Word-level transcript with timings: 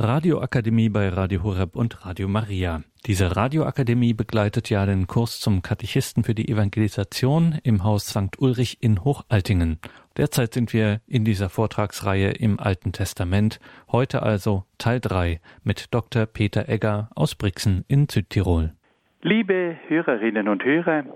Radioakademie 0.00 0.90
bei 0.90 1.08
Radio 1.08 1.42
Horeb 1.42 1.74
und 1.74 2.06
Radio 2.06 2.28
Maria. 2.28 2.82
Diese 3.06 3.34
Radioakademie 3.34 4.14
begleitet 4.14 4.70
ja 4.70 4.86
den 4.86 5.08
Kurs 5.08 5.40
zum 5.40 5.60
Katechisten 5.60 6.22
für 6.22 6.36
die 6.36 6.48
Evangelisation 6.48 7.58
im 7.64 7.82
Haus 7.82 8.06
St. 8.06 8.38
Ulrich 8.38 8.78
in 8.80 9.02
Hochaltingen. 9.02 9.80
Derzeit 10.16 10.54
sind 10.54 10.72
wir 10.72 11.00
in 11.08 11.24
dieser 11.24 11.48
Vortragsreihe 11.48 12.30
im 12.30 12.60
Alten 12.60 12.92
Testament, 12.92 13.58
heute 13.90 14.22
also 14.22 14.62
Teil 14.78 15.00
3 15.00 15.40
mit 15.64 15.92
Dr. 15.92 16.26
Peter 16.26 16.68
Egger 16.68 17.10
aus 17.16 17.34
Brixen 17.34 17.84
in 17.88 18.08
Südtirol. 18.08 18.74
Liebe 19.22 19.78
Hörerinnen 19.88 20.46
und 20.46 20.62
Hörer, 20.62 21.06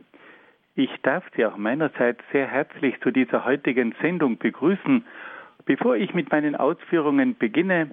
ich 0.74 0.90
darf 1.04 1.22
Sie 1.36 1.46
auch 1.46 1.56
meinerseits 1.56 2.18
sehr 2.32 2.48
herzlich 2.48 2.96
zu 3.00 3.12
dieser 3.12 3.44
heutigen 3.44 3.94
Sendung 4.02 4.38
begrüßen. 4.38 5.04
Bevor 5.66 5.94
ich 5.94 6.14
mit 6.14 6.32
meinen 6.32 6.56
Ausführungen 6.56 7.38
beginne, 7.38 7.92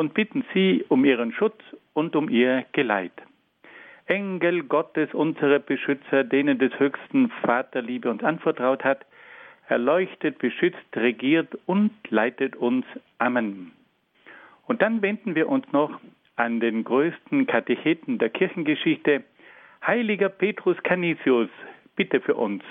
und 0.00 0.14
bitten 0.14 0.46
sie 0.54 0.82
um 0.88 1.04
ihren 1.04 1.30
Schutz 1.30 1.60
und 1.92 2.16
um 2.16 2.30
ihr 2.30 2.64
Geleit. 2.72 3.12
Engel 4.06 4.62
Gottes, 4.62 5.12
unsere 5.12 5.60
Beschützer, 5.60 6.24
denen 6.24 6.58
des 6.58 6.72
höchsten 6.78 7.28
Vater 7.42 7.82
Liebe 7.82 8.10
uns 8.10 8.24
anvertraut 8.24 8.82
hat, 8.82 9.04
erleuchtet, 9.68 10.38
beschützt, 10.38 10.96
regiert 10.96 11.54
und 11.66 11.90
leitet 12.08 12.56
uns. 12.56 12.86
Amen. 13.18 13.72
Und 14.66 14.80
dann 14.80 15.02
wenden 15.02 15.34
wir 15.34 15.50
uns 15.50 15.70
noch 15.70 16.00
an 16.36 16.60
den 16.60 16.82
größten 16.82 17.46
Katecheten 17.46 18.16
der 18.16 18.30
Kirchengeschichte, 18.30 19.22
heiliger 19.86 20.30
Petrus 20.30 20.82
Canisius, 20.82 21.50
bitte 21.94 22.22
für 22.22 22.36
uns. 22.36 22.62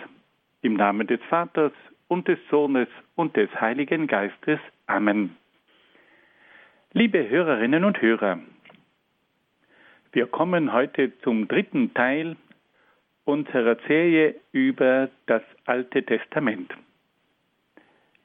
Im 0.63 0.73
Namen 0.73 1.05
des 1.05 1.21
Vaters 1.29 1.73
und 2.07 2.27
des 2.27 2.39
Sohnes 2.49 2.87
und 3.13 3.37
des 3.37 3.51
Heiligen 3.61 4.07
Geistes. 4.07 4.59
Amen. 4.87 5.35
Liebe 6.93 7.29
Hörerinnen 7.29 7.83
und 7.83 8.01
Hörer, 8.01 8.39
wir 10.11 10.25
kommen 10.25 10.73
heute 10.73 11.15
zum 11.19 11.47
dritten 11.47 11.93
Teil 11.93 12.35
unserer 13.25 13.77
Serie 13.87 14.33
über 14.53 15.11
das 15.27 15.43
Alte 15.65 16.01
Testament. 16.01 16.73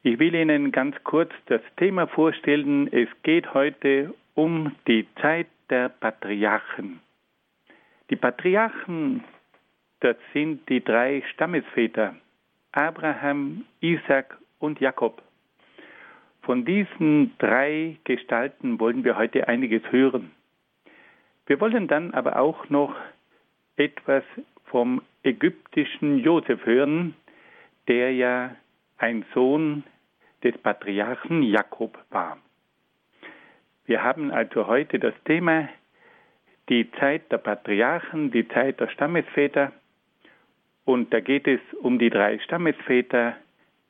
Ich 0.02 0.18
will 0.18 0.34
Ihnen 0.34 0.72
ganz 0.72 0.96
kurz 1.04 1.30
das 1.44 1.60
Thema 1.76 2.06
vorstellen. 2.06 2.90
Es 2.90 3.10
geht 3.22 3.52
heute 3.52 4.14
um 4.32 4.74
die 4.88 5.06
Zeit 5.20 5.48
der 5.68 5.90
Patriarchen. 5.90 7.00
Die 8.08 8.16
Patriarchen, 8.16 9.22
das 10.00 10.16
sind 10.32 10.66
die 10.70 10.82
drei 10.82 11.22
Stammesväter, 11.34 12.14
Abraham, 12.72 13.66
Isaac 13.80 14.38
und 14.58 14.80
Jakob. 14.80 15.22
Von 16.44 16.66
diesen 16.66 17.36
drei 17.38 17.96
Gestalten 18.04 18.78
wollen 18.78 19.02
wir 19.02 19.16
heute 19.16 19.48
einiges 19.48 19.82
hören. 19.90 20.30
Wir 21.46 21.58
wollen 21.58 21.88
dann 21.88 22.12
aber 22.12 22.38
auch 22.38 22.68
noch 22.68 22.94
etwas 23.76 24.24
vom 24.66 25.00
ägyptischen 25.22 26.18
Josef 26.18 26.64
hören, 26.66 27.14
der 27.88 28.12
ja 28.12 28.54
ein 28.98 29.24
Sohn 29.32 29.84
des 30.42 30.56
Patriarchen 30.58 31.42
Jakob 31.42 31.98
war. 32.10 32.36
Wir 33.86 34.02
haben 34.02 34.30
also 34.30 34.66
heute 34.66 34.98
das 34.98 35.14
Thema 35.24 35.68
die 36.68 36.90
Zeit 36.92 37.30
der 37.32 37.38
Patriarchen, 37.38 38.30
die 38.30 38.46
Zeit 38.48 38.80
der 38.80 38.88
Stammesväter. 38.88 39.72
Und 40.84 41.12
da 41.12 41.20
geht 41.20 41.46
es 41.46 41.60
um 41.80 41.98
die 41.98 42.10
drei 42.10 42.38
Stammesväter 42.40 43.34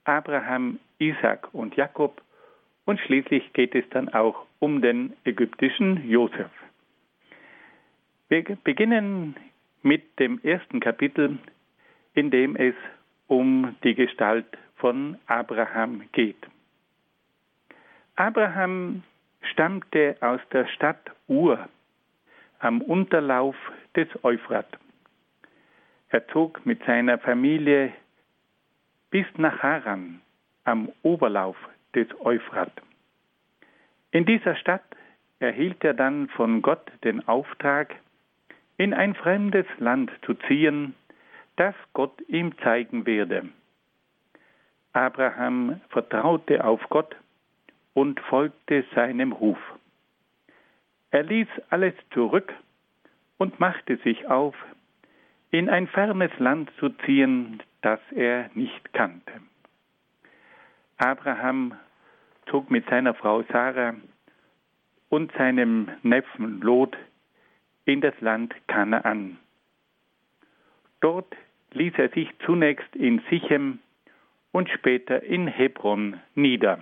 Abraham, 0.05 0.79
Isaac 0.99 1.53
und 1.53 1.77
Jakob. 1.77 2.21
Und 2.85 3.01
schließlich 3.01 3.53
geht 3.53 3.75
es 3.75 3.89
dann 3.91 4.09
auch 4.11 4.47
um 4.59 4.83
den 4.83 5.15
ägyptischen 5.25 6.09
Josef. 6.09 6.51
Wir 8.29 8.43
beginnen 8.65 9.37
mit 9.83 10.19
dem 10.19 10.41
ersten 10.43 10.81
Kapitel, 10.81 11.39
in 12.15 12.31
dem 12.31 12.57
es 12.57 12.75
um 13.27 13.75
die 13.85 13.95
Gestalt 13.95 14.47
von 14.77 15.19
Abraham 15.27 16.03
geht. 16.13 16.37
Abraham 18.17 19.03
stammte 19.51 20.17
aus 20.21 20.41
der 20.53 20.67
Stadt 20.69 21.11
Ur 21.27 21.69
am 22.61 22.81
Unterlauf 22.81 23.57
des 23.97 24.09
Euphrat. 24.23 24.79
Er 26.09 26.27
zog 26.29 26.65
mit 26.65 26.83
seiner 26.85 27.19
Familie 27.19 27.93
bis 29.11 29.27
nach 29.37 29.63
Haran 29.63 30.21
am 30.65 30.91
Oberlauf 31.03 31.57
des 31.95 32.09
Euphrat. 32.21 32.73
In 34.11 34.25
dieser 34.27 34.57
Stadt 34.57 34.85
erhielt 35.39 35.83
er 35.85 35.95
dann 35.95 36.29
von 36.29 36.63
Gott 36.63 36.91
den 37.03 37.27
Auftrag, 37.27 37.95
in 38.77 38.95
ein 38.95 39.15
fremdes 39.15 39.67
Land 39.79 40.11
zu 40.25 40.35
ziehen, 40.35 40.95
das 41.57 41.75
Gott 41.93 42.21
ihm 42.29 42.57
zeigen 42.59 43.07
werde. 43.07 43.49
Abraham 44.93 45.81
vertraute 45.89 46.65
auf 46.65 46.81
Gott 46.89 47.17
und 47.95 48.21
folgte 48.21 48.85
seinem 48.95 49.33
Ruf. 49.33 49.59
Er 51.11 51.23
ließ 51.23 51.49
alles 51.71 51.95
zurück 52.13 52.53
und 53.39 53.61
machte 53.61 53.97
sich 53.99 54.27
auf, 54.29 54.55
in 55.51 55.69
ein 55.69 55.87
fernes 55.87 56.33
Land 56.39 56.71
zu 56.79 56.91
ziehen, 57.05 57.63
das 57.83 58.01
er 58.13 58.51
nicht 58.55 58.93
kannte. 58.93 59.33
Abraham 60.97 61.75
zog 62.47 62.71
mit 62.71 62.89
seiner 62.89 63.15
Frau 63.15 63.43
Sarah 63.51 63.95
und 65.09 65.33
seinem 65.33 65.89
Neffen 66.03 66.61
Lot 66.61 66.97
in 67.85 68.01
das 68.01 68.19
Land 68.21 68.55
Kanaan. 68.67 69.39
Dort 71.01 71.35
ließ 71.73 71.95
er 71.97 72.09
sich 72.11 72.29
zunächst 72.45 72.95
in 72.97 73.21
Sichem 73.29 73.81
und 74.53 74.69
später 74.71 75.23
in 75.23 75.47
Hebron 75.47 76.21
nieder. 76.35 76.79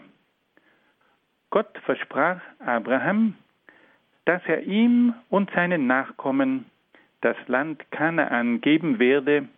Gott 1.50 1.76
versprach 1.84 2.40
Abraham, 2.60 3.34
dass 4.24 4.42
er 4.46 4.62
ihm 4.62 5.14
und 5.28 5.50
seinen 5.50 5.86
Nachkommen 5.86 6.66
das 7.20 7.36
Land 7.48 7.90
Kanaan 7.90 8.60
geben 8.60 8.98
werde 8.98 9.48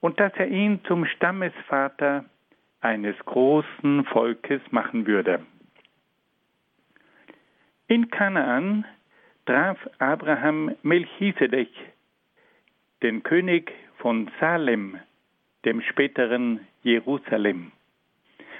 und 0.00 0.20
dass 0.20 0.32
er 0.36 0.48
ihn 0.48 0.80
zum 0.84 1.04
Stammesvater 1.06 2.24
eines 2.80 3.16
großen 3.26 4.04
Volkes 4.06 4.60
machen 4.70 5.06
würde. 5.06 5.44
In 7.88 8.10
Kanaan 8.10 8.84
traf 9.46 9.78
Abraham 9.98 10.74
Melchisedech, 10.82 11.70
den 13.02 13.22
König 13.22 13.72
von 13.98 14.30
Salem, 14.38 14.98
dem 15.64 15.82
späteren 15.82 16.60
Jerusalem. 16.82 17.72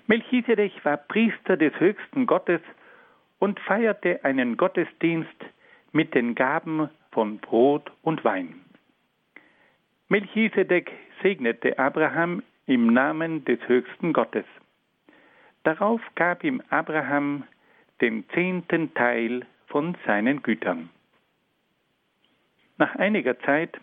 Melchisedech 0.06 0.84
war 0.84 0.96
Priester 0.96 1.56
des 1.56 1.78
höchsten 1.78 2.26
Gottes 2.26 2.60
und 3.38 3.60
feierte 3.60 4.24
einen 4.24 4.56
Gottesdienst 4.56 5.44
mit 5.92 6.14
den 6.14 6.34
Gaben 6.34 6.90
von 7.12 7.38
Brot 7.38 7.90
und 8.02 8.24
Wein. 8.24 8.60
Melchisedek 10.08 10.90
segnete 11.22 11.78
Abraham 11.78 12.42
im 12.70 12.86
Namen 12.86 13.44
des 13.44 13.58
höchsten 13.66 14.12
Gottes. 14.12 14.44
Darauf 15.64 16.00
gab 16.14 16.44
ihm 16.44 16.62
Abraham 16.70 17.42
den 18.00 18.24
zehnten 18.30 18.94
Teil 18.94 19.44
von 19.66 19.96
seinen 20.06 20.40
Gütern. 20.42 20.88
Nach 22.78 22.94
einiger 22.94 23.38
Zeit 23.40 23.78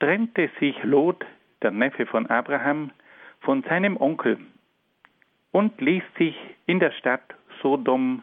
trennte 0.00 0.50
sich 0.60 0.76
Lot, 0.84 1.24
der 1.62 1.70
Neffe 1.70 2.04
von 2.04 2.26
Abraham, 2.26 2.90
von 3.40 3.62
seinem 3.62 3.96
Onkel 3.96 4.38
und 5.50 5.80
ließ 5.80 6.04
sich 6.18 6.36
in 6.66 6.78
der 6.78 6.92
Stadt 6.92 7.34
Sodom 7.62 8.22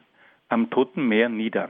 am 0.49 0.69
Toten 0.69 1.07
Meer 1.07 1.27
nieder. 1.27 1.69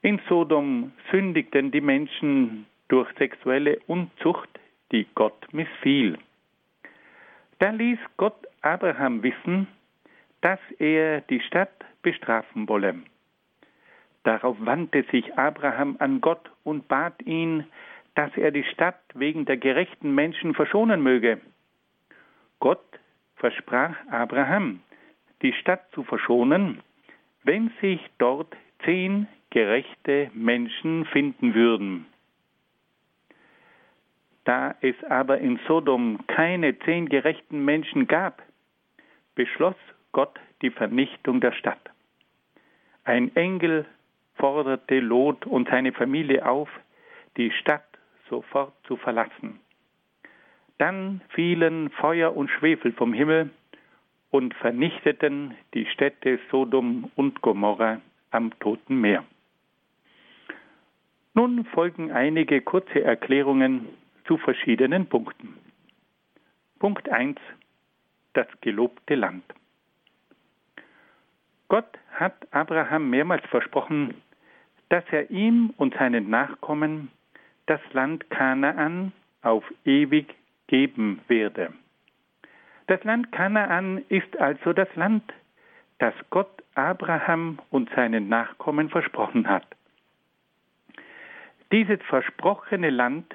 In 0.00 0.18
Sodom 0.28 0.92
sündigten 1.10 1.70
die 1.72 1.82
Menschen 1.82 2.66
durch 2.88 3.08
sexuelle 3.18 3.80
Unzucht, 3.86 4.48
die 4.92 5.06
Gott 5.14 5.46
missfiel. 5.52 6.16
Da 7.58 7.70
ließ 7.70 7.98
Gott 8.16 8.46
Abraham 8.62 9.22
wissen, 9.22 9.66
dass 10.40 10.60
er 10.78 11.22
die 11.22 11.40
Stadt 11.40 11.84
bestrafen 12.02 12.68
wolle. 12.68 13.02
Darauf 14.22 14.56
wandte 14.60 15.04
sich 15.10 15.36
Abraham 15.36 15.96
an 15.98 16.20
Gott 16.20 16.50
und 16.62 16.86
bat 16.86 17.20
ihn, 17.24 17.64
dass 18.14 18.36
er 18.36 18.50
die 18.50 18.64
Stadt 18.64 19.00
wegen 19.14 19.44
der 19.44 19.56
gerechten 19.56 20.14
Menschen 20.14 20.54
verschonen 20.54 21.02
möge. 21.02 21.40
Gott 22.60 22.84
versprach 23.36 23.96
Abraham, 24.10 24.80
die 25.42 25.52
Stadt 25.52 25.90
zu 25.92 26.02
verschonen, 26.02 26.80
wenn 27.44 27.70
sich 27.80 28.00
dort 28.18 28.56
zehn 28.84 29.28
gerechte 29.50 30.30
Menschen 30.34 31.06
finden 31.06 31.54
würden. 31.54 32.06
Da 34.48 34.74
es 34.80 34.96
aber 35.10 35.40
in 35.40 35.60
Sodom 35.68 36.26
keine 36.26 36.78
zehn 36.78 37.10
gerechten 37.10 37.66
Menschen 37.66 38.06
gab, 38.06 38.42
beschloss 39.34 39.76
Gott 40.12 40.40
die 40.62 40.70
Vernichtung 40.70 41.42
der 41.42 41.52
Stadt. 41.52 41.90
Ein 43.04 43.36
Engel 43.36 43.84
forderte 44.36 45.00
Lot 45.00 45.44
und 45.44 45.68
seine 45.68 45.92
Familie 45.92 46.46
auf, 46.46 46.70
die 47.36 47.50
Stadt 47.50 47.84
sofort 48.30 48.72
zu 48.84 48.96
verlassen. 48.96 49.60
Dann 50.78 51.20
fielen 51.28 51.90
Feuer 51.90 52.34
und 52.34 52.48
Schwefel 52.48 52.92
vom 52.92 53.12
Himmel 53.12 53.50
und 54.30 54.54
vernichteten 54.54 55.54
die 55.74 55.84
Städte 55.84 56.38
Sodom 56.50 57.10
und 57.16 57.42
Gomorra 57.42 58.00
am 58.30 58.58
Toten 58.60 58.98
Meer. 58.98 59.24
Nun 61.34 61.66
folgen 61.66 62.12
einige 62.12 62.62
kurze 62.62 63.04
Erklärungen 63.04 63.88
zu 64.28 64.36
verschiedenen 64.36 65.06
Punkten. 65.06 65.56
Punkt 66.78 67.08
1. 67.08 67.38
Das 68.34 68.46
gelobte 68.60 69.14
Land. 69.14 69.42
Gott 71.68 71.98
hat 72.12 72.34
Abraham 72.52 73.10
mehrmals 73.10 73.44
versprochen, 73.46 74.14
dass 74.90 75.04
er 75.10 75.30
ihm 75.30 75.72
und 75.78 75.94
seinen 75.94 76.30
Nachkommen 76.30 77.10
das 77.66 77.80
Land 77.92 78.28
Kanaan 78.30 79.12
auf 79.42 79.64
ewig 79.84 80.34
geben 80.66 81.20
werde. 81.28 81.72
Das 82.86 83.02
Land 83.04 83.32
Kanaan 83.32 84.04
ist 84.08 84.36
also 84.38 84.72
das 84.72 84.94
Land, 84.94 85.24
das 85.98 86.14
Gott 86.30 86.62
Abraham 86.74 87.58
und 87.70 87.90
seinen 87.90 88.28
Nachkommen 88.28 88.88
versprochen 88.88 89.48
hat. 89.48 89.66
Dieses 91.72 92.00
versprochene 92.02 92.90
Land 92.90 93.34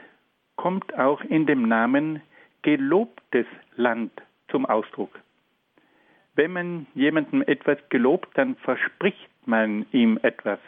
kommt 0.56 0.98
auch 0.98 1.22
in 1.22 1.46
dem 1.46 1.68
Namen 1.68 2.22
gelobtes 2.62 3.46
Land 3.76 4.12
zum 4.50 4.66
Ausdruck. 4.66 5.20
Wenn 6.36 6.54
man 6.54 6.88
jemandem 6.96 7.44
etwas 7.44 7.78
gelobt, 7.90 8.30
dann 8.36 8.56
verspricht 8.56 9.30
man 9.46 9.86
ihm 9.92 10.20
etwas. 10.24 10.60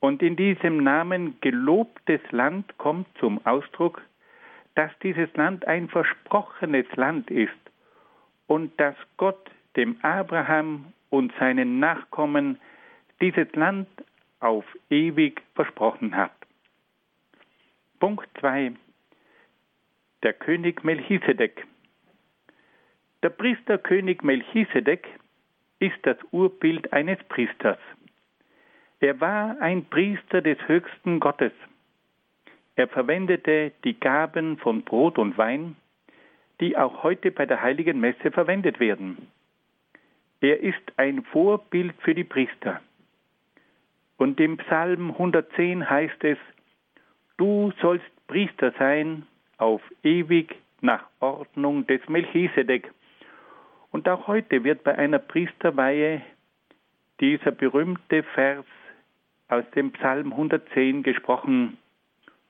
Und 0.00 0.22
in 0.22 0.36
diesem 0.36 0.82
Namen 0.82 1.38
gelobtes 1.42 2.20
Land 2.30 2.78
kommt 2.78 3.06
zum 3.18 3.44
Ausdruck, 3.44 4.02
dass 4.74 4.90
dieses 5.02 5.28
Land 5.34 5.66
ein 5.66 5.88
versprochenes 5.88 6.86
Land 6.96 7.30
ist 7.30 7.52
und 8.46 8.78
dass 8.80 8.94
Gott 9.18 9.50
dem 9.76 9.98
Abraham 10.02 10.92
und 11.10 11.32
seinen 11.38 11.80
Nachkommen 11.80 12.58
dieses 13.20 13.52
Land 13.54 13.88
auf 14.40 14.64
ewig 14.88 15.42
versprochen 15.54 16.16
hat. 16.16 16.32
Punkt 18.00 18.26
2. 18.40 18.72
Der 20.22 20.32
König 20.32 20.82
Melchisedek. 20.84 21.66
Der 23.22 23.28
Priesterkönig 23.28 24.22
Melchisedek 24.22 25.06
ist 25.80 25.98
das 26.04 26.16
Urbild 26.30 26.94
eines 26.94 27.18
Priesters. 27.24 27.78
Er 29.00 29.20
war 29.20 29.60
ein 29.60 29.84
Priester 29.84 30.40
des 30.40 30.56
höchsten 30.66 31.20
Gottes. 31.20 31.52
Er 32.74 32.88
verwendete 32.88 33.72
die 33.84 34.00
Gaben 34.00 34.56
von 34.56 34.80
Brot 34.82 35.18
und 35.18 35.36
Wein, 35.36 35.76
die 36.58 36.78
auch 36.78 37.02
heute 37.02 37.30
bei 37.30 37.44
der 37.44 37.60
heiligen 37.60 38.00
Messe 38.00 38.30
verwendet 38.30 38.80
werden. 38.80 39.28
Er 40.40 40.60
ist 40.60 40.92
ein 40.96 41.22
Vorbild 41.24 41.92
für 42.00 42.14
die 42.14 42.24
Priester. 42.24 42.80
Und 44.16 44.40
im 44.40 44.56
Psalm 44.56 45.10
110 45.10 45.90
heißt 45.90 46.24
es, 46.24 46.38
Du 47.40 47.72
sollst 47.80 48.04
Priester 48.26 48.70
sein 48.78 49.26
auf 49.56 49.80
ewig 50.02 50.54
nach 50.82 51.06
Ordnung 51.20 51.86
des 51.86 52.06
Melchisedek. 52.06 52.92
Und 53.90 54.06
auch 54.10 54.26
heute 54.26 54.62
wird 54.62 54.84
bei 54.84 54.98
einer 54.98 55.20
Priesterweihe 55.20 56.20
dieser 57.18 57.52
berühmte 57.52 58.24
Vers 58.34 58.66
aus 59.48 59.64
dem 59.74 59.90
Psalm 59.92 60.32
110 60.32 61.02
gesprochen. 61.02 61.78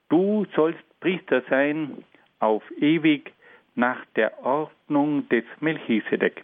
Du 0.08 0.44
sollst 0.56 0.82
Priester 0.98 1.44
sein 1.48 2.04
auf 2.40 2.64
ewig 2.80 3.32
nach 3.76 4.04
der 4.16 4.44
Ordnung 4.44 5.28
des 5.28 5.44
Melchisedek. 5.60 6.42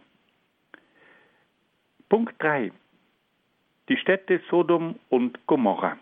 Punkt 2.08 2.40
3. 2.40 2.70
Die 3.88 3.96
Städte 3.96 4.40
Sodom 4.48 5.00
und 5.08 5.44
Gomorra. 5.48 5.98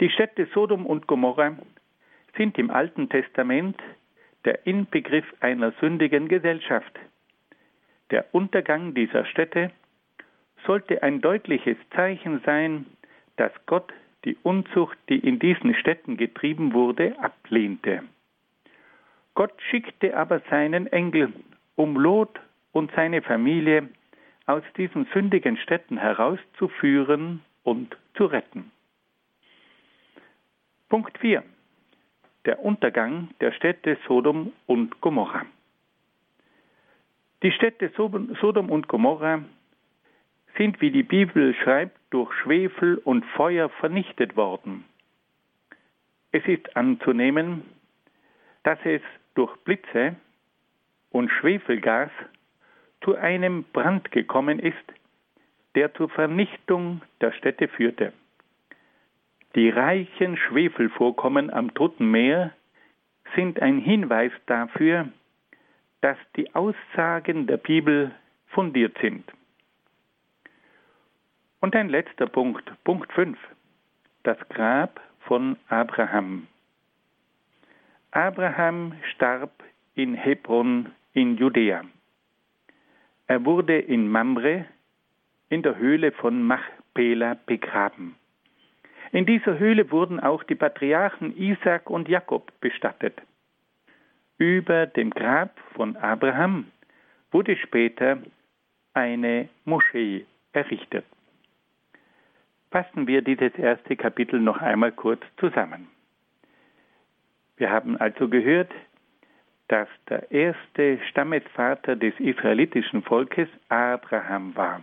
Die 0.00 0.08
Städte 0.08 0.48
Sodom 0.54 0.86
und 0.86 1.06
Gomorra 1.06 1.58
sind 2.36 2.56
im 2.58 2.70
Alten 2.70 3.10
Testament 3.10 3.76
der 4.46 4.66
Inbegriff 4.66 5.26
einer 5.40 5.72
sündigen 5.72 6.26
Gesellschaft. 6.26 6.98
Der 8.10 8.24
Untergang 8.32 8.94
dieser 8.94 9.26
Städte 9.26 9.70
sollte 10.66 11.02
ein 11.02 11.20
deutliches 11.20 11.76
Zeichen 11.94 12.40
sein, 12.46 12.86
dass 13.36 13.52
Gott 13.66 13.92
die 14.24 14.38
Unzucht, 14.42 14.96
die 15.10 15.18
in 15.18 15.38
diesen 15.38 15.74
Städten 15.74 16.16
getrieben 16.16 16.72
wurde, 16.72 17.18
ablehnte. 17.20 18.02
Gott 19.34 19.52
schickte 19.68 20.16
aber 20.16 20.40
seinen 20.48 20.86
Engel, 20.86 21.30
um 21.76 21.96
Lot 21.96 22.40
und 22.72 22.90
seine 22.92 23.20
Familie 23.20 23.88
aus 24.46 24.62
diesen 24.78 25.06
sündigen 25.12 25.58
Städten 25.58 25.98
herauszuführen 25.98 27.42
und 27.64 27.96
zu 28.14 28.24
retten. 28.24 28.70
Punkt 30.90 31.16
4. 31.18 31.44
Der 32.46 32.64
Untergang 32.64 33.28
der 33.40 33.52
Städte 33.52 33.96
Sodom 34.08 34.52
und 34.66 35.00
Gomorra. 35.00 35.46
Die 37.44 37.52
Städte 37.52 37.92
Sodom 37.96 38.70
und 38.70 38.88
Gomorra 38.88 39.44
sind, 40.58 40.80
wie 40.80 40.90
die 40.90 41.04
Bibel 41.04 41.54
schreibt, 41.54 41.96
durch 42.10 42.34
Schwefel 42.42 42.98
und 43.04 43.24
Feuer 43.36 43.68
vernichtet 43.68 44.36
worden. 44.36 44.84
Es 46.32 46.44
ist 46.46 46.76
anzunehmen, 46.76 47.62
dass 48.64 48.80
es 48.82 49.02
durch 49.36 49.56
Blitze 49.58 50.16
und 51.10 51.30
Schwefelgas 51.30 52.10
zu 53.04 53.14
einem 53.14 53.62
Brand 53.62 54.10
gekommen 54.10 54.58
ist, 54.58 54.74
der 55.76 55.94
zur 55.94 56.08
Vernichtung 56.08 57.00
der 57.20 57.30
Städte 57.30 57.68
führte. 57.68 58.12
Die 59.56 59.68
reichen 59.68 60.36
Schwefelvorkommen 60.36 61.50
am 61.50 61.74
Toten 61.74 62.10
Meer 62.10 62.52
sind 63.34 63.60
ein 63.60 63.78
Hinweis 63.78 64.32
dafür, 64.46 65.08
dass 66.00 66.16
die 66.36 66.54
Aussagen 66.54 67.46
der 67.46 67.56
Bibel 67.56 68.12
fundiert 68.46 68.96
sind. 69.00 69.24
Und 71.60 71.74
ein 71.74 71.88
letzter 71.88 72.26
Punkt, 72.26 72.72
Punkt 72.84 73.12
5, 73.12 73.36
das 74.22 74.38
Grab 74.50 75.00
von 75.20 75.56
Abraham. 75.68 76.46
Abraham 78.12 78.94
starb 79.14 79.52
in 79.94 80.14
Hebron 80.14 80.92
in 81.12 81.36
Judäa. 81.36 81.84
Er 83.26 83.44
wurde 83.44 83.78
in 83.78 84.08
Mamre 84.08 84.64
in 85.48 85.62
der 85.62 85.76
Höhle 85.76 86.12
von 86.12 86.42
Machpela 86.42 87.36
begraben. 87.46 88.16
In 89.12 89.26
dieser 89.26 89.58
Höhle 89.58 89.90
wurden 89.90 90.20
auch 90.20 90.44
die 90.44 90.54
Patriarchen 90.54 91.36
Isaac 91.36 91.90
und 91.90 92.08
Jakob 92.08 92.52
bestattet. 92.60 93.20
Über 94.38 94.86
dem 94.86 95.10
Grab 95.10 95.58
von 95.74 95.96
Abraham 95.96 96.66
wurde 97.30 97.56
später 97.56 98.18
eine 98.94 99.48
Moschee 99.64 100.26
errichtet. 100.52 101.04
Fassen 102.70 103.06
wir 103.06 103.22
dieses 103.22 103.54
erste 103.56 103.96
Kapitel 103.96 104.40
noch 104.40 104.58
einmal 104.58 104.92
kurz 104.92 105.22
zusammen. 105.38 105.88
Wir 107.56 107.70
haben 107.70 107.96
also 107.96 108.28
gehört, 108.28 108.72
dass 109.68 109.88
der 110.08 110.30
erste 110.30 110.98
Stammesvater 111.10 111.96
des 111.96 112.18
israelitischen 112.18 113.02
Volkes 113.02 113.48
Abraham 113.68 114.54
war. 114.56 114.82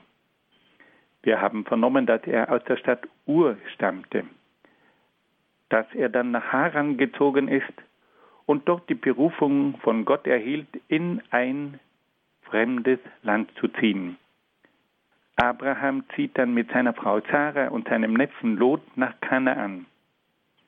Wir 1.27 1.41
haben 1.41 1.65
vernommen, 1.65 2.05
dass 2.05 2.25
er 2.25 2.49
aus 2.49 2.63
der 2.69 2.77
Stadt 2.77 3.05
Ur 3.25 3.57
stammte, 3.73 4.23
dass 5.67 5.85
er 5.93 6.07
dann 6.07 6.31
nach 6.31 6.53
Haran 6.53 6.95
gezogen 6.95 7.49
ist 7.49 7.73
und 8.45 8.69
dort 8.69 8.87
die 8.87 8.95
Berufung 8.95 9.77
von 9.79 10.05
Gott 10.05 10.25
erhielt, 10.25 10.69
in 10.87 11.21
ein 11.29 11.81
fremdes 12.43 12.99
Land 13.23 13.51
zu 13.59 13.67
ziehen. 13.67 14.15
Abraham 15.35 16.05
zieht 16.15 16.37
dann 16.37 16.53
mit 16.53 16.71
seiner 16.71 16.93
Frau 16.93 17.19
Sarah 17.29 17.67
und 17.67 17.89
seinem 17.89 18.13
Neffen 18.13 18.55
Lot 18.55 18.81
nach 18.95 19.19
Kanaan 19.19 19.85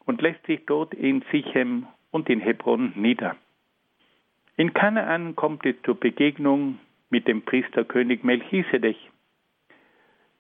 und 0.04 0.22
lässt 0.22 0.46
sich 0.46 0.66
dort 0.66 0.94
in 0.94 1.24
Sichem 1.32 1.88
und 2.12 2.30
in 2.30 2.42
Hebron 2.42 2.92
nieder. 2.98 3.38
In 4.58 4.74
Kanaan 4.74 5.38
kommt 5.38 5.66
es 5.66 5.82
zur 5.86 5.98
Begegnung 5.98 6.80
mit 7.10 7.30
dem 7.30 7.44
Priesterkönig 7.44 8.24
Melchisedech. 8.24 9.10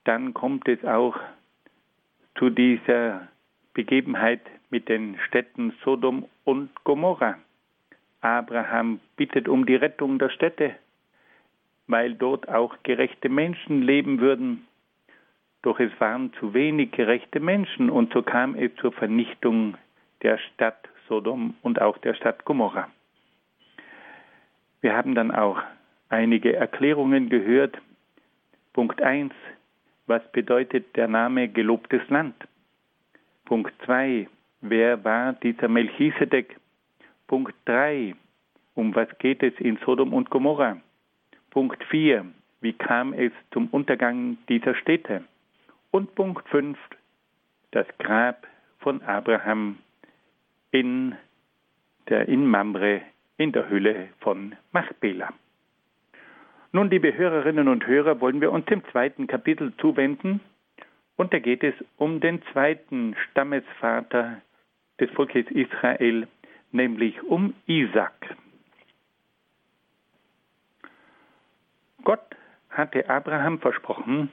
Dann 0.03 0.33
kommt 0.33 0.67
es 0.67 0.83
auch 0.85 1.17
zu 2.35 2.49
dieser 2.49 3.27
Begebenheit 3.73 4.41
mit 4.69 4.89
den 4.89 5.17
Städten 5.27 5.73
Sodom 5.83 6.25
und 6.43 6.69
Gomorra. 6.83 7.37
Abraham 8.21 8.99
bittet 9.15 9.47
um 9.47 9.65
die 9.65 9.75
Rettung 9.75 10.19
der 10.19 10.29
Städte, 10.29 10.75
weil 11.87 12.13
dort 12.15 12.49
auch 12.49 12.75
gerechte 12.83 13.29
Menschen 13.29 13.81
leben 13.81 14.19
würden. 14.19 14.67
Doch 15.61 15.79
es 15.79 15.91
waren 15.99 16.31
zu 16.33 16.53
wenig 16.53 16.91
gerechte 16.91 17.39
Menschen 17.39 17.89
und 17.89 18.13
so 18.13 18.21
kam 18.21 18.55
es 18.55 18.73
zur 18.75 18.91
Vernichtung 18.91 19.77
der 20.21 20.37
Stadt 20.37 20.87
Sodom 21.07 21.55
und 21.61 21.81
auch 21.81 21.97
der 21.97 22.13
Stadt 22.13 22.45
Gomorra. 22.45 22.89
Wir 24.81 24.95
haben 24.95 25.15
dann 25.15 25.31
auch 25.31 25.61
einige 26.09 26.55
Erklärungen 26.55 27.29
gehört. 27.29 27.77
Punkt 28.73 29.01
1. 29.01 29.33
Was 30.09 30.23
bedeutet 30.31 30.95
der 30.95 31.07
Name 31.07 31.49
gelobtes 31.49 32.01
Land? 32.09 32.33
Punkt 33.45 33.71
2. 33.85 34.27
Wer 34.61 35.03
war 35.03 35.33
dieser 35.33 35.67
Melchisedek? 35.67 36.57
Punkt 37.27 37.53
3. 37.65 38.15
Um 38.73 38.95
was 38.95 39.07
geht 39.19 39.43
es 39.43 39.53
in 39.59 39.77
Sodom 39.85 40.15
und 40.15 40.31
Gomorra? 40.31 40.77
Punkt 41.51 41.83
4. 41.91 42.25
Wie 42.59 42.73
kam 42.73 43.13
es 43.13 43.31
zum 43.51 43.67
Untergang 43.67 44.39
dieser 44.49 44.73
Städte? 44.73 45.25
Und 45.91 46.15
Punkt 46.15 46.49
5. 46.49 46.75
Das 47.69 47.85
Grab 47.99 48.47
von 48.79 49.03
Abraham 49.03 49.77
in 50.71 51.15
der 52.07 52.27
in 52.27 52.47
Mamre 52.47 53.03
in 53.37 53.51
der 53.51 53.69
Hülle 53.69 54.09
von 54.21 54.55
Machpela. 54.71 55.31
Nun, 56.71 56.91
liebe 56.91 57.17
Hörerinnen 57.17 57.67
und 57.67 57.87
Hörer, 57.87 58.21
wollen 58.21 58.41
wir 58.41 58.51
uns 58.51 58.65
dem 58.67 58.83
zweiten 58.91 59.25
Kapitel 59.25 59.73
zuwenden. 59.77 60.39
Und 61.15 61.33
da 61.33 61.39
geht 61.39 61.63
es 61.63 61.73
um 61.97 62.19
den 62.19 62.43
zweiten 62.51 63.15
Stammesvater 63.15 64.41
des 64.99 65.09
Volkes 65.11 65.47
Israel, 65.49 66.27
nämlich 66.71 67.23
um 67.23 67.55
Isaac. 67.65 68.35
Gott 72.03 72.35
hatte 72.69 73.09
Abraham 73.09 73.59
versprochen, 73.59 74.29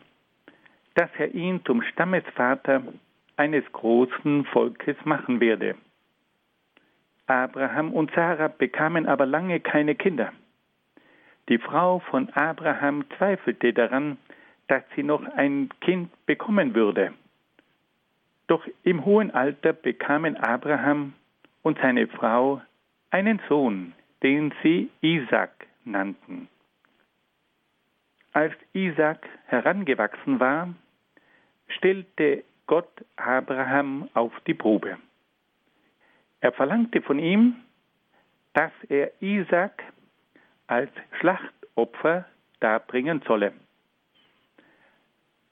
dass 0.94 1.08
er 1.16 1.34
ihn 1.34 1.64
zum 1.64 1.80
Stammesvater 1.80 2.82
eines 3.36 3.64
großen 3.72 4.44
Volkes 4.44 4.96
machen 5.04 5.40
werde. 5.40 5.74
Abraham 7.26 7.94
und 7.94 8.10
Sarah 8.14 8.48
bekamen 8.48 9.06
aber 9.06 9.24
lange 9.24 9.58
keine 9.60 9.94
Kinder. 9.94 10.32
Die 11.48 11.58
Frau 11.58 12.00
von 12.00 12.30
Abraham 12.30 13.04
zweifelte 13.16 13.72
daran, 13.72 14.18
dass 14.68 14.82
sie 14.94 15.02
noch 15.02 15.22
ein 15.36 15.68
Kind 15.80 16.10
bekommen 16.26 16.74
würde. 16.74 17.12
Doch 18.48 18.66
im 18.82 19.04
hohen 19.04 19.30
Alter 19.30 19.72
bekamen 19.72 20.36
Abraham 20.36 21.14
und 21.62 21.78
seine 21.78 22.06
Frau 22.08 22.60
einen 23.10 23.40
Sohn, 23.48 23.92
den 24.22 24.52
sie 24.62 24.90
Isaac 25.00 25.66
nannten. 25.84 26.48
Als 28.32 28.54
Isaac 28.72 29.26
herangewachsen 29.46 30.40
war, 30.40 30.74
stellte 31.68 32.44
Gott 32.66 32.90
Abraham 33.16 34.08
auf 34.14 34.32
die 34.46 34.54
Probe. 34.54 34.98
Er 36.40 36.52
verlangte 36.52 37.00
von 37.02 37.18
ihm, 37.18 37.56
dass 38.52 38.72
er 38.88 39.10
Isaac 39.22 39.82
als 40.66 40.90
Schlachtopfer 41.18 42.26
darbringen 42.60 43.22
solle. 43.26 43.52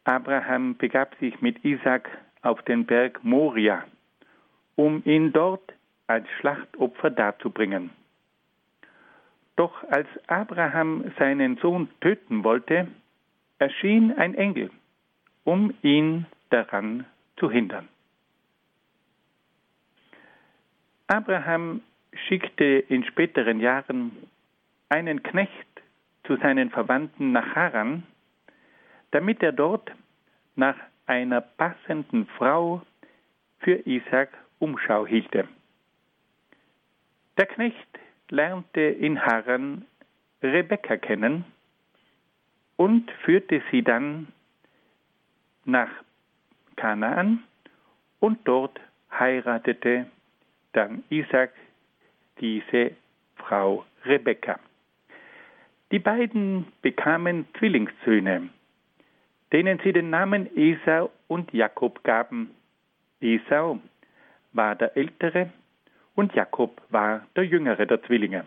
Abraham 0.05 0.77
begab 0.77 1.15
sich 1.19 1.41
mit 1.41 1.65
Isaac 1.65 2.11
auf 2.43 2.61
den 2.63 2.85
Berg 2.85 3.25
Moria, 3.25 3.85
um 4.77 5.03
ihn 5.05 5.33
dort 5.33 5.73
als 6.07 6.29
Schlachtopfer 6.39 7.11
darzubringen. 7.11 7.91
Doch 9.57 9.85
als 9.91 10.09
Abraham 10.27 11.13
seinen 11.19 11.57
Sohn 11.59 11.89
töten 12.01 12.45
wollte, 12.45 12.89
erschien 13.59 14.13
ein 14.13 14.35
Engel, 14.35 14.71
um 15.45 15.73
ihn 15.83 16.27
daran 16.51 17.07
zu 17.37 17.51
hindern. 17.51 17.89
Abraham 21.07 21.83
schickte 22.27 22.65
in 22.65 23.05
späteren 23.05 23.61
Jahren 23.61 24.13
einen 24.89 25.23
Knecht 25.23 25.83
zu 26.25 26.37
seinen 26.37 26.71
Verwandten 26.71 27.33
nach 27.33 27.55
Haran, 27.55 28.05
damit 29.11 29.43
er 29.43 29.53
dort 29.53 29.91
nach 30.57 30.77
einer 31.07 31.41
passenden 31.41 32.27
Frau 32.39 32.83
für 33.59 33.87
Isaac 33.87 34.31
Umschau 34.59 35.07
hielte. 35.07 35.49
Der 37.37 37.47
Knecht 37.47 37.89
lernte 38.31 38.81
in 38.81 39.21
Haran 39.21 39.85
Rebekka 40.43 40.97
kennen 40.97 41.45
und 42.77 43.11
führte 43.25 43.63
sie 43.71 43.83
dann 43.83 44.29
nach 45.65 45.91
Kanaan 46.77 47.43
und 48.21 48.39
dort 48.45 48.81
heiratete 49.11 50.07
dann 50.73 51.05
Isaac 51.09 51.53
diese 52.41 52.93
Frau 53.37 53.85
Rebekka. 54.05 54.59
Die 55.95 56.01
beiden 56.01 56.67
bekamen 56.83 57.47
Zwillingssöhne, 57.57 58.49
denen 59.53 59.79
sie 59.85 59.93
den 59.93 60.11
Namen 60.11 60.51
Esau 60.57 61.13
und 61.29 61.53
Jakob 61.53 62.03
gaben. 62.03 62.51
Esau 63.21 63.79
war 64.53 64.75
der 64.75 64.97
ältere 64.97 65.53
und 66.17 66.35
Jakob 66.35 66.83
war 66.91 67.25
der 67.37 67.47
jüngere 67.47 67.87
der 67.87 68.03
Zwillinge. 68.03 68.45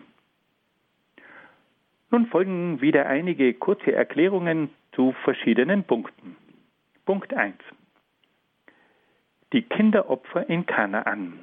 Nun 2.10 2.26
folgen 2.26 2.82
wieder 2.82 3.06
einige 3.06 3.54
kurze 3.54 3.92
Erklärungen 3.92 4.68
zu 4.92 5.12
verschiedenen 5.24 5.84
Punkten. 5.84 6.36
Punkt 7.06 7.32
1. 7.32 7.54
Die 9.54 9.62
Kinderopfer 9.62 10.50
in 10.50 10.66
Kanaan. 10.66 11.38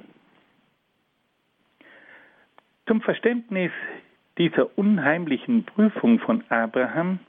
Zum 2.86 3.02
Verständnis 3.02 3.72
dieser 4.38 4.78
unheimlichen 4.78 5.64
Prüfung 5.66 6.20
von 6.20 6.44
Abraham, 6.50 7.20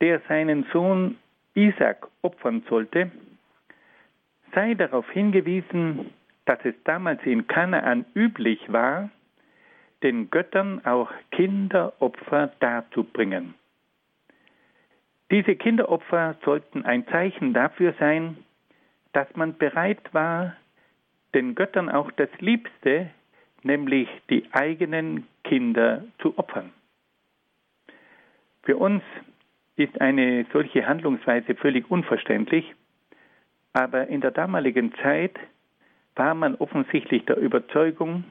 der 0.00 0.20
seinen 0.28 0.64
Sohn 0.72 1.16
Isaac 1.54 2.08
opfern 2.22 2.62
sollte, 2.68 3.10
sei 4.54 4.74
darauf 4.74 5.10
hingewiesen, 5.10 6.10
dass 6.44 6.58
es 6.64 6.74
damals 6.84 7.22
in 7.24 7.46
Kanaan 7.46 8.04
üblich 8.14 8.60
war, 8.72 9.10
den 10.02 10.30
Göttern 10.30 10.84
auch 10.84 11.10
Kinderopfer 11.30 12.52
darzubringen. 12.60 13.54
Diese 15.30 15.56
Kinderopfer 15.56 16.36
sollten 16.44 16.84
ein 16.84 17.06
Zeichen 17.06 17.54
dafür 17.54 17.94
sein, 17.98 18.36
dass 19.12 19.34
man 19.36 19.56
bereit 19.56 20.12
war, 20.12 20.56
den 21.34 21.54
Göttern 21.54 21.88
auch 21.88 22.10
das 22.12 22.28
Liebste 22.40 23.10
nämlich 23.64 24.08
die 24.30 24.44
eigenen 24.52 25.26
Kinder 25.44 26.04
zu 26.20 26.38
opfern. 26.38 26.72
Für 28.62 28.76
uns 28.76 29.02
ist 29.76 30.00
eine 30.00 30.46
solche 30.52 30.86
Handlungsweise 30.86 31.54
völlig 31.54 31.90
unverständlich, 31.90 32.74
aber 33.72 34.06
in 34.08 34.20
der 34.20 34.30
damaligen 34.30 34.94
Zeit 34.96 35.38
war 36.14 36.34
man 36.34 36.54
offensichtlich 36.56 37.24
der 37.24 37.38
Überzeugung, 37.38 38.24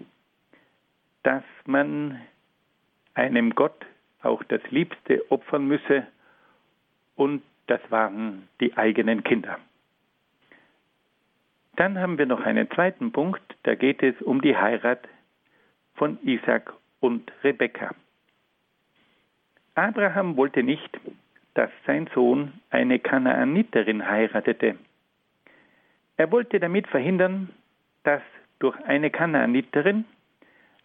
dass 1.23 1.43
man 1.65 2.21
einem 3.13 3.55
Gott 3.55 3.85
auch 4.21 4.43
das 4.43 4.61
Liebste 4.69 5.29
opfern 5.31 5.67
müsse 5.67 6.07
und 7.15 7.41
das 7.67 7.81
waren 7.89 8.47
die 8.59 8.77
eigenen 8.77 9.23
Kinder. 9.23 9.59
Dann 11.75 11.99
haben 11.99 12.17
wir 12.17 12.25
noch 12.25 12.41
einen 12.41 12.69
zweiten 12.71 13.11
Punkt, 13.11 13.41
da 13.63 13.75
geht 13.75 14.03
es 14.03 14.21
um 14.21 14.41
die 14.41 14.55
Heirat 14.55 15.07
von 15.95 16.19
Isaac 16.23 16.73
und 17.01 17.29
Rebekka. 17.43 17.93
Abraham 19.75 20.37
wollte 20.37 20.63
nicht, 20.63 20.99
dass 21.53 21.69
sein 21.85 22.09
Sohn 22.13 22.53
eine 22.69 22.99
Kanaaniterin 22.99 24.07
heiratete. 24.07 24.77
Er 26.15 26.31
wollte 26.31 26.59
damit 26.59 26.87
verhindern, 26.87 27.49
dass 28.03 28.21
durch 28.59 28.79
eine 28.85 29.09
Kanaaniterin 29.09 30.05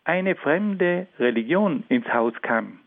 eine 0.04 0.34
fremde 0.34 1.06
Religion 1.18 1.84
ins 1.88 2.06
Haus 2.12 2.34
kam. 2.42 2.80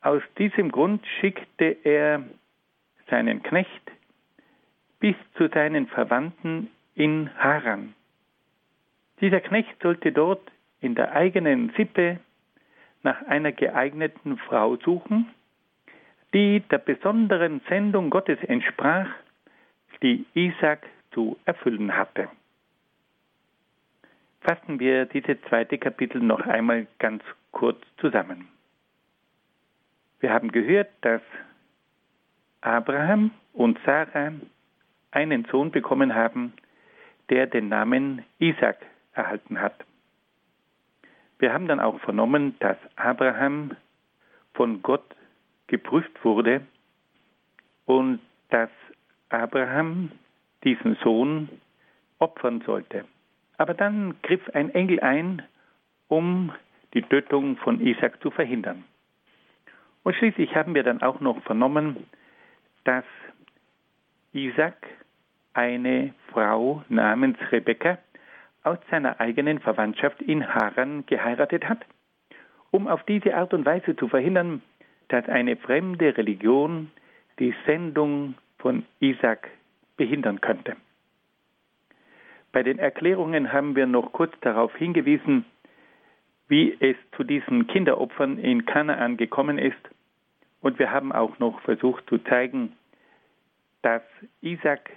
Aus 0.00 0.22
diesem 0.38 0.70
Grund 0.70 1.04
schickte 1.20 1.76
er 1.82 2.24
seinen 3.08 3.42
Knecht 3.42 3.92
bis 5.00 5.16
zu 5.36 5.48
seinen 5.48 5.86
Verwandten 5.86 6.70
in 6.94 7.30
Haran. 7.38 7.94
Dieser 9.20 9.40
Knecht 9.40 9.80
sollte 9.82 10.12
dort 10.12 10.42
in 10.80 10.94
der 10.94 11.12
eigenen 11.12 11.70
Sippe 11.76 12.20
nach 13.02 13.22
einer 13.26 13.52
geeigneten 13.52 14.38
Frau 14.38 14.76
suchen, 14.76 15.26
die 16.34 16.60
der 16.60 16.78
besonderen 16.78 17.60
Sendung 17.68 18.10
Gottes 18.10 18.38
entsprach, 18.44 19.08
die 20.02 20.26
Isaac 20.34 20.86
zu 21.12 21.36
erfüllen 21.44 21.96
hatte. 21.96 22.28
Fassen 24.40 24.78
wir 24.78 25.06
dieses 25.06 25.40
zweite 25.48 25.78
Kapitel 25.78 26.20
noch 26.20 26.40
einmal 26.40 26.86
ganz 26.98 27.22
kurz 27.50 27.78
zusammen. 27.98 28.48
Wir 30.20 30.32
haben 30.32 30.52
gehört, 30.52 30.90
dass 31.00 31.22
Abraham 32.60 33.30
und 33.52 33.78
Sarah 33.84 34.32
einen 35.10 35.44
Sohn 35.46 35.70
bekommen 35.70 36.14
haben, 36.14 36.52
der 37.30 37.46
den 37.46 37.68
Namen 37.68 38.24
Isaac 38.38 38.78
erhalten 39.14 39.60
hat. 39.60 39.84
Wir 41.38 41.52
haben 41.52 41.68
dann 41.68 41.80
auch 41.80 42.00
vernommen, 42.00 42.56
dass 42.60 42.76
Abraham 42.96 43.76
von 44.54 44.82
Gott 44.82 45.04
geprüft 45.68 46.24
wurde 46.24 46.62
und 47.86 48.20
dass 48.50 48.70
Abraham 49.28 50.10
diesen 50.64 50.96
Sohn 50.96 51.48
opfern 52.18 52.62
sollte. 52.66 53.04
Aber 53.56 53.74
dann 53.74 54.14
griff 54.22 54.48
ein 54.54 54.70
Engel 54.70 55.00
ein, 55.00 55.42
um 56.08 56.52
die 56.94 57.02
Tötung 57.02 57.56
von 57.58 57.80
Isaac 57.80 58.20
zu 58.22 58.30
verhindern. 58.30 58.84
Und 60.02 60.16
schließlich 60.16 60.56
haben 60.56 60.74
wir 60.74 60.82
dann 60.82 61.02
auch 61.02 61.20
noch 61.20 61.42
vernommen, 61.42 62.06
dass 62.84 63.04
Isaac 64.32 64.76
eine 65.52 66.14
Frau 66.32 66.82
namens 66.88 67.36
Rebekka 67.50 67.98
aus 68.68 68.78
seiner 68.90 69.18
eigenen 69.18 69.60
Verwandtschaft 69.60 70.20
in 70.20 70.46
Haran 70.46 71.06
geheiratet 71.06 71.66
hat, 71.68 71.86
um 72.70 72.86
auf 72.86 73.02
diese 73.04 73.34
Art 73.34 73.54
und 73.54 73.64
Weise 73.64 73.96
zu 73.96 74.08
verhindern, 74.08 74.62
dass 75.08 75.26
eine 75.26 75.56
fremde 75.56 76.16
Religion 76.16 76.90
die 77.38 77.54
Sendung 77.64 78.34
von 78.58 78.84
Isaac 79.00 79.48
behindern 79.96 80.42
könnte. 80.42 80.76
Bei 82.52 82.62
den 82.62 82.78
Erklärungen 82.78 83.52
haben 83.52 83.74
wir 83.74 83.86
noch 83.86 84.12
kurz 84.12 84.34
darauf 84.42 84.74
hingewiesen, 84.76 85.46
wie 86.48 86.76
es 86.78 86.96
zu 87.16 87.24
diesen 87.24 87.66
Kinderopfern 87.66 88.38
in 88.38 88.66
Kanaan 88.66 89.16
gekommen 89.16 89.58
ist. 89.58 89.76
Und 90.60 90.78
wir 90.78 90.90
haben 90.90 91.12
auch 91.12 91.38
noch 91.38 91.60
versucht 91.60 92.06
zu 92.08 92.18
zeigen, 92.18 92.72
dass 93.80 94.02
Isaac 94.42 94.90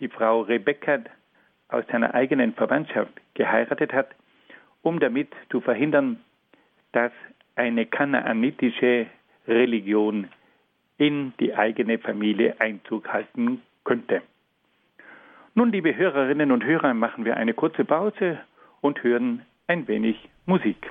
die 0.00 0.08
Frau 0.08 0.40
Rebekka 0.42 1.00
aus 1.70 1.84
seiner 1.90 2.14
eigenen 2.14 2.54
Verwandtschaft 2.54 3.12
geheiratet 3.34 3.92
hat, 3.92 4.08
um 4.82 5.00
damit 5.00 5.28
zu 5.50 5.60
verhindern, 5.60 6.20
dass 6.92 7.12
eine 7.56 7.86
kanaanitische 7.86 9.06
Religion 9.46 10.28
in 10.98 11.32
die 11.40 11.54
eigene 11.54 11.98
Familie 11.98 12.60
Einzug 12.60 13.08
halten 13.12 13.62
könnte. 13.84 14.22
Nun, 15.54 15.72
liebe 15.72 15.96
Hörerinnen 15.96 16.52
und 16.52 16.64
Hörer, 16.64 16.94
machen 16.94 17.24
wir 17.24 17.36
eine 17.36 17.54
kurze 17.54 17.84
Pause 17.84 18.38
und 18.80 19.02
hören 19.02 19.42
ein 19.66 19.88
wenig 19.88 20.28
Musik. 20.46 20.90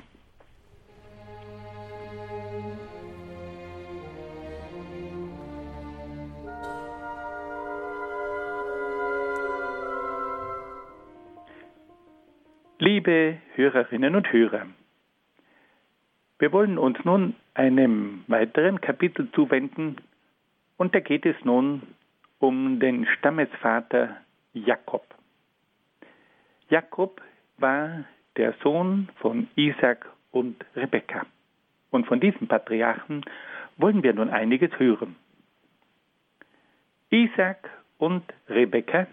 Liebe 13.00 13.38
Hörerinnen 13.54 14.14
und 14.14 14.30
Hörer, 14.30 14.66
wir 16.38 16.52
wollen 16.52 16.76
uns 16.76 17.02
nun 17.02 17.34
einem 17.54 18.24
weiteren 18.26 18.82
Kapitel 18.82 19.32
zuwenden 19.32 19.96
und 20.76 20.94
da 20.94 21.00
geht 21.00 21.24
es 21.24 21.34
nun 21.42 21.80
um 22.40 22.78
den 22.78 23.06
Stammesvater 23.06 24.18
Jakob. 24.52 25.06
Jakob 26.68 27.22
war 27.56 28.04
der 28.36 28.52
Sohn 28.62 29.08
von 29.16 29.48
Isaac 29.56 30.06
und 30.30 30.62
Rebekka. 30.76 31.24
Und 31.90 32.06
von 32.06 32.20
diesem 32.20 32.48
Patriarchen 32.48 33.24
wollen 33.78 34.02
wir 34.02 34.12
nun 34.12 34.28
einiges 34.28 34.78
hören. 34.78 35.16
Isaac 37.08 37.66
und 37.96 38.24
Rebekka 38.50 39.06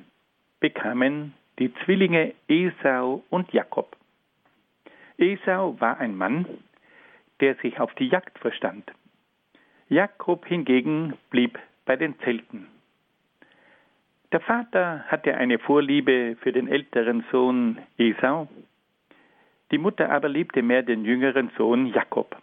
bekamen 0.59 1.35
die 1.59 1.73
Zwillinge 1.83 2.33
Esau 2.47 3.23
und 3.29 3.51
Jakob. 3.51 3.95
Esau 5.17 5.79
war 5.79 5.97
ein 5.99 6.15
Mann, 6.15 6.45
der 7.39 7.55
sich 7.55 7.79
auf 7.79 7.93
die 7.95 8.07
Jagd 8.07 8.37
verstand. 8.39 8.91
Jakob 9.89 10.45
hingegen 10.45 11.13
blieb 11.29 11.57
bei 11.85 11.95
den 11.95 12.19
Zelten. 12.19 12.67
Der 14.31 14.41
Vater 14.41 15.05
hatte 15.07 15.35
eine 15.35 15.57
Vorliebe 15.57 16.35
für 16.41 16.51
den 16.51 16.67
älteren 16.67 17.23
Sohn 17.31 17.79
Esau, 17.97 18.47
die 19.71 19.77
Mutter 19.77 20.09
aber 20.11 20.29
liebte 20.29 20.61
mehr 20.61 20.83
den 20.83 21.05
jüngeren 21.05 21.49
Sohn 21.57 21.87
Jakob. 21.87 22.35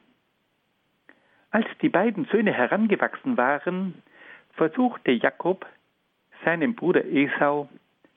Als 1.51 1.67
die 1.83 1.89
beiden 1.89 2.25
Söhne 2.27 2.53
herangewachsen 2.53 3.37
waren, 3.37 4.03
versuchte 4.55 5.13
Jakob, 5.13 5.67
seinem 6.45 6.75
Bruder 6.75 7.05
Esau 7.05 7.69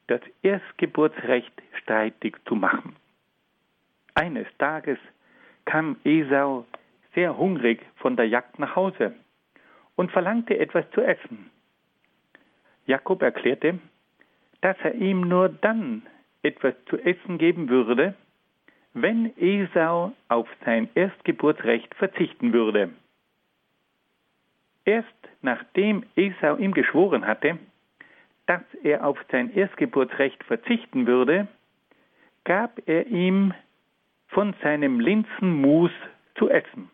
das 0.07 0.21
Erstgeburtsrecht 0.41 1.53
streitig 1.81 2.37
zu 2.45 2.55
machen. 2.55 2.95
Eines 4.13 4.47
Tages 4.57 4.97
kam 5.65 5.97
Esau 6.03 6.65
sehr 7.13 7.37
hungrig 7.37 7.81
von 7.97 8.15
der 8.15 8.27
Jagd 8.27 8.57
nach 8.59 8.75
Hause 8.75 9.13
und 9.95 10.11
verlangte 10.11 10.57
etwas 10.57 10.89
zu 10.91 11.01
essen. 11.01 11.51
Jakob 12.85 13.21
erklärte, 13.21 13.79
dass 14.61 14.77
er 14.83 14.95
ihm 14.95 15.21
nur 15.21 15.49
dann 15.49 16.03
etwas 16.41 16.73
zu 16.85 16.97
essen 16.97 17.37
geben 17.37 17.69
würde, 17.69 18.15
wenn 18.93 19.33
Esau 19.37 20.13
auf 20.29 20.47
sein 20.65 20.89
Erstgeburtsrecht 20.95 21.93
verzichten 21.95 22.53
würde. 22.53 22.89
Erst 24.85 25.07
nachdem 25.41 26.03
Esau 26.15 26.55
ihm 26.55 26.73
geschworen 26.73 27.27
hatte, 27.27 27.59
dass 28.47 28.63
er 28.81 29.05
auf 29.05 29.19
sein 29.31 29.53
Erstgeburtsrecht 29.53 30.43
verzichten 30.45 31.05
würde, 31.05 31.47
gab 32.45 32.79
er 32.87 33.07
ihm 33.07 33.53
von 34.29 34.55
seinem 34.63 34.99
Linsenmus 34.99 35.91
zu 36.35 36.49
essen. 36.49 36.89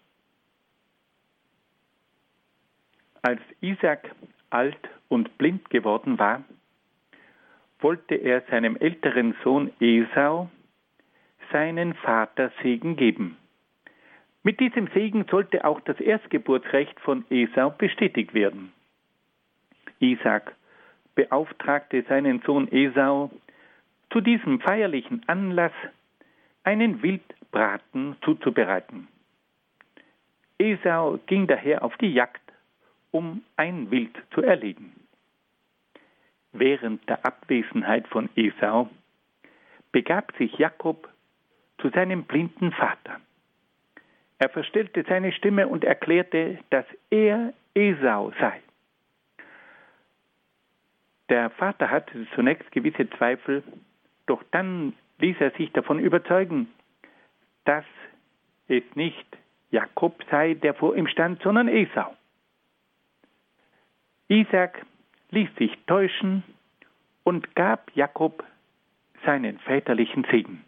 Als 3.21 3.41
Isaac 3.61 4.11
alt 4.49 4.77
und 5.07 5.37
blind 5.37 5.69
geworden 5.69 6.19
war, 6.19 6.43
wollte 7.79 8.15
er 8.15 8.41
seinem 8.49 8.75
älteren 8.75 9.35
Sohn 9.43 9.71
Esau 9.79 10.49
seinen 11.51 11.93
Vatersegen 11.93 12.95
geben. 12.95 13.37
Mit 14.41 14.59
diesem 14.59 14.87
Segen 14.87 15.25
sollte 15.29 15.63
auch 15.63 15.79
das 15.81 15.99
Erstgeburtsrecht 15.99 16.99
von 16.99 17.25
Esau 17.29 17.69
bestätigt 17.69 18.33
werden. 18.33 18.73
Isaac 19.99 20.55
beauftragte 21.15 22.03
seinen 22.03 22.41
Sohn 22.41 22.67
Esau, 22.71 23.31
zu 24.11 24.21
diesem 24.21 24.59
feierlichen 24.59 25.23
Anlass 25.27 25.71
einen 26.63 27.01
Wildbraten 27.01 28.15
zuzubereiten. 28.21 29.07
Esau 30.59 31.19
ging 31.25 31.47
daher 31.47 31.83
auf 31.83 31.97
die 31.97 32.13
Jagd, 32.13 32.41
um 33.11 33.43
ein 33.57 33.91
Wild 33.91 34.15
zu 34.33 34.41
erlegen. 34.41 34.93
Während 36.51 37.07
der 37.09 37.25
Abwesenheit 37.25 38.07
von 38.07 38.29
Esau 38.35 38.89
begab 39.91 40.31
sich 40.37 40.53
Jakob 40.57 41.09
zu 41.79 41.89
seinem 41.89 42.23
blinden 42.23 42.71
Vater. 42.71 43.19
Er 44.37 44.49
verstellte 44.49 45.03
seine 45.07 45.31
Stimme 45.31 45.67
und 45.67 45.83
erklärte, 45.83 46.59
dass 46.69 46.85
er 47.09 47.53
Esau 47.73 48.31
sei. 48.39 48.61
Der 51.33 51.49
Vater 51.49 51.89
hatte 51.89 52.27
zunächst 52.35 52.71
gewisse 52.71 53.09
Zweifel, 53.09 53.63
doch 54.27 54.43
dann 54.51 54.93
ließ 55.17 55.37
er 55.39 55.49
sich 55.49 55.71
davon 55.71 55.97
überzeugen, 55.97 56.71
dass 57.65 57.85
es 58.67 58.83
nicht 58.93 59.25
Jakob 59.71 60.23
sei, 60.29 60.53
der 60.53 60.75
vor 60.75 60.95
ihm 60.95 61.07
stand, 61.07 61.41
sondern 61.41 61.67
Esau. 61.69 62.15
Isaac 64.27 64.85
ließ 65.31 65.49
sich 65.55 65.75
täuschen 65.87 66.43
und 67.23 67.55
gab 67.55 67.89
Jakob 67.95 68.43
seinen 69.25 69.57
väterlichen 69.57 70.27
Segen. 70.29 70.63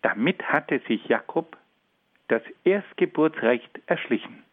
Damit 0.00 0.42
hatte 0.44 0.78
sich 0.88 1.04
Jakob 1.08 1.58
das 2.28 2.42
Erstgeburtsrecht 2.64 3.82
erschlichen. 3.84 4.44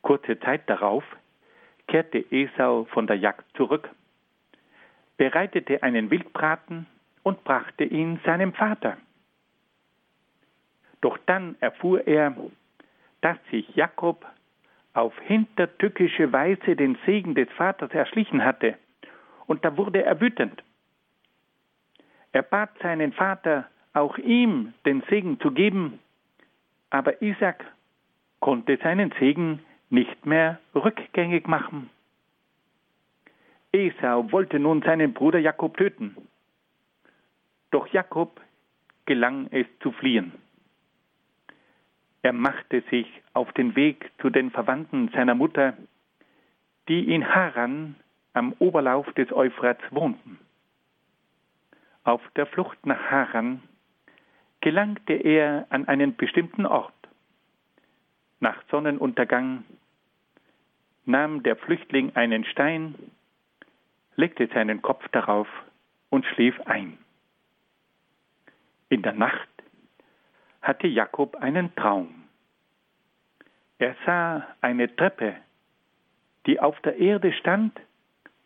Kurze 0.00 0.38
Zeit 0.38 0.70
darauf 0.70 1.02
kehrte 1.86 2.24
Esau 2.30 2.84
von 2.84 3.06
der 3.06 3.16
Jagd 3.16 3.44
zurück, 3.56 3.88
bereitete 5.16 5.82
einen 5.82 6.10
Wildbraten 6.10 6.86
und 7.22 7.44
brachte 7.44 7.84
ihn 7.84 8.20
seinem 8.24 8.52
Vater. 8.52 8.96
Doch 11.00 11.18
dann 11.26 11.56
erfuhr 11.60 12.06
er, 12.06 12.34
dass 13.20 13.38
sich 13.50 13.68
Jakob 13.74 14.24
auf 14.94 15.18
hintertückische 15.20 16.32
Weise 16.32 16.76
den 16.76 16.96
Segen 17.04 17.34
des 17.34 17.50
Vaters 17.52 17.90
erschlichen 17.92 18.44
hatte, 18.44 18.78
und 19.46 19.64
da 19.64 19.76
wurde 19.76 20.02
er 20.02 20.20
wütend. 20.20 20.62
Er 22.32 22.42
bat 22.42 22.70
seinen 22.80 23.12
Vater, 23.12 23.68
auch 23.92 24.18
ihm 24.18 24.72
den 24.86 25.02
Segen 25.08 25.38
zu 25.40 25.52
geben, 25.52 26.00
aber 26.90 27.22
Isaac 27.22 27.64
konnte 28.40 28.76
seinen 28.82 29.12
Segen 29.18 29.60
nicht 29.94 30.26
mehr 30.26 30.58
rückgängig 30.74 31.46
machen. 31.46 31.90
Esau 33.72 34.30
wollte 34.32 34.58
nun 34.58 34.82
seinen 34.82 35.14
Bruder 35.14 35.38
Jakob 35.38 35.76
töten. 35.76 36.16
Doch 37.70 37.86
Jakob 37.88 38.40
gelang 39.06 39.48
es 39.50 39.66
zu 39.80 39.92
fliehen. 39.92 40.32
Er 42.22 42.32
machte 42.32 42.82
sich 42.90 43.06
auf 43.32 43.52
den 43.52 43.76
Weg 43.76 44.10
zu 44.20 44.30
den 44.30 44.50
Verwandten 44.50 45.08
seiner 45.08 45.34
Mutter, 45.34 45.76
die 46.88 47.12
in 47.12 47.28
Haran 47.34 47.96
am 48.32 48.54
Oberlauf 48.58 49.12
des 49.12 49.32
Euphrats 49.32 49.82
wohnten. 49.90 50.38
Auf 52.04 52.22
der 52.36 52.46
Flucht 52.46 52.86
nach 52.86 53.10
Haran 53.10 53.62
gelangte 54.60 55.12
er 55.12 55.66
an 55.70 55.86
einen 55.88 56.16
bestimmten 56.16 56.66
Ort. 56.66 56.94
Nach 58.40 58.62
Sonnenuntergang 58.70 59.64
nahm 61.06 61.42
der 61.42 61.56
Flüchtling 61.56 62.14
einen 62.14 62.44
Stein, 62.44 62.94
legte 64.16 64.48
seinen 64.48 64.82
Kopf 64.82 65.06
darauf 65.08 65.48
und 66.10 66.24
schlief 66.26 66.58
ein. 66.66 66.98
In 68.88 69.02
der 69.02 69.12
Nacht 69.12 69.48
hatte 70.62 70.86
Jakob 70.86 71.36
einen 71.36 71.74
Traum. 71.74 72.24
Er 73.78 73.96
sah 74.06 74.46
eine 74.60 74.94
Treppe, 74.94 75.36
die 76.46 76.60
auf 76.60 76.80
der 76.82 76.96
Erde 76.96 77.32
stand 77.32 77.78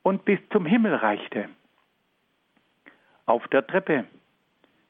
und 0.02 0.24
bis 0.24 0.40
zum 0.50 0.64
Himmel 0.66 0.94
reichte. 0.94 1.48
Auf 3.26 3.46
der 3.48 3.66
Treppe 3.66 4.06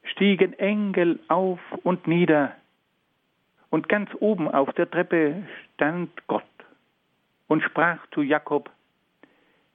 stiegen 0.04 0.52
Engel 0.58 1.18
auf 1.28 1.60
und 1.82 2.06
nieder, 2.06 2.54
und 3.70 3.88
ganz 3.88 4.10
oben 4.20 4.48
auf 4.48 4.72
der 4.74 4.90
Treppe 4.90 5.42
stand 5.74 6.26
Gott 6.26 6.44
und 7.48 7.62
sprach 7.62 7.98
zu 8.12 8.22
Jakob, 8.22 8.70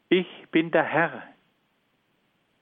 Ich 0.09 0.27
bin 0.51 0.71
der 0.71 0.83
Herr, 0.83 1.23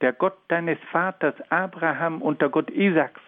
der 0.01 0.13
Gott 0.13 0.37
deines 0.47 0.79
Vaters 0.91 1.35
Abraham 1.51 2.21
und 2.21 2.41
der 2.41 2.49
Gott 2.49 2.71
Isaaks. 2.71 3.21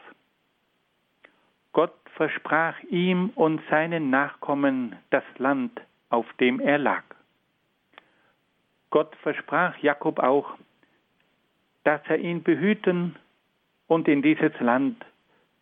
Gott 1.74 1.96
versprach 2.16 2.80
ihm 2.84 3.30
und 3.36 3.62
seinen 3.70 4.10
Nachkommen 4.10 4.96
das 5.10 5.24
Land, 5.38 5.82
auf 6.10 6.26
dem 6.40 6.60
er 6.60 6.78
lag. 6.78 7.04
Gott 8.90 9.16
versprach 9.18 9.78
Jakob 9.80 10.20
auch, 10.20 10.56
dass 11.84 12.02
er 12.08 12.20
ihn 12.20 12.44
behüten 12.44 13.16
und 13.88 14.08
in 14.08 14.22
dieses 14.22 14.58
Land 14.60 15.04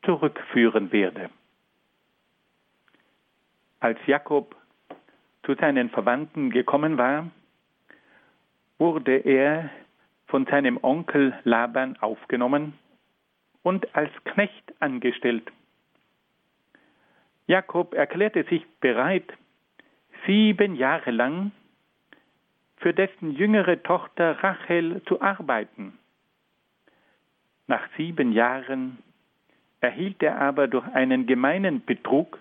zurückführen 0.03 0.91
werde. 0.91 1.29
Als 3.79 3.99
Jakob 4.05 4.55
zu 5.43 5.55
seinen 5.55 5.89
Verwandten 5.89 6.51
gekommen 6.51 6.97
war, 6.97 7.29
wurde 8.77 9.17
er 9.17 9.69
von 10.27 10.45
seinem 10.45 10.79
Onkel 10.81 11.37
Laban 11.43 11.97
aufgenommen 11.97 12.73
und 13.63 13.93
als 13.95 14.11
Knecht 14.23 14.73
angestellt. 14.79 15.51
Jakob 17.47 17.93
erklärte 17.93 18.43
sich 18.45 18.65
bereit, 18.79 19.31
sieben 20.25 20.75
Jahre 20.75 21.11
lang 21.11 21.51
für 22.77 22.93
dessen 22.93 23.31
jüngere 23.31 23.81
Tochter 23.83 24.43
Rachel 24.43 25.01
zu 25.05 25.21
arbeiten. 25.21 25.97
Nach 27.67 27.87
sieben 27.97 28.31
Jahren 28.31 28.97
erhielt 29.81 30.21
er 30.23 30.39
aber 30.39 30.67
durch 30.67 30.87
einen 30.93 31.27
gemeinen 31.27 31.83
Betrug 31.85 32.39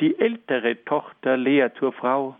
die 0.00 0.18
ältere 0.18 0.84
Tochter 0.84 1.36
Lea 1.36 1.68
zur 1.78 1.92
Frau. 1.92 2.36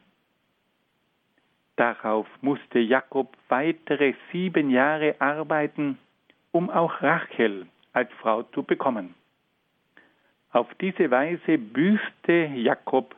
Darauf 1.76 2.26
musste 2.40 2.78
Jakob 2.78 3.36
weitere 3.48 4.14
sieben 4.32 4.70
Jahre 4.70 5.16
arbeiten, 5.20 5.98
um 6.52 6.70
auch 6.70 7.02
Rachel 7.02 7.66
als 7.92 8.10
Frau 8.20 8.42
zu 8.42 8.62
bekommen. 8.62 9.14
Auf 10.50 10.72
diese 10.80 11.10
Weise 11.10 11.58
büßte 11.58 12.50
Jakob 12.54 13.14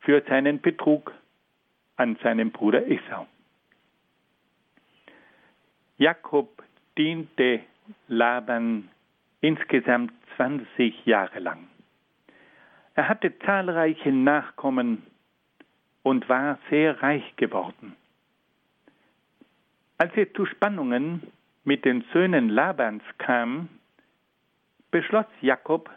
für 0.00 0.22
seinen 0.28 0.60
Betrug 0.60 1.12
an 1.96 2.16
seinem 2.22 2.50
Bruder 2.50 2.86
Esau. 2.86 3.26
Jakob 5.98 6.62
diente 6.96 7.60
Laban 8.06 8.88
insgesamt 9.40 10.12
20 10.36 11.06
Jahre 11.06 11.40
lang. 11.40 11.68
Er 12.98 13.08
hatte 13.08 13.38
zahlreiche 13.46 14.10
Nachkommen 14.10 15.06
und 16.02 16.28
war 16.28 16.58
sehr 16.68 17.00
reich 17.00 17.36
geworden. 17.36 17.94
Als 19.98 20.12
es 20.16 20.32
zu 20.32 20.46
Spannungen 20.46 21.22
mit 21.62 21.84
den 21.84 22.02
Söhnen 22.12 22.48
Labans 22.48 23.04
kam, 23.18 23.68
beschloss 24.90 25.26
Jakob, 25.42 25.88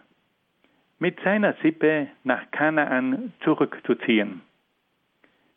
mit 1.00 1.20
seiner 1.22 1.54
Sippe 1.64 2.08
nach 2.24 2.52
Kanaan 2.52 3.34
zurückzuziehen. 3.44 4.44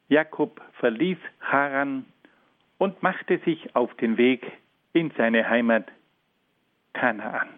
Jakob 0.08 0.62
verließ 0.80 1.18
Haran 1.40 2.06
und 2.78 3.02
machte 3.02 3.36
sich 3.40 3.76
auf 3.76 3.94
den 3.96 4.16
Weg 4.16 4.50
in 4.94 5.10
seine 5.18 5.46
Heimat 5.46 5.92
Kanaan. 6.94 7.50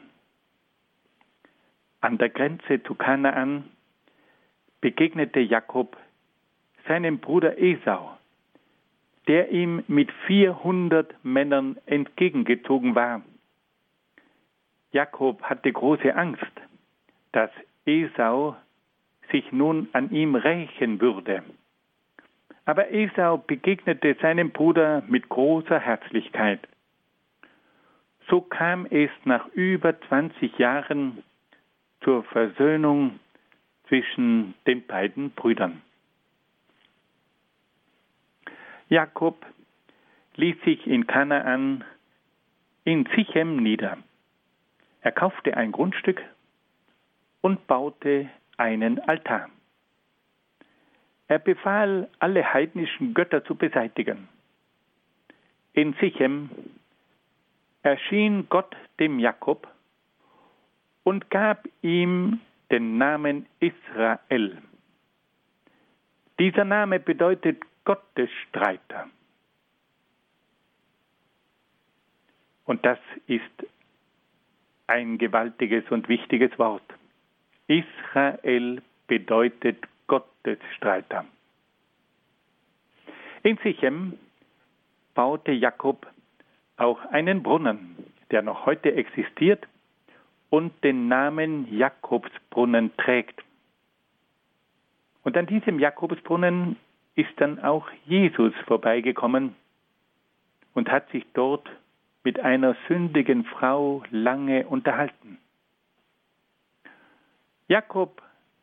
An 2.01 2.19
der 2.19 2.31
Grenze 2.31 2.83
zu 2.83 2.97
Kanaan 2.97 3.71
begegnete 4.87 5.41
Jakob 5.41 5.97
seinem 6.87 7.19
Bruder 7.19 7.59
Esau, 7.59 8.17
der 9.27 9.51
ihm 9.51 9.83
mit 9.89 10.13
400 10.29 11.13
Männern 11.25 11.77
entgegengezogen 11.87 12.95
war. 12.95 13.23
Jakob 14.93 15.43
hatte 15.43 15.73
große 15.73 16.15
Angst, 16.15 16.53
dass 17.33 17.51
Esau 17.85 18.55
sich 19.33 19.51
nun 19.51 19.89
an 19.93 20.13
ihm 20.13 20.37
rächen 20.37 21.01
würde. 21.01 21.43
Aber 22.65 22.93
Esau 22.93 23.39
begegnete 23.39 24.15
seinem 24.23 24.53
Bruder 24.53 25.03
mit 25.09 25.29
großer 25.29 25.81
Herzlichkeit. 25.81 26.61
So 28.29 28.41
kam 28.41 28.87
es 28.87 29.11
nach 29.25 29.49
über 29.49 30.01
20 30.03 30.57
Jahren 30.59 31.25
zur 32.05 32.23
Versöhnung 32.23 33.19
zwischen 33.89 34.55
den 34.67 34.87
beiden 34.87 35.31
Brüdern. 35.31 35.83
Jakob 38.89 39.45
ließ 40.37 40.57
sich 40.65 40.87
in 40.87 41.07
Kanaan 41.07 41.85
in 42.85 43.09
Sichem 43.17 43.57
nieder. 43.57 43.99
Er 45.01 45.13
kaufte 45.13 45.57
ein 45.57 45.73
Grundstück 45.73 46.23
und 47.41 47.67
baute 47.67 48.31
einen 48.57 48.99
Altar. 49.01 49.49
Er 51.29 51.39
befahl, 51.41 52.09
alle 52.21 52.53
heidnischen 52.53 53.13
Götter 53.15 53.45
zu 53.45 53.57
beseitigen. 53.57 54.29
In 55.73 55.95
Sichem 56.01 56.51
erschien 57.83 58.49
Gott 58.49 58.75
dem 59.01 59.19
Jakob 59.19 59.69
und 61.03 61.31
gab 61.31 61.69
ihm 61.83 62.41
den 62.71 62.99
Namen 62.99 63.47
Israel. 63.61 64.63
Dieser 66.39 66.65
Name 66.65 67.01
bedeutet 67.01 67.63
Gottesstreiter. 67.85 69.09
Und 72.65 72.85
das 72.85 72.99
ist 73.27 73.43
ein 74.89 75.19
gewaltiges 75.19 75.85
und 75.91 76.09
wichtiges 76.09 76.59
Wort. 76.59 76.83
Israel 77.69 78.83
bedeutet 79.07 79.87
Gottesstreiter. 80.07 81.25
In 83.43 83.57
Sichem 83.59 84.19
baute 85.15 85.53
Jakob 85.53 86.07
auch 86.77 87.01
einen 87.07 87.43
Brunnen, 87.43 87.97
der 88.31 88.43
noch 88.43 88.67
heute 88.67 88.93
existiert 88.95 89.67
und 90.57 90.73
den 90.83 91.07
Namen 91.09 91.71
Jakobsbrunnen 91.71 92.97
trägt. 92.97 93.45
Und 95.23 95.37
an 95.37 95.45
diesem 95.45 95.79
Jakobsbrunnen 95.79 96.77
ist 97.15 97.29
dann 97.37 97.59
auch 97.63 97.87
Jesus 98.07 98.55
vorbeigekommen 98.67 99.55
und 100.73 100.91
hat 100.91 101.11
sich 101.11 101.27
dort 101.35 101.69
mit 102.25 102.41
einer 102.41 102.75
sündigen 102.89 103.45
Frau 103.45 104.03
lange 104.11 104.67
unterhalten. 104.67 105.37
Jakob 107.69 108.23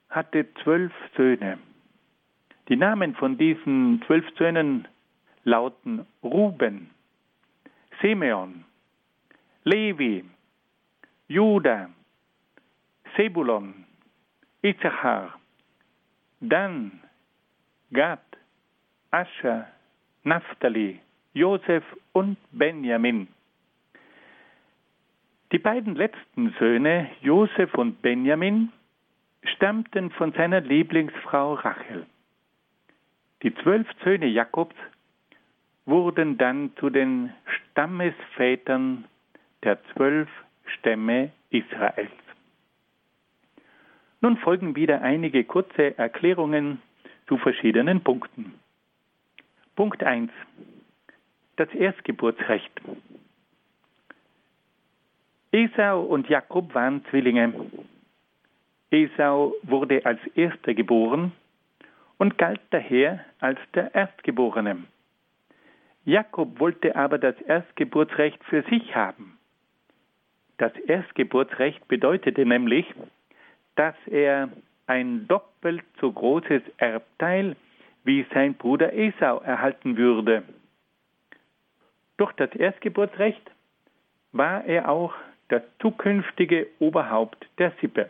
hatte 0.09 0.51
zwölf 0.63 0.91
Söhne. 1.15 1.59
Die 2.69 2.75
Namen 2.75 3.13
von 3.13 3.37
diesen 3.37 4.01
zwölf 4.07 4.25
Söhnen 4.35 4.87
lauten 5.43 6.07
Ruben, 6.23 6.89
Simeon, 8.01 8.65
Levi, 9.63 10.25
Judah, 11.33 11.89
Sebulon, 13.17 13.85
Issachar, 14.61 15.33
Dan, 16.41 16.99
Gad, 17.91 18.19
Ascher, 19.09 19.65
Naphtali, 20.25 20.99
Josef 21.33 21.83
und 22.11 22.37
Benjamin. 22.51 23.27
Die 25.51 25.57
beiden 25.57 25.95
letzten 25.95 26.53
Söhne, 26.59 27.09
Josef 27.21 27.73
und 27.73 28.03
Benjamin, 28.03 28.71
stammten 29.55 30.11
von 30.11 30.33
seiner 30.33 30.61
Lieblingsfrau 30.61 31.55
Rachel. 31.55 32.05
Die 33.41 33.55
zwölf 33.55 33.87
Söhne 34.03 34.27
Jakobs 34.27 34.75
wurden 35.87 36.37
dann 36.37 36.73
zu 36.77 36.91
den 36.91 37.33
Stammesvätern 37.47 39.05
der 39.63 39.83
zwölf 39.93 40.29
Stämme 40.65 41.31
Israels. 41.49 42.11
Nun 44.21 44.37
folgen 44.37 44.75
wieder 44.75 45.01
einige 45.01 45.43
kurze 45.43 45.97
Erklärungen 45.97 46.81
zu 47.27 47.37
verschiedenen 47.37 48.01
Punkten. 48.01 48.53
Punkt 49.75 50.03
1. 50.03 50.31
Das 51.55 51.69
Erstgeburtsrecht. 51.73 52.71
Esau 55.51 56.01
und 56.01 56.29
Jakob 56.29 56.73
waren 56.73 57.03
Zwillinge. 57.09 57.53
Esau 58.91 59.53
wurde 59.63 60.05
als 60.05 60.19
erster 60.35 60.73
geboren 60.73 61.31
und 62.17 62.37
galt 62.37 62.61
daher 62.69 63.25
als 63.39 63.59
der 63.73 63.93
Erstgeborene. 63.93 64.83
Jakob 66.05 66.59
wollte 66.59 66.95
aber 66.95 67.17
das 67.17 67.39
Erstgeburtsrecht 67.41 68.43
für 68.45 68.63
sich 68.63 68.95
haben. 68.95 69.37
Das 70.63 70.77
Erstgeburtsrecht 70.77 71.85
bedeutete 71.89 72.45
nämlich, 72.45 72.85
dass 73.75 73.95
er 74.05 74.47
ein 74.87 75.27
doppelt 75.27 75.83
so 75.99 76.09
großes 76.09 76.61
Erbteil 76.77 77.57
wie 78.05 78.25
sein 78.33 78.53
Bruder 78.53 78.93
Esau 78.93 79.41
erhalten 79.41 79.97
würde. 79.97 80.43
Durch 82.15 82.31
das 82.37 82.55
Erstgeburtsrecht 82.55 83.51
war 84.31 84.63
er 84.63 84.87
auch 84.87 85.13
das 85.49 85.63
zukünftige 85.81 86.67
Oberhaupt 86.79 87.45
der 87.57 87.73
Sippe. 87.81 88.09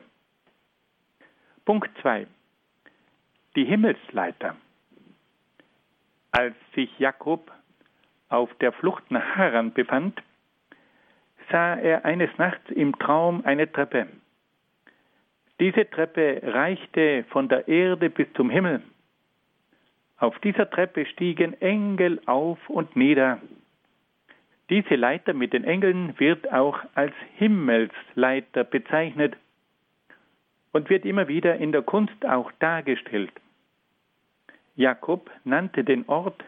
Punkt 1.65 1.89
2. 2.03 2.27
Die 3.55 3.65
Himmelsleiter. 3.65 4.55
Als 6.31 6.53
sich 6.75 6.99
Jakob 6.99 7.51
auf 8.29 8.53
der 8.61 8.73
Flucht 8.73 9.09
nach 9.09 9.37
Haran 9.37 9.73
befand, 9.73 10.21
sah 11.51 11.75
er 11.75 12.05
eines 12.05 12.29
Nachts 12.37 12.69
im 12.71 12.97
Traum 12.99 13.43
eine 13.45 13.71
Treppe. 13.71 14.07
Diese 15.59 15.89
Treppe 15.89 16.41
reichte 16.43 17.23
von 17.29 17.47
der 17.47 17.67
Erde 17.67 18.09
bis 18.09 18.31
zum 18.33 18.49
Himmel. 18.49 18.81
Auf 20.17 20.37
dieser 20.39 20.69
Treppe 20.69 21.05
stiegen 21.05 21.59
Engel 21.61 22.21
auf 22.25 22.57
und 22.69 22.95
nieder. 22.95 23.39
Diese 24.69 24.95
Leiter 24.95 25.33
mit 25.33 25.53
den 25.53 25.63
Engeln 25.63 26.17
wird 26.19 26.51
auch 26.51 26.79
als 26.95 27.13
Himmelsleiter 27.35 28.63
bezeichnet 28.63 29.35
und 30.71 30.89
wird 30.89 31.05
immer 31.05 31.27
wieder 31.27 31.57
in 31.57 31.71
der 31.71 31.81
Kunst 31.81 32.25
auch 32.25 32.51
dargestellt. 32.59 33.31
Jakob 34.75 35.29
nannte 35.43 35.83
den 35.83 36.07
Ort, 36.07 36.43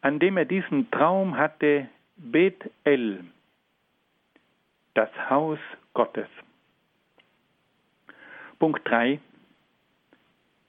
an 0.00 0.18
dem 0.18 0.36
er 0.36 0.46
diesen 0.46 0.90
Traum 0.90 1.36
hatte, 1.36 1.88
Bethel, 2.16 3.24
das 4.96 5.10
Haus 5.28 5.58
Gottes. 5.92 6.28
Punkt 8.58 8.88
3. 8.88 9.20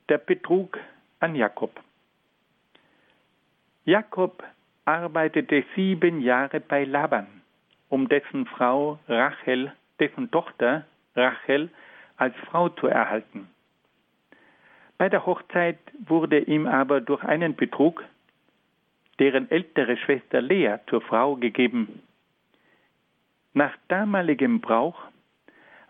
Der 0.10 0.18
Betrug 0.18 0.78
an 1.22 1.36
Jakob. 1.36 1.72
Jakob 3.86 4.44
arbeitete 4.84 5.64
sieben 5.76 6.20
Jahre 6.20 6.60
bei 6.60 6.84
Laban, 6.84 7.28
um 7.88 8.10
dessen 8.10 8.46
Frau 8.46 9.00
Rachel, 9.08 9.72
dessen 10.00 10.30
Tochter 10.30 10.86
Rachel 11.16 11.70
als 12.18 12.36
Frau 12.50 12.68
zu 12.68 12.88
erhalten. 12.88 13.50
Bei 14.98 15.08
der 15.08 15.26
Hochzeit 15.26 15.80
wurde 16.06 16.40
ihm 16.40 16.68
aber 16.68 17.00
durch 17.00 17.24
einen 17.24 17.56
Betrug 17.56 18.04
deren 19.20 19.50
ältere 19.50 19.98
Schwester 19.98 20.42
Lea 20.42 20.76
zur 20.90 21.02
Frau 21.02 21.36
gegeben. 21.36 22.04
Nach 23.54 23.76
damaligem 23.88 24.62
Brauch 24.62 25.00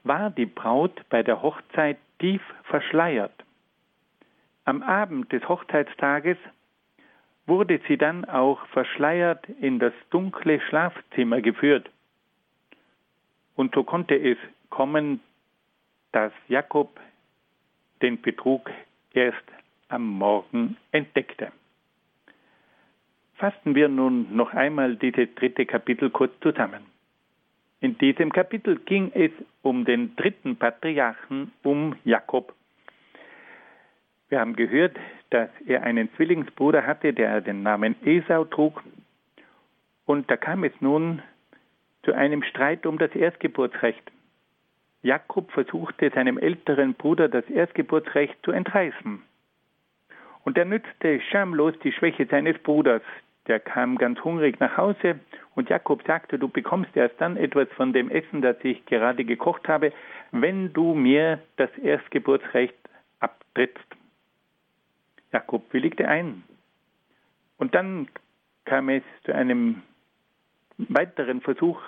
war 0.03 0.29
die 0.29 0.45
Braut 0.45 1.01
bei 1.09 1.23
der 1.23 1.41
Hochzeit 1.41 1.97
tief 2.19 2.41
verschleiert. 2.63 3.33
Am 4.65 4.83
Abend 4.83 5.31
des 5.31 5.47
Hochzeitstages 5.47 6.37
wurde 7.45 7.79
sie 7.87 7.97
dann 7.97 8.25
auch 8.25 8.65
verschleiert 8.67 9.47
in 9.61 9.79
das 9.79 9.93
dunkle 10.09 10.59
Schlafzimmer 10.61 11.41
geführt. 11.41 11.89
Und 13.55 13.73
so 13.73 13.83
konnte 13.83 14.15
es 14.15 14.37
kommen, 14.69 15.21
dass 16.11 16.31
Jakob 16.47 16.99
den 18.01 18.21
Betrug 18.21 18.69
erst 19.13 19.43
am 19.89 20.05
Morgen 20.05 20.77
entdeckte. 20.91 21.51
Fassen 23.35 23.75
wir 23.75 23.87
nun 23.87 24.35
noch 24.35 24.53
einmal 24.53 24.95
dieses 24.95 25.33
dritte 25.35 25.65
Kapitel 25.65 26.09
kurz 26.09 26.33
zusammen. 26.41 26.85
In 27.79 27.97
diesem 27.99 28.31
Kapitel 28.31 28.77
ging 28.79 29.11
es 29.13 29.31
um 29.61 29.85
den 29.85 30.15
dritten 30.15 30.55
Patriarchen, 30.55 31.51
um 31.63 31.95
Jakob. 32.03 32.55
Wir 34.29 34.39
haben 34.39 34.55
gehört, 34.55 34.97
dass 35.29 35.49
er 35.65 35.83
einen 35.83 36.11
Zwillingsbruder 36.15 36.85
hatte, 36.85 37.13
der 37.13 37.41
den 37.41 37.63
Namen 37.63 37.95
Esau 38.03 38.45
trug. 38.45 38.83
Und 40.05 40.29
da 40.29 40.37
kam 40.37 40.63
es 40.63 40.73
nun 40.79 41.21
zu 42.03 42.13
einem 42.13 42.41
Streit 42.43 42.85
um 42.85 42.97
das 42.97 43.13
Erstgeburtsrecht. 43.15 44.11
Jakob 45.03 45.51
versuchte 45.51 46.09
seinem 46.09 46.37
älteren 46.37 46.95
Bruder 46.95 47.29
das 47.29 47.47
Erstgeburtsrecht 47.49 48.35
zu 48.43 48.51
entreißen. 48.51 49.21
Und 50.43 50.57
er 50.57 50.65
nützte 50.65 51.21
schamlos 51.29 51.73
die 51.83 51.91
Schwäche 51.91 52.25
seines 52.25 52.57
Bruders. 52.59 53.03
Der 53.47 53.59
kam 53.59 53.97
ganz 53.97 54.19
hungrig 54.23 54.59
nach 54.59 54.75
Hause 54.77 55.19
und 55.55 55.69
Jakob 55.69 56.03
sagte, 56.05 56.37
du 56.37 56.49
bekommst 56.49 56.95
erst 56.95 57.19
dann 57.19 57.37
etwas 57.37 57.69
von 57.75 57.93
dem 57.93 58.09
Essen, 58.09 58.41
das 58.41 58.57
ich 58.63 58.85
gerade 58.85 59.23
gekocht 59.23 59.67
habe, 59.67 59.93
wenn 60.31 60.73
du 60.73 60.93
mir 60.93 61.41
das 61.55 61.69
Erstgeburtsrecht 61.77 62.75
abtrittst. 63.19 63.85
Jakob 65.31 65.71
willigte 65.73 66.07
ein. 66.07 66.43
Und 67.57 67.73
dann 67.73 68.07
kam 68.65 68.89
es 68.89 69.03
zu 69.23 69.33
einem 69.33 69.81
weiteren 70.77 71.41
Versuch 71.41 71.81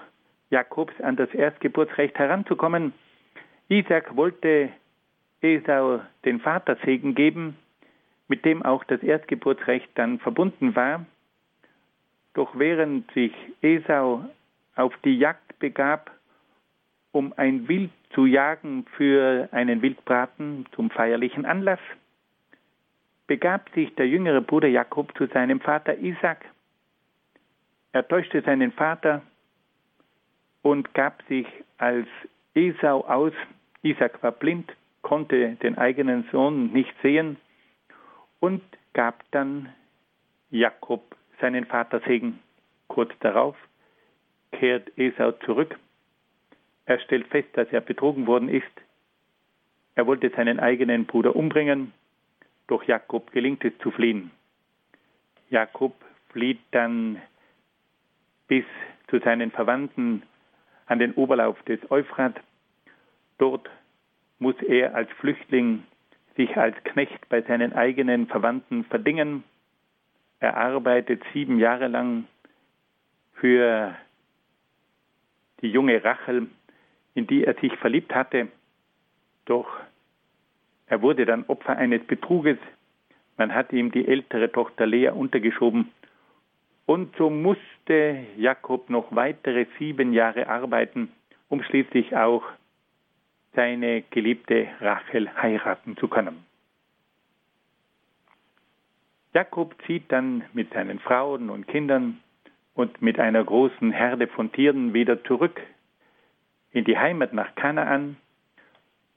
Jakobs 0.49 0.99
an 1.01 1.15
das 1.15 1.31
Erstgeburtsrecht 1.33 2.17
heranzukommen. 2.17 2.93
Isaac 3.67 4.15
wollte 4.15 4.69
Esau 5.41 5.99
den 6.25 6.39
Vatersegen 6.39 7.15
geben, 7.15 7.57
mit 8.27 8.45
dem 8.45 8.63
auch 8.63 8.83
das 8.83 9.03
Erstgeburtsrecht 9.03 9.89
dann 9.95 10.19
verbunden 10.19 10.75
war. 10.75 11.05
Doch 12.33 12.57
während 12.57 13.11
sich 13.11 13.33
Esau 13.61 14.25
auf 14.75 14.93
die 15.03 15.17
Jagd 15.17 15.59
begab, 15.59 16.11
um 17.11 17.33
ein 17.37 17.67
Wild 17.67 17.91
zu 18.13 18.25
jagen 18.25 18.85
für 18.95 19.49
einen 19.51 19.81
Wildbraten 19.81 20.65
zum 20.73 20.89
feierlichen 20.89 21.45
Anlass, 21.45 21.79
begab 23.27 23.69
sich 23.75 23.93
der 23.95 24.07
jüngere 24.07 24.41
Bruder 24.41 24.67
Jakob 24.67 25.15
zu 25.17 25.27
seinem 25.27 25.59
Vater 25.59 25.97
Isaac. 25.99 26.45
Er 27.91 28.07
täuschte 28.07 28.41
seinen 28.41 28.71
Vater 28.71 29.21
und 30.61 30.93
gab 30.93 31.21
sich 31.27 31.47
als 31.77 32.07
Esau 32.55 33.01
aus. 33.05 33.33
Isaac 33.83 34.21
war 34.23 34.31
blind, 34.31 34.71
konnte 35.01 35.55
den 35.55 35.77
eigenen 35.77 36.27
Sohn 36.31 36.71
nicht 36.71 36.93
sehen 37.01 37.37
und 38.39 38.61
gab 38.93 39.23
dann 39.31 39.69
Jakob 40.49 41.15
seinen 41.39 41.65
Vatersegen. 41.65 42.39
Kurz 42.87 43.11
darauf 43.19 43.55
kehrt 44.51 44.91
Esau 44.97 45.31
zurück. 45.45 45.77
Er 46.85 46.99
stellt 46.99 47.27
fest, 47.27 47.49
dass 47.53 47.67
er 47.71 47.81
betrogen 47.81 48.25
worden 48.27 48.49
ist. 48.49 48.65
Er 49.95 50.07
wollte 50.07 50.29
seinen 50.29 50.59
eigenen 50.59 51.05
Bruder 51.05 51.35
umbringen, 51.35 51.93
doch 52.67 52.83
Jakob 52.83 53.31
gelingt 53.31 53.63
es 53.65 53.77
zu 53.79 53.91
fliehen. 53.91 54.31
Jakob 55.49 55.93
flieht 56.29 56.61
dann 56.71 57.21
bis 58.47 58.65
zu 59.07 59.19
seinen 59.19 59.51
Verwandten 59.51 60.23
an 60.85 60.99
den 60.99 61.13
Oberlauf 61.13 61.61
des 61.63 61.79
Euphrat. 61.91 62.35
Dort 63.37 63.69
muss 64.39 64.55
er 64.61 64.95
als 64.95 65.09
Flüchtling 65.19 65.83
sich 66.35 66.55
als 66.57 66.75
Knecht 66.83 67.27
bei 67.29 67.41
seinen 67.41 67.73
eigenen 67.73 68.27
Verwandten 68.27 68.85
verdingen. 68.85 69.43
Er 70.39 70.57
arbeitet 70.57 71.21
sieben 71.33 71.59
Jahre 71.59 71.87
lang 71.87 72.25
für 73.33 73.95
die 75.61 75.69
junge 75.69 76.03
Rachel, 76.03 76.47
in 77.13 77.27
die 77.27 77.43
er 77.43 77.55
sich 77.55 77.75
verliebt 77.77 78.13
hatte. 78.15 78.47
Doch 79.45 79.67
er 80.87 81.01
wurde 81.01 81.25
dann 81.25 81.45
Opfer 81.47 81.77
eines 81.77 82.03
Betruges. 82.05 82.57
Man 83.37 83.53
hat 83.53 83.71
ihm 83.73 83.91
die 83.91 84.07
ältere 84.07 84.51
Tochter 84.51 84.85
Lea 84.85 85.09
untergeschoben. 85.09 85.91
Und 86.85 87.15
so 87.17 87.29
musste 87.29 88.25
Jakob 88.37 88.89
noch 88.89 89.15
weitere 89.15 89.67
sieben 89.77 90.13
Jahre 90.13 90.47
arbeiten, 90.47 91.11
um 91.47 91.61
schließlich 91.61 92.15
auch 92.15 92.43
seine 93.53 94.03
geliebte 94.09 94.67
Rachel 94.79 95.29
heiraten 95.35 95.97
zu 95.97 96.07
können. 96.07 96.48
Jakob 99.39 99.73
zieht 99.87 100.11
dann 100.11 100.43
mit 100.51 100.73
seinen 100.73 100.99
Frauen 100.99 101.49
und 101.49 101.65
Kindern 101.65 102.19
und 102.73 103.01
mit 103.01 103.19
einer 103.19 103.41
großen 103.41 103.89
Herde 103.89 104.27
von 104.27 104.51
Tieren 104.51 104.93
wieder 104.93 105.23
zurück 105.23 105.61
in 106.73 106.83
die 106.83 106.97
Heimat 106.97 107.31
nach 107.31 107.55
Kanaan. 107.55 108.17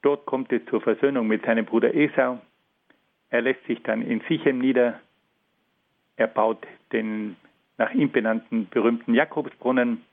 Dort 0.01 0.25
kommt 0.25 0.53
es 0.53 0.65
zur 0.67 0.81
Versöhnung 0.81 1.27
mit 1.27 1.45
seinem 1.45 1.65
Bruder 1.65 1.93
Esau. 1.93 2.41
Er 3.31 3.41
lässt 3.43 3.65
sich 3.65 3.83
dann 3.83 4.01
in 4.01 4.21
Sichem 4.29 4.61
nieder. 4.61 5.01
Er 6.15 6.29
baut 6.29 6.65
den 6.93 7.35
nach 7.77 7.93
ihm 7.93 8.13
benannten 8.13 8.69
berühmten 8.69 9.15
Jakobsbrunnen 9.15 10.05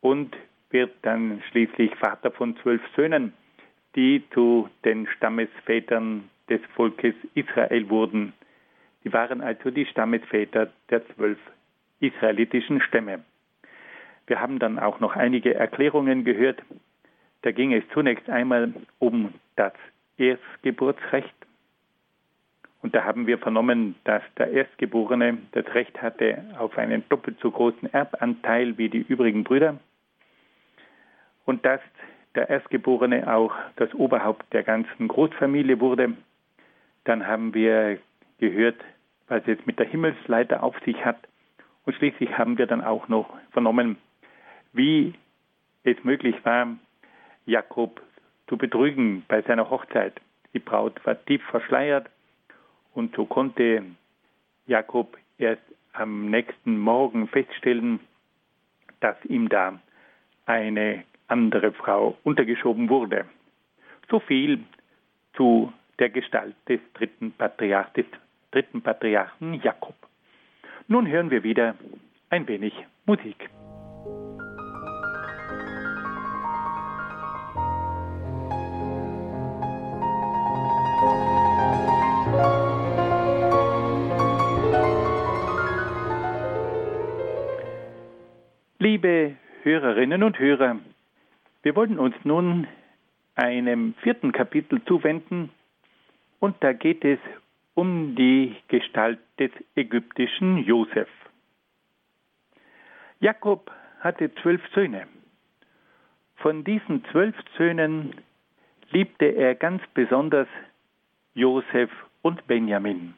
und 0.00 0.34
wird 0.70 0.94
dann 1.02 1.42
schließlich 1.50 1.94
Vater 1.96 2.30
von 2.30 2.56
zwölf 2.62 2.80
Söhnen, 2.96 3.34
die 3.94 4.22
zu 4.30 4.70
den 4.86 5.06
Stammesvätern 5.06 6.30
des 6.48 6.62
Volkes 6.74 7.14
Israel 7.34 7.90
wurden. 7.90 8.32
Sie 9.02 9.12
waren 9.12 9.40
also 9.40 9.70
die 9.70 9.86
Stammesväter 9.86 10.70
der 10.90 11.06
zwölf 11.14 11.38
israelitischen 12.00 12.80
Stämme. 12.80 13.24
Wir 14.26 14.40
haben 14.40 14.58
dann 14.58 14.78
auch 14.78 15.00
noch 15.00 15.16
einige 15.16 15.54
Erklärungen 15.54 16.24
gehört. 16.24 16.62
Da 17.42 17.52
ging 17.52 17.72
es 17.72 17.84
zunächst 17.94 18.28
einmal 18.28 18.72
um 18.98 19.32
das 19.56 19.72
Erstgeburtsrecht. 20.16 21.34
Und 22.82 22.94
da 22.94 23.04
haben 23.04 23.26
wir 23.26 23.38
vernommen, 23.38 23.96
dass 24.04 24.22
der 24.36 24.52
Erstgeborene 24.52 25.38
das 25.52 25.66
Recht 25.74 26.00
hatte 26.00 26.44
auf 26.58 26.76
einen 26.78 27.08
doppelt 27.08 27.38
so 27.40 27.50
großen 27.50 27.92
Erbanteil 27.92 28.78
wie 28.78 28.88
die 28.88 29.04
übrigen 29.08 29.44
Brüder. 29.44 29.78
Und 31.44 31.64
dass 31.64 31.80
der 32.34 32.50
Erstgeborene 32.50 33.32
auch 33.32 33.52
das 33.76 33.92
Oberhaupt 33.94 34.52
der 34.52 34.62
ganzen 34.62 35.08
Großfamilie 35.08 35.80
wurde. 35.80 36.12
Dann 37.04 37.26
haben 37.26 37.54
wir 37.54 37.98
gehört, 38.38 38.80
was 39.28 39.42
es 39.46 39.58
mit 39.66 39.78
der 39.78 39.86
Himmelsleiter 39.86 40.62
auf 40.62 40.78
sich 40.84 41.04
hat. 41.04 41.18
Und 41.84 41.94
schließlich 41.96 42.36
haben 42.36 42.58
wir 42.58 42.66
dann 42.66 42.82
auch 42.82 43.08
noch 43.08 43.34
vernommen, 43.50 43.96
wie 44.72 45.14
es 45.84 46.02
möglich 46.04 46.36
war, 46.44 46.76
Jakob 47.46 48.00
zu 48.46 48.56
betrügen 48.56 49.24
bei 49.28 49.42
seiner 49.42 49.70
Hochzeit. 49.70 50.20
Die 50.54 50.58
Braut 50.58 51.04
war 51.04 51.22
tief 51.24 51.42
verschleiert 51.44 52.08
und 52.94 53.14
so 53.14 53.26
konnte 53.26 53.84
Jakob 54.66 55.16
erst 55.38 55.62
am 55.92 56.30
nächsten 56.30 56.78
Morgen 56.78 57.28
feststellen, 57.28 58.00
dass 59.00 59.16
ihm 59.24 59.48
da 59.48 59.78
eine 60.46 61.04
andere 61.26 61.72
Frau 61.72 62.16
untergeschoben 62.24 62.88
wurde. 62.88 63.26
So 64.10 64.20
viel 64.20 64.64
zu 65.34 65.72
der 65.98 66.10
Gestalt 66.10 66.54
des 66.68 66.80
dritten, 66.94 67.32
Patriarch, 67.32 67.90
des 67.90 68.06
dritten 68.50 68.82
Patriarchen 68.82 69.54
Jakob. 69.62 69.94
Nun 70.86 71.06
hören 71.06 71.30
wir 71.30 71.42
wieder 71.42 71.74
ein 72.30 72.46
wenig 72.48 72.72
Musik. 73.04 73.50
Liebe 88.80 89.36
Hörerinnen 89.62 90.22
und 90.22 90.38
Hörer, 90.38 90.78
wir 91.62 91.76
wollen 91.76 91.98
uns 91.98 92.14
nun 92.24 92.66
einem 93.34 93.94
vierten 94.02 94.32
Kapitel 94.32 94.82
zuwenden 94.84 95.50
und 96.40 96.56
da 96.60 96.72
geht 96.72 97.04
es 97.04 97.18
um 97.78 98.16
die 98.16 98.56
Gestalt 98.66 99.20
des 99.38 99.52
ägyptischen 99.76 100.64
Josef. 100.64 101.08
Jakob 103.20 103.70
hatte 104.00 104.34
zwölf 104.42 104.60
Söhne. 104.74 105.06
Von 106.38 106.64
diesen 106.64 107.04
zwölf 107.12 107.36
Söhnen 107.56 108.16
liebte 108.90 109.26
er 109.26 109.54
ganz 109.54 109.80
besonders 109.94 110.48
Josef 111.34 111.88
und 112.22 112.44
Benjamin, 112.48 113.14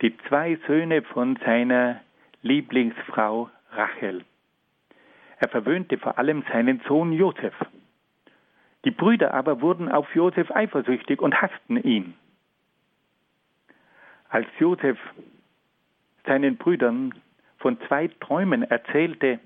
die 0.00 0.16
zwei 0.28 0.58
Söhne 0.66 1.02
von 1.02 1.36
seiner 1.44 2.00
Lieblingsfrau 2.40 3.50
Rachel. 3.72 4.24
Er 5.40 5.48
verwöhnte 5.48 5.98
vor 5.98 6.16
allem 6.16 6.42
seinen 6.50 6.80
Sohn 6.88 7.12
Josef. 7.12 7.54
Die 8.86 8.92
Brüder 8.92 9.34
aber 9.34 9.60
wurden 9.60 9.90
auf 9.90 10.14
Josef 10.14 10.50
eifersüchtig 10.50 11.20
und 11.20 11.42
hassten 11.42 11.76
ihn. 11.76 12.14
Als 14.30 14.46
Josef 14.58 14.98
seinen 16.24 16.56
Brüdern 16.56 17.14
von 17.58 17.78
zwei 17.88 18.08
Träumen 18.08 18.62
erzählte, 18.62 19.40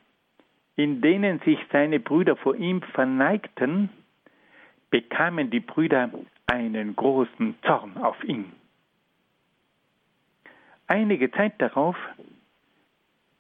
in 0.77 1.01
denen 1.01 1.41
sich 1.41 1.59
seine 1.73 2.01
Brüder 2.01 2.37
vor 2.37 2.55
ihm 2.57 2.83
verneigten, 2.83 3.89
bekamen 4.91 5.51
die 5.51 5.61
Brüder 5.61 6.11
einen 6.47 6.95
großen 6.95 7.57
Zorn 7.63 7.97
auf 7.97 8.23
ihn. 8.25 8.53
Einige 10.87 11.31
Zeit 11.31 11.55
darauf 11.59 11.97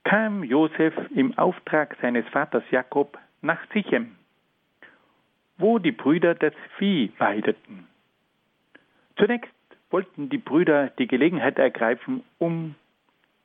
kam 0.04 0.44
Josef 0.44 0.94
im 1.14 1.36
Auftrag 1.36 1.96
seines 2.00 2.26
Vaters 2.28 2.64
Jakob 2.70 3.18
nach 3.42 3.60
Sichem, 3.72 4.16
wo 5.58 5.78
die 5.78 5.92
Brüder 5.92 6.34
das 6.34 6.54
Vieh 6.78 7.12
weideten. 7.18 7.86
Zunächst 9.16 9.53
wollten 9.94 10.28
die 10.28 10.38
Brüder 10.38 10.88
die 10.98 11.06
Gelegenheit 11.06 11.56
ergreifen, 11.56 12.24
um 12.38 12.74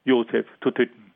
Josef 0.04 0.47
zu 0.64 0.72
töten. 0.72 1.12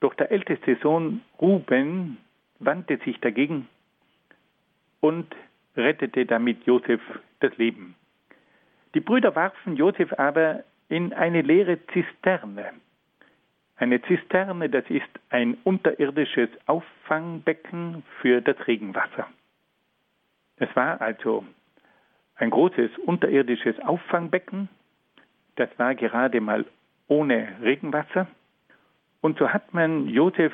Doch 0.00 0.14
der 0.14 0.32
älteste 0.32 0.76
Sohn 0.82 1.20
Ruben 1.40 2.18
wandte 2.58 2.98
sich 3.04 3.20
dagegen 3.20 3.68
und 4.98 5.32
rettete 5.76 6.26
damit 6.26 6.64
Josef 6.64 7.00
das 7.38 7.56
Leben. 7.56 7.94
Die 8.94 9.00
Brüder 9.00 9.36
warfen 9.36 9.76
Josef 9.76 10.12
aber 10.14 10.64
in 10.88 11.12
eine 11.12 11.42
leere 11.42 11.78
Zisterne. 11.92 12.72
Eine 13.76 14.02
Zisterne, 14.02 14.68
das 14.68 14.90
ist 14.90 15.20
ein 15.30 15.56
unterirdisches 15.62 16.48
Auffangbecken 16.66 18.02
für 18.20 18.40
das 18.40 18.56
Regenwasser. 18.66 19.28
Es 20.56 20.74
war 20.74 21.00
also 21.00 21.44
ein 22.36 22.50
großes 22.50 22.90
unterirdisches 22.98 23.78
Auffangbecken. 23.80 24.68
Das 25.56 25.68
war 25.78 25.94
gerade 25.94 26.40
mal 26.40 26.64
ohne 27.08 27.48
Regenwasser. 27.62 28.26
Und 29.20 29.38
so 29.38 29.52
hat 29.52 29.72
man 29.72 30.08
Josef 30.08 30.52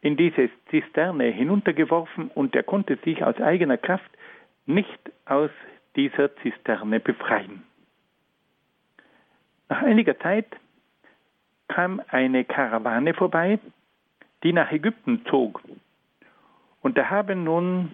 in 0.00 0.16
diese 0.16 0.50
Zisterne 0.70 1.24
hinuntergeworfen 1.24 2.30
und 2.34 2.54
er 2.54 2.62
konnte 2.62 2.96
sich 3.04 3.24
aus 3.24 3.40
eigener 3.40 3.78
Kraft 3.78 4.10
nicht 4.66 5.00
aus 5.24 5.50
dieser 5.96 6.34
Zisterne 6.36 7.00
befreien. 7.00 7.62
Nach 9.68 9.82
einiger 9.82 10.18
Zeit 10.20 10.46
kam 11.68 12.00
eine 12.08 12.44
Karawane 12.44 13.14
vorbei, 13.14 13.58
die 14.42 14.52
nach 14.52 14.70
Ägypten 14.70 15.24
zog. 15.26 15.62
Und 16.82 16.96
da 16.96 17.10
haben 17.10 17.42
nun 17.42 17.92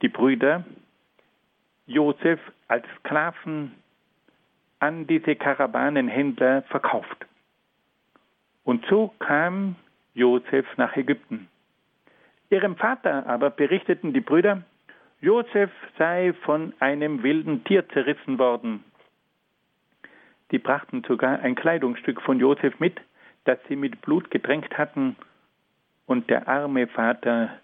die 0.00 0.08
Brüder 0.08 0.64
Josef 1.92 2.40
als 2.68 2.84
Sklaven 2.98 3.72
an 4.78 5.06
diese 5.06 5.36
Karawanenhändler 5.36 6.62
verkauft. 6.62 7.26
Und 8.64 8.84
so 8.86 9.12
kam 9.18 9.76
Josef 10.14 10.66
nach 10.76 10.96
Ägypten. 10.96 11.48
Ihrem 12.50 12.76
Vater 12.76 13.26
aber 13.26 13.50
berichteten 13.50 14.12
die 14.12 14.20
Brüder, 14.20 14.62
Josef 15.20 15.70
sei 15.98 16.32
von 16.44 16.74
einem 16.80 17.22
wilden 17.22 17.64
Tier 17.64 17.88
zerrissen 17.90 18.38
worden. 18.38 18.84
Die 20.50 20.58
brachten 20.58 21.02
sogar 21.06 21.40
ein 21.40 21.54
Kleidungsstück 21.54 22.20
von 22.22 22.40
Josef 22.40 22.78
mit, 22.80 23.00
das 23.44 23.58
sie 23.68 23.76
mit 23.76 24.02
Blut 24.02 24.30
getränkt 24.30 24.76
hatten, 24.76 25.16
und 26.06 26.28
der 26.28 26.48
arme 26.48 26.88
Vater 26.88 27.60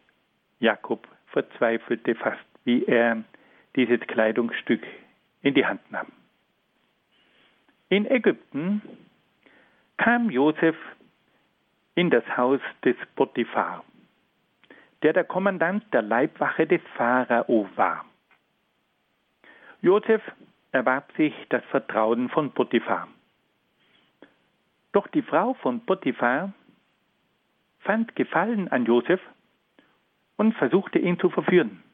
Jakob 0.60 1.06
verzweifelte 1.26 2.14
fast, 2.14 2.44
wie 2.64 2.84
er 2.84 3.24
dieses 3.78 4.00
Kleidungsstück 4.08 4.84
in 5.42 5.54
die 5.54 5.64
Hand 5.64 5.80
nahm. 5.92 6.08
In 7.88 8.10
Ägypten 8.10 8.82
kam 9.96 10.30
Josef 10.30 10.76
in 11.94 12.10
das 12.10 12.24
Haus 12.36 12.60
des 12.84 12.96
Potiphar, 13.14 13.84
der 15.02 15.12
der 15.12 15.22
Kommandant 15.22 15.84
der 15.94 16.02
Leibwache 16.02 16.66
des 16.66 16.82
Pharao 16.96 17.68
war. 17.76 18.04
Josef 19.80 20.22
erwarb 20.72 21.12
sich 21.16 21.32
das 21.48 21.64
Vertrauen 21.66 22.28
von 22.30 22.50
Potiphar. 22.50 23.06
Doch 24.90 25.06
die 25.06 25.22
Frau 25.22 25.54
von 25.54 25.86
Potiphar 25.86 26.52
fand 27.78 28.16
Gefallen 28.16 28.66
an 28.68 28.86
Josef 28.86 29.20
und 30.36 30.54
versuchte 30.56 30.98
ihn 30.98 31.20
zu 31.20 31.30
verführen. 31.30 31.84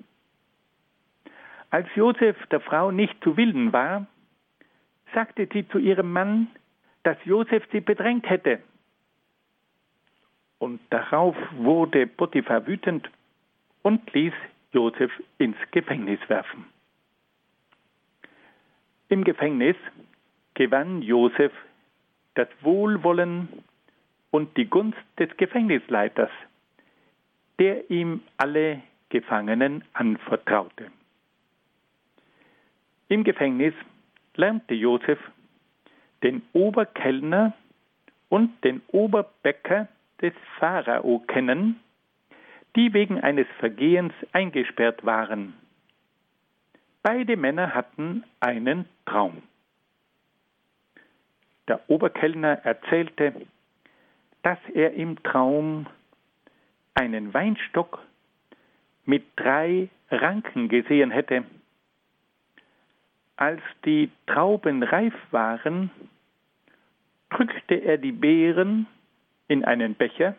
Als 1.74 1.88
Josef 1.96 2.36
der 2.52 2.60
Frau 2.60 2.92
nicht 2.92 3.16
zu 3.24 3.36
Willen 3.36 3.72
war, 3.72 4.06
sagte 5.12 5.48
sie 5.52 5.66
zu 5.66 5.78
ihrem 5.78 6.12
Mann, 6.12 6.46
dass 7.02 7.16
Josef 7.24 7.64
sie 7.72 7.80
bedrängt 7.80 8.30
hätte. 8.30 8.60
Und 10.60 10.78
darauf 10.90 11.34
wurde 11.56 12.06
Potiphar 12.06 12.64
wütend 12.68 13.10
und 13.82 14.12
ließ 14.12 14.32
Josef 14.70 15.10
ins 15.38 15.56
Gefängnis 15.72 16.20
werfen. 16.28 16.64
Im 19.08 19.24
Gefängnis 19.24 19.74
gewann 20.54 21.02
Josef 21.02 21.52
das 22.34 22.46
Wohlwollen 22.60 23.48
und 24.30 24.56
die 24.56 24.66
Gunst 24.66 25.02
des 25.18 25.36
Gefängnisleiters, 25.38 26.30
der 27.58 27.90
ihm 27.90 28.22
alle 28.36 28.80
Gefangenen 29.08 29.82
anvertraute. 29.92 30.92
Im 33.08 33.24
Gefängnis 33.24 33.74
lernte 34.34 34.74
Josef 34.74 35.18
den 36.22 36.42
Oberkellner 36.52 37.52
und 38.28 38.64
den 38.64 38.80
Oberbäcker 38.88 39.88
des 40.22 40.32
Pharao 40.58 41.20
kennen, 41.20 41.80
die 42.76 42.92
wegen 42.92 43.20
eines 43.20 43.46
Vergehens 43.58 44.12
eingesperrt 44.32 45.04
waren. 45.04 45.54
Beide 47.02 47.36
Männer 47.36 47.74
hatten 47.74 48.24
einen 48.40 48.86
Traum. 49.04 49.42
Der 51.68 51.80
Oberkellner 51.88 52.64
erzählte, 52.64 53.34
dass 54.42 54.58
er 54.72 54.94
im 54.94 55.22
Traum 55.22 55.86
einen 56.94 57.34
Weinstock 57.34 58.00
mit 59.04 59.24
drei 59.36 59.88
Ranken 60.10 60.68
gesehen 60.68 61.10
hätte. 61.10 61.44
Als 63.36 63.60
die 63.84 64.10
Trauben 64.26 64.82
reif 64.82 65.14
waren, 65.30 65.90
drückte 67.30 67.74
er 67.74 67.98
die 67.98 68.12
Beeren 68.12 68.86
in 69.48 69.64
einen 69.64 69.94
Becher, 69.94 70.36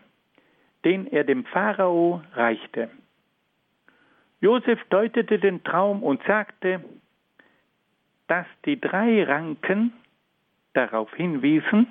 den 0.86 1.08
er 1.08 1.24
dem 1.24 1.46
Pharao 1.46 2.22
reichte. 2.34 2.90
Josef 4.40 4.80
deutete 4.90 5.40
den 5.40 5.64
Traum 5.64 6.04
und 6.04 6.22
sagte, 6.24 6.84
dass 8.28 8.46
die 8.66 8.80
drei 8.80 9.24
Ranken 9.24 9.94
darauf 10.74 11.14
hinwiesen, 11.16 11.88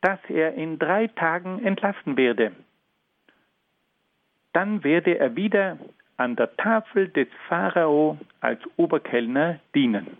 dass 0.00 0.18
er 0.28 0.54
in 0.54 0.78
drei 0.78 1.06
Tagen 1.08 1.64
entlassen 1.64 2.16
werde. 2.16 2.52
Dann 4.52 4.84
werde 4.84 5.18
er 5.18 5.36
wieder 5.36 5.78
an 6.22 6.36
der 6.36 6.56
Tafel 6.56 7.08
des 7.08 7.26
Pharao 7.48 8.16
als 8.40 8.60
Oberkellner 8.76 9.58
dienen. 9.74 10.18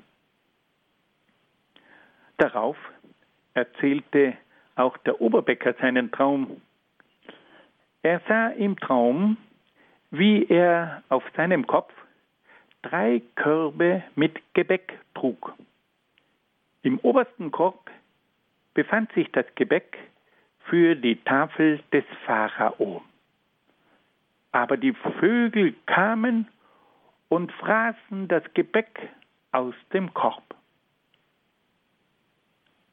Darauf 2.38 2.76
erzählte 3.54 4.36
auch 4.74 4.96
der 4.98 5.20
Oberbäcker 5.20 5.74
seinen 5.74 6.10
Traum. 6.10 6.60
Er 8.02 8.20
sah 8.26 8.48
im 8.48 8.76
Traum, 8.80 9.36
wie 10.10 10.44
er 10.46 11.04
auf 11.08 11.22
seinem 11.36 11.68
Kopf 11.68 11.92
drei 12.82 13.22
Körbe 13.36 14.02
mit 14.16 14.40
Gebäck 14.54 14.98
trug. 15.14 15.54
Im 16.82 16.98
obersten 16.98 17.52
Korb 17.52 17.88
befand 18.74 19.12
sich 19.12 19.30
das 19.30 19.46
Gebäck 19.54 19.96
für 20.64 20.96
die 20.96 21.22
Tafel 21.22 21.78
des 21.92 22.04
Pharao. 22.26 23.02
Aber 24.52 24.76
die 24.76 24.92
Vögel 25.18 25.74
kamen 25.86 26.46
und 27.28 27.50
fraßen 27.52 28.28
das 28.28 28.44
Gebäck 28.54 29.08
aus 29.50 29.74
dem 29.92 30.12
Korb. 30.12 30.54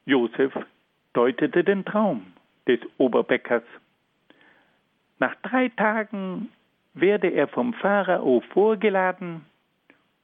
Josef 0.06 0.54
deutete 1.14 1.64
den 1.64 1.86
Traum 1.86 2.34
des 2.68 2.80
Oberbäckers. 2.98 3.64
Nach 5.20 5.36
drei 5.44 5.70
Tagen 5.70 6.50
werde 6.94 7.28
er 7.28 7.48
vom 7.48 7.74
Pharao 7.74 8.42
vorgeladen 8.54 9.46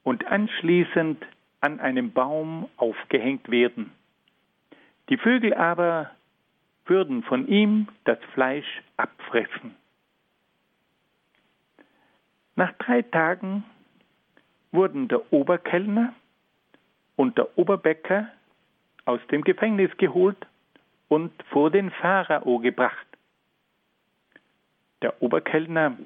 und 0.03 0.25
anschließend 0.27 1.23
an 1.59 1.79
einem 1.79 2.11
Baum 2.11 2.69
aufgehängt 2.77 3.49
werden. 3.49 3.91
Die 5.09 5.17
Vögel 5.17 5.53
aber 5.53 6.11
würden 6.85 7.23
von 7.23 7.47
ihm 7.47 7.87
das 8.05 8.19
Fleisch 8.33 8.81
abfressen. 8.97 9.75
Nach 12.55 12.71
drei 12.73 13.01
Tagen 13.01 13.63
wurden 14.71 15.07
der 15.07 15.31
Oberkellner 15.33 16.13
und 17.15 17.37
der 17.37 17.57
Oberbäcker 17.57 18.29
aus 19.05 19.19
dem 19.31 19.43
Gefängnis 19.43 19.95
geholt 19.97 20.37
und 21.07 21.31
vor 21.49 21.69
den 21.69 21.91
Pharao 21.91 22.59
gebracht. 22.59 23.05
Der 25.01 25.21
Oberkellner 25.21 25.97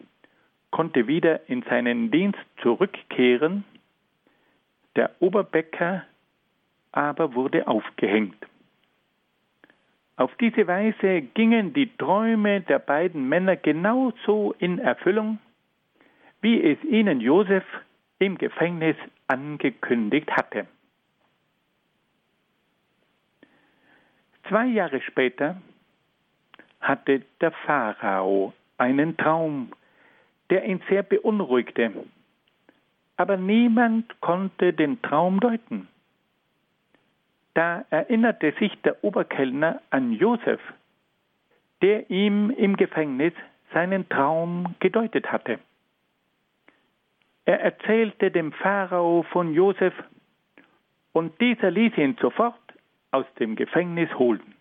konnte 0.71 1.07
wieder 1.07 1.47
in 1.49 1.63
seinen 1.63 2.11
Dienst 2.11 2.39
zurückkehren, 2.61 3.63
der 4.95 5.11
Oberbäcker 5.19 6.03
aber 6.91 7.33
wurde 7.35 7.67
aufgehängt. 7.67 8.35
Auf 10.15 10.35
diese 10.35 10.67
Weise 10.67 11.21
gingen 11.21 11.73
die 11.73 11.95
Träume 11.97 12.61
der 12.61 12.79
beiden 12.79 13.29
Männer 13.29 13.55
genauso 13.55 14.53
in 14.59 14.79
Erfüllung, 14.79 15.39
wie 16.41 16.61
es 16.61 16.83
ihnen 16.83 17.21
Josef 17.21 17.63
im 18.19 18.37
Gefängnis 18.37 18.95
angekündigt 19.27 20.31
hatte. 20.31 20.67
Zwei 24.47 24.65
Jahre 24.65 25.01
später 25.01 25.61
hatte 26.81 27.21
der 27.39 27.51
Pharao 27.51 28.53
einen 28.77 29.15
Traum, 29.17 29.71
der 30.49 30.65
ihn 30.65 30.81
sehr 30.89 31.03
beunruhigte, 31.03 31.91
aber 33.17 33.37
niemand 33.37 34.19
konnte 34.21 34.73
den 34.73 35.01
Traum 35.01 35.39
deuten. 35.39 35.87
Da 37.53 37.85
erinnerte 37.89 38.53
sich 38.59 38.73
der 38.81 39.03
Oberkellner 39.03 39.81
an 39.89 40.13
Josef, 40.13 40.61
der 41.81 42.09
ihm 42.09 42.49
im 42.51 42.77
Gefängnis 42.77 43.33
seinen 43.73 44.07
Traum 44.09 44.75
gedeutet 44.79 45.31
hatte. 45.31 45.59
Er 47.49 47.61
erzählte 47.61 48.29
dem 48.29 48.51
Pharao 48.51 49.23
von 49.31 49.55
Josef, 49.55 49.95
und 51.13 51.41
dieser 51.41 51.71
ließ 51.71 51.97
ihn 51.97 52.15
sofort 52.21 52.61
aus 53.09 53.25
dem 53.39 53.55
Gefängnis 53.55 54.07
holten. 54.13 54.53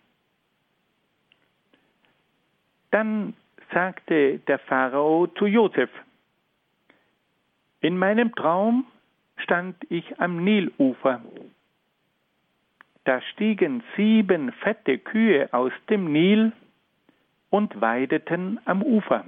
Dann 2.89 3.35
sagte 3.71 4.39
der 4.39 4.57
Pharao 4.57 5.27
zu 5.27 5.45
Josef, 5.45 5.91
in 7.81 7.95
meinem 7.95 8.33
Traum 8.33 8.87
stand 9.37 9.75
ich 9.91 10.19
am 10.19 10.43
Nilufer. 10.43 11.21
Da 13.03 13.21
stiegen 13.21 13.83
sieben 13.97 14.51
fette 14.51 14.97
Kühe 14.97 15.47
aus 15.53 15.73
dem 15.91 16.11
Nil 16.11 16.53
und 17.51 17.79
weideten 17.81 18.59
am 18.65 18.81
Ufer. 18.81 19.25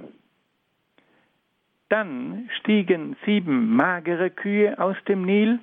Dann 1.92 2.48
stiegen 2.58 3.16
sieben 3.26 3.76
magere 3.76 4.30
Kühe 4.30 4.78
aus 4.78 4.96
dem 5.08 5.26
Nil, 5.26 5.58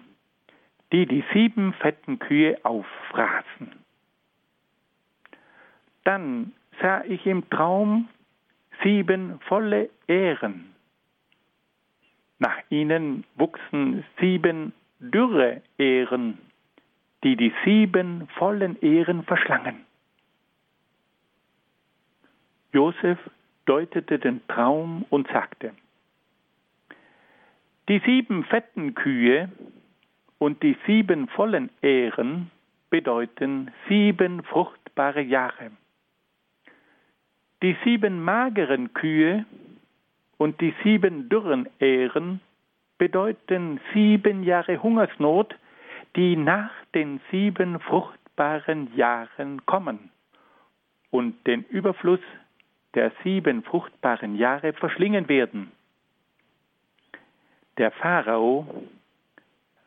die 0.91 1.07
die 1.07 1.23
sieben 1.33 1.73
fetten 1.73 2.19
Kühe 2.19 2.55
auffraßen. 2.61 3.71
Dann 6.03 6.53
sah 6.79 7.03
ich 7.05 7.25
im 7.25 7.49
Traum 7.49 8.09
sieben 8.83 9.39
volle 9.47 9.89
Ähren. 10.07 10.75
Nach 12.37 12.59
ihnen 12.69 13.23
wuchsen 13.33 14.05
sieben 14.19 14.73
dürre 14.99 15.63
Ähren, 15.79 16.37
die 17.23 17.37
die 17.37 17.55
sieben 17.65 18.27
vollen 18.37 18.79
Ähren 18.83 19.23
verschlangen. 19.23 19.83
Josef 22.71 23.17
deutete 23.65 24.19
den 24.19 24.45
Traum 24.47 25.07
und 25.09 25.27
sagte, 25.29 25.73
die 27.89 27.99
sieben 28.05 28.43
fetten 28.43 28.93
Kühe 28.93 29.49
und 30.37 30.61
die 30.61 30.77
sieben 30.85 31.27
vollen 31.27 31.71
Ähren 31.81 32.51
bedeuten 32.91 33.71
sieben 33.87 34.43
fruchtbare 34.43 35.21
Jahre. 35.21 35.71
Die 37.63 37.75
sieben 37.83 38.23
mageren 38.23 38.93
Kühe 38.93 39.45
und 40.37 40.61
die 40.61 40.73
sieben 40.83 41.29
dürren 41.29 41.67
Ähren 41.79 42.41
bedeuten 42.99 43.79
sieben 43.93 44.43
Jahre 44.43 44.81
Hungersnot, 44.83 45.55
die 46.15 46.35
nach 46.35 46.71
den 46.93 47.19
sieben 47.31 47.79
fruchtbaren 47.79 48.95
Jahren 48.95 49.65
kommen 49.65 50.11
und 51.09 51.47
den 51.47 51.63
Überfluss 51.63 52.21
der 52.93 53.11
sieben 53.23 53.63
fruchtbaren 53.63 54.35
Jahre 54.35 54.73
verschlingen 54.73 55.27
werden. 55.27 55.71
Der 57.79 57.91
Pharao 57.91 58.67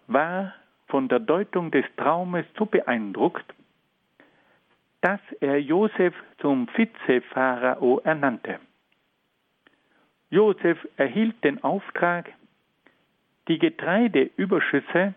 war 0.06 0.54
von 0.88 1.08
der 1.08 1.20
Deutung 1.20 1.70
des 1.70 1.84
Traumes 1.98 2.46
so 2.56 2.64
beeindruckt, 2.64 3.44
dass 5.02 5.20
er 5.40 5.60
Josef 5.60 6.14
zum 6.38 6.68
Vize-Pharao 6.68 8.00
ernannte. 8.00 8.60
Josef 10.30 10.78
erhielt 10.96 11.44
den 11.44 11.62
Auftrag, 11.62 12.32
die 13.48 13.58
Getreideüberschüsse 13.58 15.12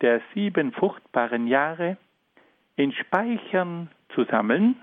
der 0.00 0.20
sieben 0.32 0.70
fruchtbaren 0.70 1.48
Jahre 1.48 1.96
in 2.76 2.92
Speichern 2.92 3.90
zu 4.14 4.22
sammeln, 4.26 4.76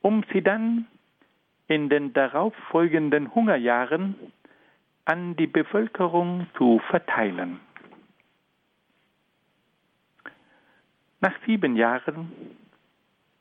um 0.00 0.24
sie 0.32 0.40
dann 0.40 0.86
in 1.68 1.90
den 1.90 2.14
darauffolgenden 2.14 3.34
Hungerjahren 3.34 4.14
an 5.04 5.36
die 5.36 5.46
Bevölkerung 5.46 6.46
zu 6.56 6.80
verteilen. 6.90 7.60
Nach 11.20 11.34
sieben 11.46 11.76
Jahren 11.76 12.30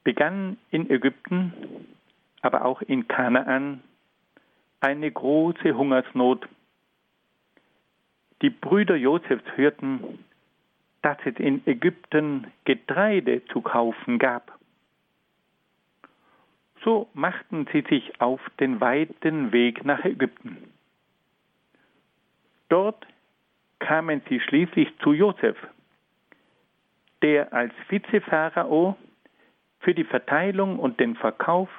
begann 0.04 0.58
in 0.72 0.90
Ägypten, 0.90 1.54
aber 2.42 2.66
auch 2.66 2.82
in 2.82 3.08
Kanaan 3.08 3.82
eine 4.82 5.10
große 5.10 5.76
Hungersnot. 5.76 6.48
Die 8.42 8.50
Brüder 8.50 8.96
Josefs 8.96 9.46
hörten, 9.56 10.20
dass 11.02 11.18
es 11.26 11.36
in 11.38 11.66
Ägypten 11.66 12.48
Getreide 12.66 13.46
zu 13.46 13.62
kaufen 13.62 14.20
gab. 14.20 14.58
So 16.84 17.10
machten 17.14 17.66
sie 17.72 17.82
sich 17.90 18.20
auf 18.20 18.42
den 18.60 18.82
weiten 18.82 19.54
Weg 19.54 19.86
nach 19.86 20.04
Ägypten. 20.04 20.73
Dort 22.74 23.06
kamen 23.78 24.24
sie 24.28 24.40
schließlich 24.40 24.98
zu 25.04 25.14
Josef, 25.14 25.56
der 27.22 27.54
als 27.54 27.72
Vizepharao 27.88 28.98
für 29.82 29.94
die 29.94 30.04
Verteilung 30.04 30.80
und 30.80 31.00
den 31.00 31.16
Verkauf 31.16 31.70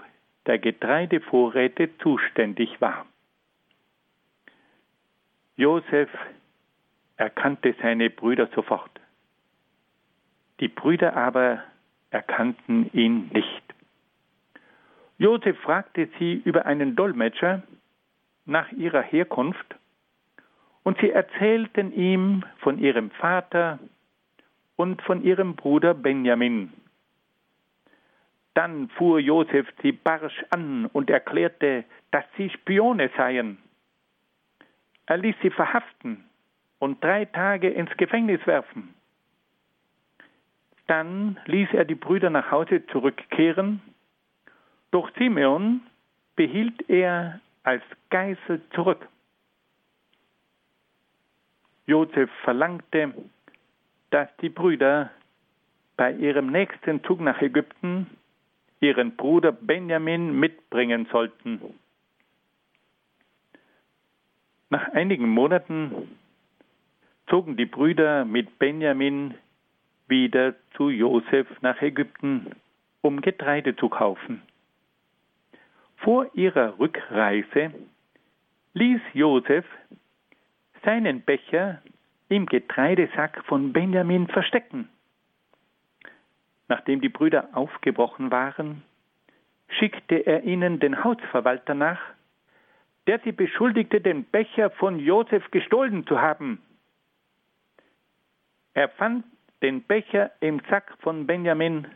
der 0.47 0.61
Getreidevorräte 0.61 1.99
zuständig 1.99 2.81
war. 2.81 3.07
Josef 5.57 6.11
erkannte 7.17 7.75
seine 7.83 8.09
Brüder 8.09 8.47
sofort. 8.55 9.01
Die 10.61 10.69
Brüder 10.69 11.17
aber 11.17 11.65
erkannten 12.11 12.89
ihn 12.93 13.31
nicht. 13.33 13.65
Josef 15.19 15.59
fragte 15.59 16.09
sie 16.21 16.35
über 16.45 16.67
einen 16.67 16.95
Dolmetscher 16.95 17.65
nach 18.47 18.71
ihrer 18.71 19.03
Herkunft 19.03 19.75
und 20.85 20.99
sie 21.01 21.11
erzählten 21.11 21.93
ihm 21.93 22.45
von 22.59 22.79
ihrem 22.79 23.11
Vater 23.11 23.81
und 24.77 25.03
von 25.03 25.23
ihrem 25.23 25.57
Bruder 25.57 25.95
Benjamin. 25.95 26.73
Dann 28.55 28.89
fuhr 28.91 29.19
Josef 29.19 29.67
sie 29.83 29.93
barsch 29.93 30.45
an 30.51 30.87
und 30.87 31.11
erklärte, 31.11 31.85
dass 32.13 32.25
sie 32.37 32.51
Spione 32.51 33.11
seien. 33.17 33.59
Er 35.07 35.17
ließ 35.17 35.35
sie 35.43 35.51
verhaften 35.51 36.25
und 36.79 37.03
drei 37.03 37.25
Tage 37.25 37.71
ins 37.71 37.91
Gefängnis 37.97 38.47
werfen. 38.47 38.95
Dann 40.87 41.41
ließ 41.47 41.71
er 41.73 41.85
die 41.85 41.95
Brüder 41.95 42.31
nach 42.31 42.51
Hause 42.51 42.87
zurückkehren, 42.89 43.81
doch 44.91 45.11
Simeon 45.17 45.81
behielt 46.37 46.89
er 46.89 47.41
als 47.63 47.83
Geisel 48.11 48.61
zurück. 48.75 49.09
Josef 51.87 52.31
verlangte, 52.43 53.13
dass 54.11 54.29
die 54.41 54.49
Brüder 54.49 55.11
bei 55.97 56.13
ihrem 56.13 56.51
nächsten 56.51 57.03
Zug 57.05 57.21
nach 57.21 57.41
Ägypten 57.43 58.07
ihren 58.81 59.17
Bruder 59.17 59.53
Benjamin 59.53 60.39
mitbringen 60.39 61.07
sollten. 61.11 61.61
Nach 64.71 64.89
einigen 64.93 65.29
Monaten 65.29 66.17
zogen 67.29 67.57
die 67.57 67.67
Brüder 67.67 68.25
mit 68.25 68.59
Benjamin 68.59 69.35
wieder 70.09 70.55
zu 70.77 70.91
Josef 70.91 71.47
nach 71.63 71.81
Ägypten, 71.81 72.51
um 73.01 73.21
Getreide 73.21 73.77
zu 73.77 73.89
kaufen. 73.89 74.43
Vor 75.99 76.27
ihrer 76.35 76.79
Rückreise 76.79 77.73
ließ 78.75 79.01
Josef 79.15 79.65
seinen 80.85 81.23
Becher 81.23 81.83
im 82.29 82.47
Getreidesack 82.47 83.45
von 83.47 83.73
Benjamin 83.73 84.29
verstecken. 84.29 84.89
Nachdem 86.69 87.01
die 87.01 87.09
Brüder 87.09 87.49
aufgebrochen 87.53 88.31
waren, 88.31 88.83
schickte 89.69 90.17
er 90.27 90.45
ihnen 90.45 90.81
den 90.81 91.05
Hausverwalter 91.05 91.75
nach, 91.75 92.01
der 93.07 93.21
sie 93.21 93.33
beschuldigte, 93.33 94.01
den 94.01 94.25
Becher 94.25 94.71
von 94.71 94.99
Josef 94.99 95.51
gestohlen 95.51 96.07
zu 96.07 96.21
haben. 96.21 96.63
Er 98.73 98.89
fand 98.89 99.25
den 99.63 99.83
Becher 99.83 100.31
im 100.41 100.61
Sack 100.71 100.97
von 101.01 101.27
Benjamin 101.27 101.87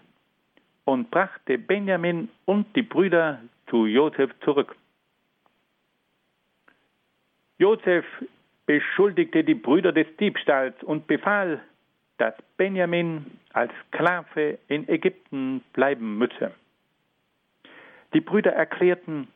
und 0.85 1.11
brachte 1.11 1.59
Benjamin 1.59 2.29
und 2.45 2.75
die 2.77 2.83
Brüder 2.83 3.41
zu 3.69 3.87
Josef 3.87 4.31
zurück. 4.41 4.77
Josef 7.59 8.05
beschuldigte 8.69 9.45
die 9.45 9.55
Brüder 9.55 9.93
des 9.93 10.07
Diebstahls 10.19 10.75
und 10.83 11.07
befahl, 11.07 11.63
dass 12.19 12.35
Benjamin 12.59 13.25
als 13.55 13.73
Sklave 13.87 14.59
in 14.69 14.87
Ägypten 14.91 15.63
bleiben 15.73 16.19
müsse. 16.19 16.53
Die 18.13 18.21
Brüder 18.21 18.53
erklärten, 18.53 19.29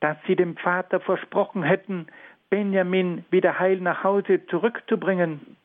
dass 0.00 0.16
sie 0.26 0.34
dem 0.34 0.56
Vater 0.56 0.98
versprochen 0.98 1.62
hätten, 1.62 2.06
Benjamin 2.48 3.26
wieder 3.30 3.58
heil 3.58 3.80
nach 3.80 4.02
Hause 4.02 4.46
zurückzubringen. 4.46 5.58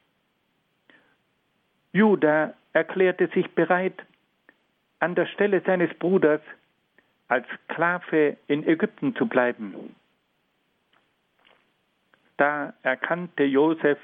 Judah 1.93 2.53
erklärte 2.74 3.28
sich 3.28 3.49
bereit, 3.51 4.05
an 4.99 5.16
der 5.16 5.28
Stelle 5.28 5.61
seines 5.61 5.93
Bruders 5.99 6.41
als 7.30 7.47
Sklave 7.63 8.36
in 8.47 8.68
Ägypten 8.68 9.16
zu 9.16 9.26
bleiben. 9.26 9.95
Da 12.38 12.74
erkannte 12.84 13.44
Josef 13.44 13.98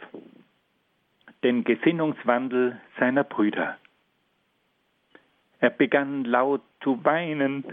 den 1.44 1.64
Gesinnungswandel 1.64 2.80
seiner 3.00 3.24
Brüder. 3.24 3.78
Er 5.60 5.70
begann 5.70 6.24
laut 6.24 6.62
zu 6.82 7.04
weinen 7.04 7.66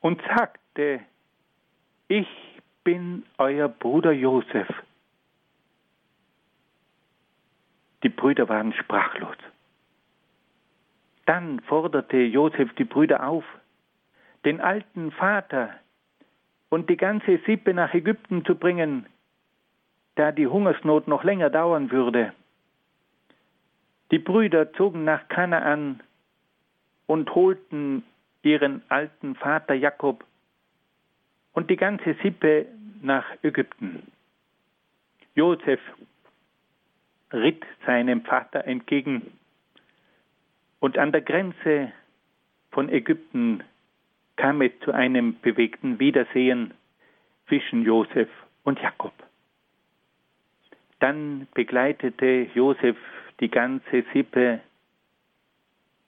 und 0.00 0.20
sagte, 0.22 1.00
ich 2.08 2.28
bin 2.84 3.24
euer 3.38 3.68
Bruder 3.68 4.12
Josef. 4.12 4.68
Die 8.02 8.08
Brüder 8.08 8.48
waren 8.48 8.72
sprachlos. 8.72 9.36
Dann 11.26 11.60
forderte 11.60 12.16
Josef 12.16 12.72
die 12.74 12.84
Brüder 12.84 13.28
auf, 13.28 13.44
den 14.44 14.60
alten 14.60 15.12
Vater 15.12 15.74
und 16.70 16.88
die 16.88 16.96
ganze 16.96 17.38
Sippe 17.46 17.74
nach 17.74 17.92
Ägypten 17.92 18.44
zu 18.44 18.54
bringen, 18.54 19.06
da 20.20 20.32
die 20.32 20.46
Hungersnot 20.46 21.08
noch 21.08 21.24
länger 21.24 21.48
dauern 21.48 21.90
würde. 21.90 22.34
Die 24.10 24.18
Brüder 24.18 24.70
zogen 24.74 25.04
nach 25.04 25.28
Kanaan 25.28 26.02
und 27.06 27.34
holten 27.34 28.04
ihren 28.42 28.82
alten 28.90 29.34
Vater 29.34 29.72
Jakob 29.72 30.26
und 31.54 31.70
die 31.70 31.76
ganze 31.76 32.14
Sippe 32.22 32.66
nach 33.00 33.24
Ägypten. 33.42 34.12
Josef 35.34 35.80
ritt 37.32 37.64
seinem 37.86 38.20
Vater 38.20 38.66
entgegen 38.66 39.22
und 40.80 40.98
an 40.98 41.12
der 41.12 41.22
Grenze 41.22 41.92
von 42.72 42.90
Ägypten 42.90 43.64
kam 44.36 44.60
es 44.60 44.72
zu 44.84 44.92
einem 44.92 45.40
bewegten 45.40 45.98
Wiedersehen 45.98 46.74
zwischen 47.48 47.84
Josef 47.84 48.28
und 48.64 48.78
Jakob. 48.80 49.14
Dann 51.00 51.48
begleitete 51.54 52.48
Josef 52.54 52.96
die 53.40 53.50
ganze 53.50 54.04
Sippe 54.12 54.60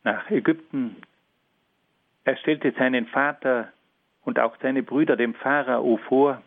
nach 0.05 0.31
Ägypten. 0.31 0.97
Er 2.25 2.37
stellte 2.37 2.73
seinen 2.73 3.07
Vater 3.07 3.73
und 4.25 4.39
auch 4.39 4.57
seine 4.63 4.83
Brüder 4.83 5.17
dem 5.17 5.35
Pharao 5.35 5.97
vor. 6.09 6.43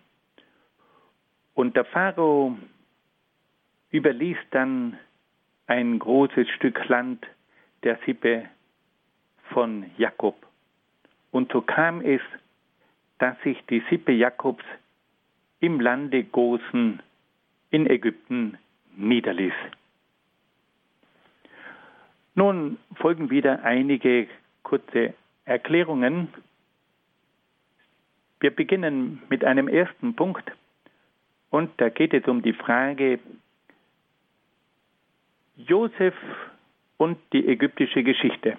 Und 1.54 1.76
der 1.76 1.86
Pharao 1.86 2.58
überließ 3.92 4.38
dann 4.52 4.98
ein 5.68 6.00
großes 6.00 6.48
Stück 6.50 6.88
Land 6.88 7.26
der 7.84 7.98
Sippe 8.06 8.46
von 9.52 9.90
Jakob. 9.98 10.36
Und 11.32 11.52
so 11.52 11.62
kam 11.62 12.02
es, 12.02 12.22
dass 13.20 13.40
sich 13.42 13.64
die 13.68 13.84
Sippe 13.90 14.12
Jakobs 14.12 14.64
im 15.60 15.80
Lande 15.80 16.24
Gosen 16.24 17.02
in 17.76 17.88
Ägypten 17.88 18.58
niederließ. 18.96 19.54
Nun 22.36 22.78
folgen 22.96 23.30
wieder 23.30 23.64
einige 23.64 24.30
kurze 24.64 25.14
Erklärungen. 25.44 26.30
Wir 28.40 28.52
beginnen 28.52 29.22
mit 29.30 29.44
einem 29.44 29.68
ersten 29.68 30.16
Punkt 30.16 30.50
und 31.50 31.70
da 31.76 31.90
geht 31.90 32.14
es 32.14 32.26
um 32.30 32.42
die 32.42 32.54
Frage 32.54 33.20
Josef 35.58 36.16
und 36.96 37.18
die 37.34 37.46
ägyptische 37.46 38.04
Geschichte. 38.04 38.58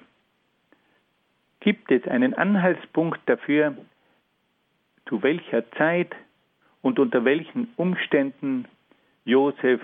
Gibt 1.61 1.91
es 1.91 2.07
einen 2.07 2.35
Anhaltspunkt 2.35 3.21
dafür, 3.25 3.79
zu 5.09 5.23
welcher 5.23 5.71
Zeit 5.73 6.15
und 6.83 6.99
unter 6.99 7.25
welchen 7.25 7.69
Umständen 7.77 8.67
Josef 9.27 9.81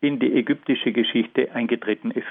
in 0.00 0.18
die 0.18 0.34
ägyptische 0.34 0.90
Geschichte 0.90 1.52
eingetreten 1.52 2.10
ist? 2.10 2.26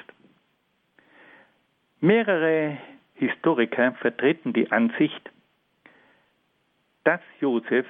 Mehrere 2.01 2.77
Historiker 3.13 3.93
vertreten 3.93 4.51
die 4.51 4.69
Ansicht, 4.69 5.31
dass 7.05 7.21
Josef 7.39 7.85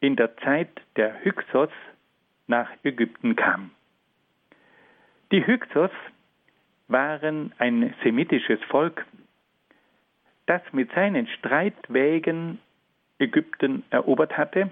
in 0.00 0.16
der 0.16 0.36
Zeit 0.36 0.68
der 0.96 1.24
Hyksos 1.24 1.70
nach 2.46 2.70
Ägypten 2.84 3.34
kam. 3.36 3.70
Die 5.32 5.46
Hyksos 5.46 5.90
waren 6.88 7.54
ein 7.56 7.94
semitisches 8.02 8.62
Volk, 8.64 9.06
das 10.44 10.60
mit 10.72 10.92
seinen 10.92 11.26
Streitwägen 11.26 12.58
Ägypten 13.18 13.82
erobert 13.88 14.36
hatte 14.36 14.70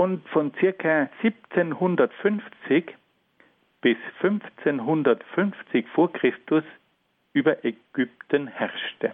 und 0.00 0.26
von 0.30 0.50
circa 0.58 1.10
1750 1.22 2.96
bis 3.82 3.98
1550 4.22 5.86
vor 5.88 6.10
Christus 6.10 6.64
über 7.34 7.62
Ägypten 7.66 8.46
herrschte. 8.46 9.12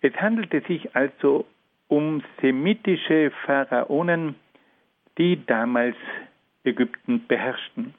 Es 0.00 0.12
handelte 0.16 0.62
sich 0.62 0.96
also 0.96 1.46
um 1.86 2.24
semitische 2.42 3.30
Pharaonen, 3.44 4.34
die 5.16 5.46
damals 5.46 5.94
Ägypten 6.64 7.24
beherrschten. 7.28 7.94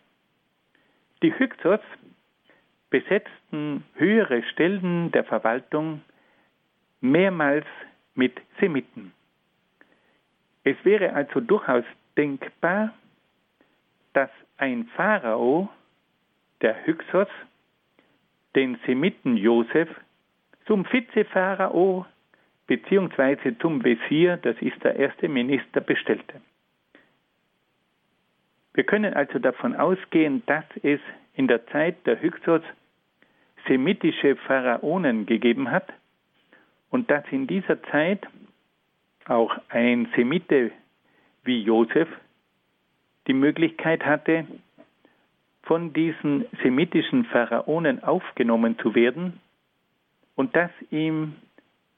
Die 1.24 1.32
Hyksos 1.40 1.80
besetzten 2.90 3.86
höhere 3.94 4.44
Stellen 4.52 5.14
der 5.14 5.24
Verwaltung 5.24 6.02
mehrmals 7.00 7.66
mit 8.16 8.34
Semiten. 8.60 9.14
Es 10.68 10.76
wäre 10.84 11.14
also 11.14 11.40
durchaus 11.40 11.86
denkbar, 12.18 12.94
dass 14.12 14.30
ein 14.58 14.84
Pharao, 14.98 15.70
der 16.60 16.86
Hyksos, 16.86 17.30
den 18.54 18.78
Semiten 18.86 19.38
Josef 19.38 19.88
zum 20.66 20.84
Vizepharao 20.92 22.06
bzw. 22.68 23.58
zum 23.62 23.82
Wesir, 23.82 24.36
das 24.36 24.58
ist 24.62 24.84
der 24.84 24.98
erste 24.98 25.30
Minister, 25.30 25.80
bestellte. 25.80 26.42
Wir 28.74 28.84
können 28.84 29.14
also 29.14 29.40
davon 29.40 29.74
ausgehen, 29.74 30.44
dass 30.48 30.66
es 30.84 31.00
in 31.36 31.48
der 31.48 31.66
Zeit 31.68 32.06
der 32.06 32.22
Hyksos 32.22 32.64
semitische 33.70 34.36
Pharaonen 34.36 35.26
gegeben 35.28 35.72
hat 35.72 35.94
und 36.90 37.10
dass 37.10 37.24
in 37.32 37.48
dieser 37.48 37.82
Zeit 37.84 38.28
auch 39.30 39.58
ein 39.70 40.08
Semite 40.16 40.72
wie 41.44 41.62
Josef 41.62 42.08
die 43.28 43.34
Möglichkeit 43.34 44.06
hatte, 44.06 44.46
von 45.64 45.92
diesen 45.92 46.46
semitischen 46.64 47.26
Pharaonen 47.26 48.02
aufgenommen 48.04 48.80
zu 48.80 48.96
werden 48.96 49.40
und 50.36 50.56
dass 50.56 50.72
ihm 50.92 51.36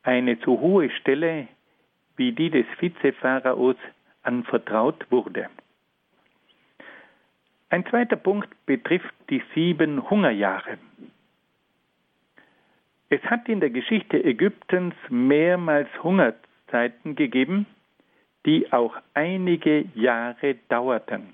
eine 0.01 0.37
so 0.43 0.59
hohe 0.59 0.89
Stelle 0.89 1.47
wie 2.15 2.31
die 2.31 2.49
des 2.49 2.65
Vizepharaos 2.79 3.75
anvertraut 4.23 5.05
wurde. 5.11 5.49
Ein 7.69 7.85
zweiter 7.85 8.15
Punkt 8.15 8.49
betrifft 8.65 9.13
die 9.29 9.43
sieben 9.53 10.09
Hungerjahre. 10.09 10.79
Es 13.09 13.21
hat 13.23 13.47
in 13.47 13.59
der 13.59 13.69
Geschichte 13.69 14.23
Ägyptens 14.23 14.95
mehrmals 15.09 15.89
Hungerzeiten 16.69 17.15
gegeben, 17.15 17.65
die 18.45 18.71
auch 18.71 18.95
einige 19.13 19.85
Jahre 19.95 20.55
dauerten. 20.69 21.33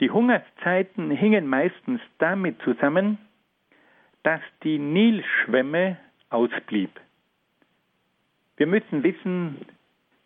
Die 0.00 0.10
Hungerszeiten 0.10 1.10
hingen 1.10 1.46
meistens 1.46 2.00
damit 2.18 2.60
zusammen, 2.62 3.18
dass 4.22 4.40
die 4.62 4.78
Nilschwemme 4.78 5.96
ausblieb. 6.30 6.90
Wir 8.56 8.66
müssen 8.66 9.02
wissen, 9.02 9.56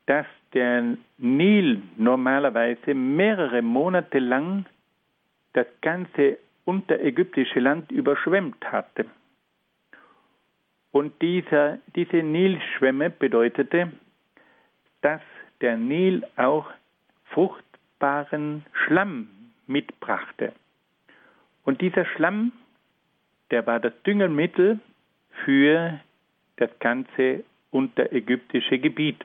dass 0.06 0.26
der 0.52 0.96
Nil 1.18 1.82
normalerweise 1.96 2.94
mehrere 2.94 3.62
Monate 3.62 4.18
lang 4.18 4.66
das 5.52 5.66
ganze 5.80 6.38
unterägyptische 6.64 7.60
Land 7.60 7.90
überschwemmt 7.92 8.64
hatte. 8.70 9.06
Und 10.94 11.20
dieser, 11.22 11.78
diese 11.96 12.18
Nilschwemme 12.18 13.10
bedeutete, 13.10 13.90
dass 15.00 15.20
der 15.60 15.76
Nil 15.76 16.24
auch 16.36 16.70
fruchtbaren 17.24 18.64
Schlamm 18.72 19.28
mitbrachte. 19.66 20.52
Und 21.64 21.80
dieser 21.80 22.04
Schlamm, 22.04 22.52
der 23.50 23.66
war 23.66 23.80
das 23.80 23.92
Düngemittel 24.04 24.78
für 25.44 25.98
das 26.58 26.70
ganze 26.78 27.42
unterägyptische 27.72 28.78
Gebiet. 28.78 29.24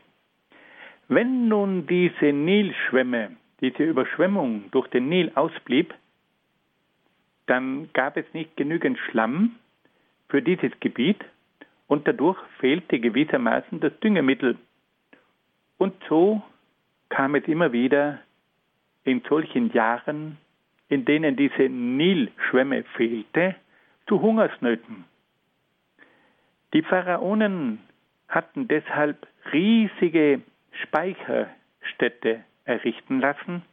Wenn 1.08 1.50
nun 1.50 1.86
diese 1.86 2.34
Nilschwemme, 2.34 3.38
diese 3.62 3.84
Überschwemmung 3.84 4.72
durch 4.72 4.88
den 4.88 5.08
Nil 5.08 5.32
ausblieb, 5.36 5.94
dann 7.46 7.94
gab 7.94 8.18
es 8.18 8.26
nicht 8.34 8.58
genügend 8.58 8.98
Schlamm 8.98 9.60
für 10.30 10.42
dieses 10.42 10.72
Gebiet 10.80 11.24
und 11.90 12.08
dadurch 12.08 12.38
fehlte 12.60 13.00
gewissermaßen 13.00 13.82
das 13.82 13.92
Düngemittel. 14.00 14.58
Und 15.78 15.94
so 16.08 16.42
kam 17.10 17.36
es 17.36 17.46
immer 17.48 17.74
wieder 17.74 18.20
in 19.04 19.22
solchen 19.28 19.74
Jahren, 19.74 20.38
in 20.88 21.04
denen 21.04 21.36
diese 21.36 21.68
Nilschwemme 21.68 22.84
fehlte, 22.96 23.56
zu 24.08 24.22
Hungersnöten. 24.22 25.06
Die 26.74 26.84
Pharaonen 26.84 27.80
hatten 28.28 28.68
deshalb 28.68 29.28
riesige 29.52 30.42
Speicherstädte 30.84 32.44
errichten 32.66 33.20
lassen, 33.20 33.64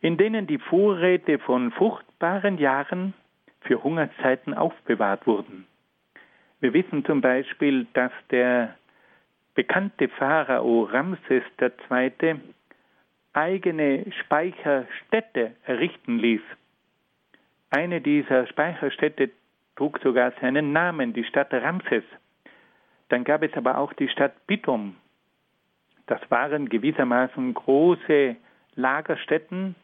in 0.00 0.16
denen 0.16 0.46
die 0.46 0.58
Vorräte 0.58 1.40
von 1.40 1.72
fruchtbaren 1.72 2.58
Jahren 2.58 3.14
für 3.62 3.82
Hungerzeiten 3.82 4.54
aufbewahrt 4.54 5.26
wurden. 5.26 5.66
Wir 6.60 6.72
wissen 6.72 7.04
zum 7.04 7.20
Beispiel, 7.20 7.86
dass 7.92 8.12
der 8.30 8.76
bekannte 9.54 10.08
Pharao 10.08 10.84
Ramses 10.84 11.42
II 11.60 12.40
eigene 13.32 14.06
Speicherstätte 14.20 15.52
errichten 15.64 16.18
ließ. 16.18 16.40
Eine 17.70 18.00
dieser 18.00 18.46
Speicherstädte 18.46 19.30
trug 19.76 19.98
sogar 20.02 20.32
seinen 20.40 20.72
Namen, 20.72 21.12
die 21.12 21.24
Stadt 21.24 21.52
Ramses. 21.52 22.04
Dann 23.08 23.24
gab 23.24 23.42
es 23.42 23.52
aber 23.54 23.78
auch 23.78 23.92
die 23.92 24.08
Stadt 24.08 24.46
Bithom. 24.46 24.96
Das 26.06 26.20
waren 26.30 26.68
gewissermaßen 26.68 27.52
große 27.52 28.36
Lagerstätten, 28.76 29.74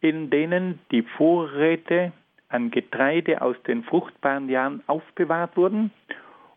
in 0.00 0.30
denen 0.30 0.78
die 0.90 1.02
Vorräte 1.02 2.12
an 2.48 2.70
Getreide 2.70 3.42
aus 3.42 3.56
den 3.66 3.84
fruchtbaren 3.84 4.48
Jahren 4.48 4.82
aufbewahrt 4.86 5.56
wurden, 5.56 5.90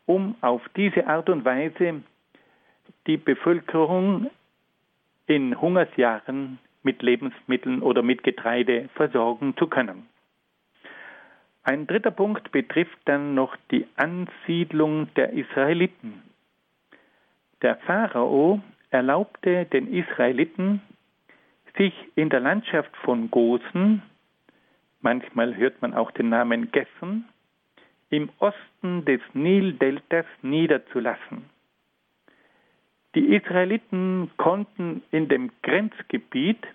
um 0.06 0.36
auf 0.42 0.62
diese 0.76 1.08
Art 1.08 1.30
und 1.30 1.46
Weise 1.46 2.02
die 3.08 3.18
Bevölkerung 3.18 4.30
in 5.28 5.60
Hungersjahren 5.60 6.60
mit 6.84 7.02
Lebensmitteln 7.02 7.82
oder 7.82 8.02
mit 8.02 8.24
Getreide 8.24 8.90
versorgen 8.96 9.56
zu 9.58 9.68
können. 9.68 10.08
Ein 11.64 11.86
dritter 11.86 12.12
Punkt 12.12 12.52
betrifft 12.52 12.98
dann 13.06 13.36
noch 13.36 13.56
die 13.70 13.86
Ansiedlung 13.96 15.14
der 15.16 15.34
Israeliten. 15.34 16.24
Der 17.62 17.76
Pharao 17.76 18.62
erlaubte 18.90 19.66
den 19.66 19.94
Israeliten, 19.94 20.82
sich 21.78 21.94
in 22.16 22.30
der 22.30 22.40
Landschaft 22.40 22.96
von 22.98 23.30
Gosen, 23.30 24.02
manchmal 25.02 25.56
hört 25.56 25.82
man 25.82 25.94
auch 25.94 26.12
den 26.12 26.30
Namen 26.30 26.72
Gessen, 26.72 27.26
im 28.10 28.30
Osten 28.40 29.06
des 29.06 29.22
Nildeltas 29.34 30.26
niederzulassen. 30.42 31.46
Die 33.16 33.36
Israeliten 33.36 34.32
konnten 34.38 35.04
in 35.12 35.28
dem 35.30 35.52
Grenzgebiet 35.64 36.66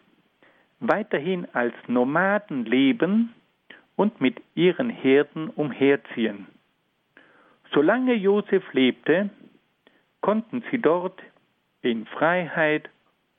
weiterhin 0.81 1.47
als 1.53 1.75
Nomaden 1.87 2.65
leben 2.65 3.35
und 3.97 4.21
mit 4.21 4.41
ihren 4.55 4.91
Herden 4.91 5.49
umherziehen. 5.49 6.47
Solange 7.73 8.15
Josef 8.15 8.65
lebte, 8.73 9.31
konnten 10.21 10.65
sie 10.71 10.79
dort 10.79 11.21
in 11.83 12.07
Freiheit 12.07 12.89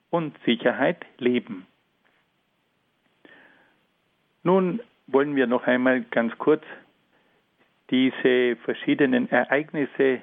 und 0.09 0.35
Sicherheit 0.45 1.05
leben. 1.17 1.65
Nun 4.45 4.79
wollen 5.07 5.35
wir 5.35 5.47
noch 5.47 5.65
einmal 5.65 6.01
ganz 6.11 6.37
kurz 6.37 6.63
diese 7.89 8.55
verschiedenen 8.57 9.27
Ereignisse 9.31 10.21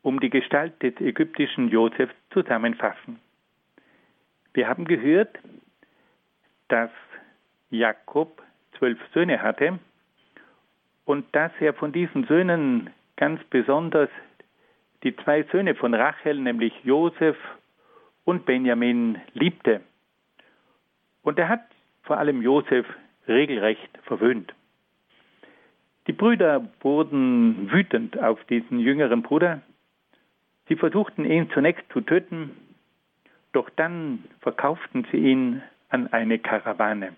um 0.00 0.18
die 0.18 0.30
Gestalt 0.30 0.82
des 0.82 0.98
ägyptischen 0.98 1.68
Josef 1.68 2.08
zusammenfassen. 2.30 3.20
Wir 4.54 4.66
haben 4.66 4.86
gehört, 4.86 5.38
dass 6.68 6.90
Jakob 7.68 8.42
zwölf 8.78 8.98
Söhne 9.12 9.42
hatte 9.42 9.78
und 11.04 11.26
dass 11.32 11.52
er 11.60 11.74
von 11.74 11.92
diesen 11.92 12.26
Söhnen 12.28 12.88
ganz 13.16 13.44
besonders 13.50 14.08
die 15.02 15.14
zwei 15.16 15.42
Söhne 15.52 15.74
von 15.74 15.92
Rachel, 15.92 16.38
nämlich 16.40 16.72
Josef 16.82 17.36
und 18.24 18.46
Benjamin, 18.46 19.20
liebte. 19.34 19.82
Und 21.20 21.38
er 21.38 21.50
hat 21.50 21.66
vor 22.04 22.16
allem 22.16 22.40
Josef 22.40 22.86
regelrecht 23.28 23.90
verwöhnt. 24.04 24.54
Die 26.06 26.12
Brüder 26.12 26.66
wurden 26.80 27.70
wütend 27.70 28.18
auf 28.18 28.42
diesen 28.44 28.78
jüngeren 28.78 29.22
Bruder. 29.22 29.60
Sie 30.68 30.76
versuchten 30.76 31.24
ihn 31.24 31.50
zunächst 31.50 31.84
zu 31.92 32.00
töten, 32.00 32.50
doch 33.52 33.68
dann 33.70 34.24
verkauften 34.40 35.06
sie 35.10 35.18
ihn 35.18 35.62
an 35.90 36.06
eine 36.12 36.38
Karawane. 36.38 37.14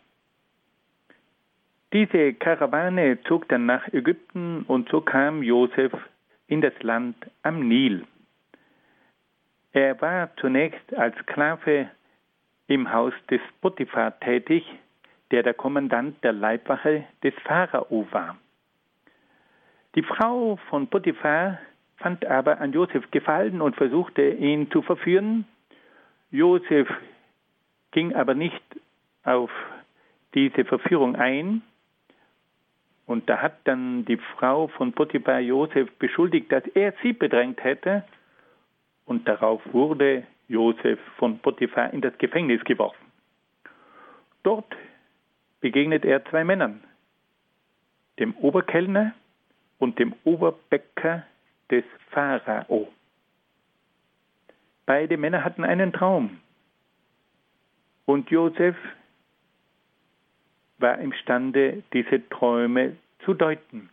Diese 1.92 2.34
Karawane 2.34 3.20
zog 3.22 3.48
dann 3.48 3.66
nach 3.66 3.86
Ägypten 3.92 4.62
und 4.62 4.88
so 4.90 5.00
kam 5.00 5.42
Josef 5.42 5.92
in 6.46 6.60
das 6.60 6.74
Land 6.82 7.16
am 7.42 7.66
Nil. 7.66 8.04
Er 9.72 10.00
war 10.00 10.34
zunächst 10.36 10.94
als 10.94 11.16
Sklave 11.18 11.90
im 12.66 12.92
Haus 12.92 13.12
des 13.28 13.40
Potiphar 13.60 14.18
tätig, 14.20 14.64
der 15.30 15.42
der 15.42 15.54
Kommandant 15.54 16.22
der 16.24 16.32
Leibwache 16.32 17.04
des 17.22 17.34
Pharao 17.44 18.06
war. 18.10 18.36
Die 19.94 20.02
Frau 20.02 20.56
von 20.68 20.88
Potiphar 20.88 21.58
fand 21.96 22.24
aber 22.24 22.60
an 22.60 22.72
Josef 22.72 23.10
Gefallen 23.10 23.60
und 23.60 23.76
versuchte 23.76 24.22
ihn 24.30 24.70
zu 24.70 24.82
verführen. 24.82 25.44
Josef 26.30 26.88
ging 27.90 28.14
aber 28.14 28.34
nicht 28.34 28.62
auf 29.24 29.50
diese 30.34 30.64
Verführung 30.64 31.16
ein, 31.16 31.62
und 33.10 33.28
da 33.28 33.42
hat 33.42 33.54
dann 33.64 34.04
die 34.04 34.18
Frau 34.18 34.68
von 34.68 34.92
Potiphar 34.92 35.40
Josef 35.40 35.90
beschuldigt, 35.98 36.52
dass 36.52 36.64
er 36.74 36.94
sie 37.02 37.12
bedrängt 37.12 37.64
hätte. 37.64 38.04
Und 39.04 39.26
darauf 39.26 39.60
wurde 39.72 40.22
Josef 40.46 41.00
von 41.16 41.40
Potiphar 41.40 41.92
in 41.92 42.02
das 42.02 42.16
Gefängnis 42.18 42.62
geworfen. 42.62 43.04
Dort 44.44 44.76
begegnet 45.60 46.04
er 46.04 46.24
zwei 46.26 46.44
Männern, 46.44 46.82
dem 48.18 48.34
Oberkellner 48.36 49.14
und 49.78 49.98
dem 49.98 50.14
Oberbäcker 50.24 51.24
des 51.70 51.84
Pharao. 52.10 52.88
Beide 54.86 55.16
Männer 55.16 55.44
hatten 55.44 55.64
einen 55.64 55.92
Traum. 55.92 56.40
Und 58.06 58.30
Josef 58.30 58.76
war 60.78 60.98
imstande, 60.98 61.82
diese 61.92 62.28
Träume 62.28 62.96
zu 63.24 63.34
deuten. 63.34 63.90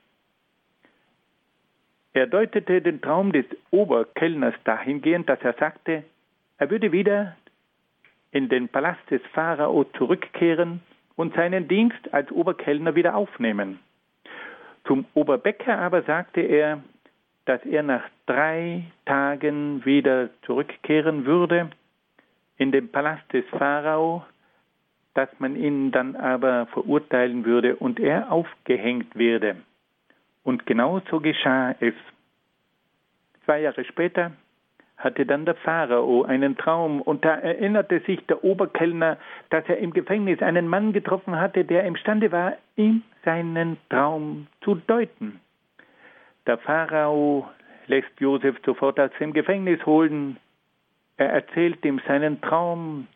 Er 2.13 2.26
deutete 2.26 2.82
den 2.82 2.99
Traum 3.01 3.32
des 3.32 3.45
Oberkellners 3.70 4.55
dahingehend, 4.63 5.30
dass 5.30 5.39
er 5.41 5.53
sagte, 5.53 6.03
er 6.57 6.70
würde 6.72 6.91
wieder 6.91 7.36
in 8.32 8.49
den 8.49 8.70
Palast 8.70 9.07
des 9.11 9.22
Pharao 9.34 9.84
zurückkehren 9.84 10.82
und 11.18 11.36
seinen 11.36 11.68
Dienst 11.68 12.13
als 12.13 12.32
Oberkellner 12.32 12.95
wieder 12.95 13.15
aufnehmen. 13.15 13.80
Zum 14.86 15.03
Oberbäcker 15.13 15.78
aber 15.78 16.03
sagte 16.03 16.39
er, 16.39 16.82
dass 17.43 17.63
er 17.65 17.84
nach 17.84 18.03
drei 18.26 18.84
Tagen 19.05 19.84
wieder 19.84 20.30
zurückkehren 20.43 21.26
würde 21.26 21.70
in 22.55 22.72
den 22.72 22.89
Palast 22.89 23.34
des 23.34 23.45
Pharao 23.49 24.24
dass 25.18 25.30
man 25.39 25.55
ihn 25.55 25.91
dann 25.91 26.15
aber 26.15 26.68
verurteilen 26.68 27.43
würde 27.43 27.76
und 27.76 27.99
er 27.99 28.32
aufgehängt 28.32 29.15
werde. 29.15 29.55
Und 30.43 30.68
genau 30.68 31.01
so 31.09 31.20
geschah 31.20 31.72
es. 31.80 31.95
Zwei 33.43 33.61
Jahre 33.61 33.84
später 33.84 34.32
hatte 34.98 35.26
dann 35.26 35.45
der 35.45 35.56
Pharao 35.56 36.24
einen 36.24 36.58
Traum 36.58 37.02
und 37.02 37.24
da 37.24 37.36
erinnerte 37.36 38.00
sich 38.02 38.26
der 38.26 38.43
Oberkellner, 38.43 39.18
dass 39.50 39.64
er 39.68 39.78
im 39.78 39.93
Gefängnis 39.93 40.41
einen 40.41 40.68
Mann 40.68 40.91
getroffen 40.91 41.39
hatte, 41.39 41.64
der 41.66 41.84
imstande 41.86 42.32
war, 42.32 42.54
ihm 42.76 43.04
seinen 43.24 43.78
Traum 43.89 44.48
zu 44.62 44.76
deuten. 44.76 45.39
Der 46.48 46.58
Pharao 46.58 47.48
lässt 47.88 48.20
Josef 48.20 48.58
sofort 48.66 49.00
aus 49.00 49.12
dem 49.20 49.34
Gefängnis 49.34 49.86
holen. 49.86 50.38
Er 51.18 51.30
erzählt 51.30 51.84
ihm 51.86 52.02
seinen 52.08 52.41
Traum, 52.41 53.08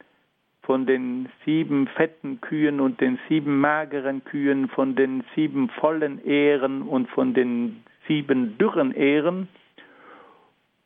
von 0.64 0.86
den 0.86 1.28
sieben 1.44 1.88
fetten 1.88 2.40
Kühen 2.42 2.80
und 2.80 3.02
den 3.02 3.20
sieben 3.28 3.60
mageren 3.60 4.24
Kühen, 4.24 4.70
von 4.70 4.96
den 4.96 5.24
sieben 5.36 5.70
vollen 5.70 6.24
Ähren 6.24 6.84
und 6.84 7.10
von 7.10 7.34
den 7.34 7.84
sieben 8.08 8.58
dürren 8.58 8.94
Ähren. 8.94 9.48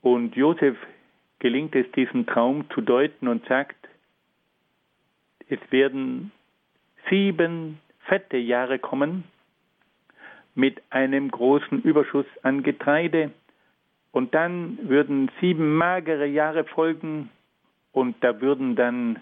Und 0.05 0.35
Josef 0.35 0.77
gelingt 1.39 1.75
es, 1.75 1.91
diesen 1.93 2.27
Traum 2.27 2.69
zu 2.69 2.81
deuten 2.81 3.27
und 3.27 3.43
sagt, 3.47 3.75
es 5.49 5.57
werden 5.71 6.31
sieben 7.09 7.81
fette 8.01 8.37
Jahre 8.37 8.77
kommen 8.77 9.23
mit 10.53 10.79
einem 10.91 11.31
großen 11.31 11.81
Überschuss 11.81 12.27
an 12.43 12.61
Getreide. 12.61 13.31
Und 14.11 14.35
dann 14.35 14.77
würden 14.83 15.31
sieben 15.41 15.75
magere 15.75 16.27
Jahre 16.27 16.65
folgen 16.65 17.31
und 17.91 18.15
da 18.23 18.39
würden 18.41 18.75
dann 18.75 19.19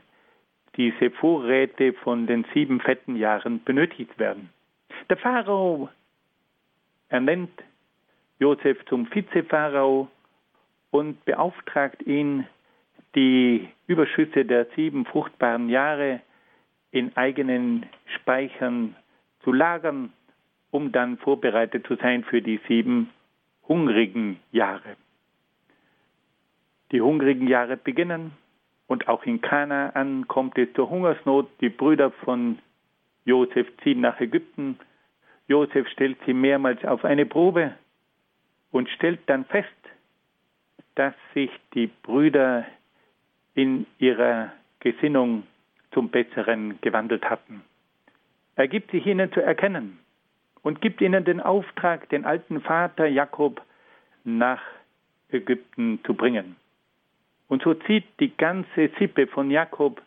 diese 0.76 1.12
Vorräte 1.12 1.94
von 1.94 2.28
den 2.28 2.46
sieben 2.54 2.82
fetten 2.82 3.16
Jahren 3.16 3.64
benötigt 3.64 4.20
werden. 4.20 4.50
Der 5.10 5.16
Pharao 5.16 5.88
ernennt 7.08 7.64
Josef 8.38 8.84
zum 8.88 9.10
Vizepharao 9.10 10.10
und 10.94 11.26
beauftragt 11.26 12.04
ihn, 12.04 12.46
die 13.16 13.68
Überschüsse 13.88 14.46
der 14.46 14.68
sieben 14.76 15.06
fruchtbaren 15.06 15.68
Jahre 15.70 16.22
in 16.92 17.18
eigenen 17.18 17.88
Speichern 18.16 18.96
zu 19.44 19.52
lagern, 19.52 20.14
um 20.70 20.92
dann 20.92 21.18
vorbereitet 21.18 21.88
zu 21.88 21.96
sein 21.96 22.24
für 22.24 22.44
die 22.44 22.60
sieben 22.68 23.10
hungrigen 23.68 24.40
Jahre. 24.52 24.96
Die 26.92 27.02
hungrigen 27.02 27.48
Jahre 27.48 27.76
beginnen 27.76 28.32
Und 28.86 29.08
auch 29.08 29.24
in 29.24 29.42
Kanaan 29.42 30.28
kommt 30.28 30.58
es 30.60 30.72
zur 30.74 30.92
Hungersnot. 30.92 31.50
Die 31.62 31.70
Brüder 31.70 32.12
von 32.12 32.60
Josef 33.26 33.66
ziehen 33.82 34.02
nach 34.02 34.20
Ägypten. 34.20 34.78
Josef 35.48 35.88
stellt 35.90 36.18
sie 36.28 36.34
mehrmals 36.34 36.86
auf 36.86 37.04
eine 37.04 37.26
Probe 37.26 37.74
und 38.72 38.90
stellt 38.90 39.22
dann 39.26 39.46
fest, 39.46 39.70
dass 40.96 41.14
sich 41.34 41.50
die 41.74 41.88
Brüder 41.88 42.66
in 43.56 43.86
ihrer 44.00 44.52
Gesinnung 44.80 45.44
zum 45.92 46.10
Besseren 46.10 46.80
gewandelt 46.82 47.30
hatten. 47.30 47.64
Er 48.56 48.68
gibt 48.68 48.92
sich 48.92 49.06
ihnen 49.06 49.32
zu 49.32 49.42
erkennen 49.42 50.00
und 50.62 50.82
gibt 50.82 51.02
ihnen 51.02 51.26
den 51.26 51.40
Auftrag, 51.40 52.10
den 52.10 52.26
alten 52.26 52.62
Vater 52.62 53.08
Jakob 53.08 53.62
nach 54.24 54.62
Ägypten 55.30 56.00
zu 56.06 56.14
bringen. 56.14 56.56
Und 57.48 57.64
so 57.64 57.74
zieht 57.74 58.06
die 58.20 58.36
ganze 58.36 58.90
Sippe 59.00 59.28
von 59.28 59.52
Jakob 59.52 60.02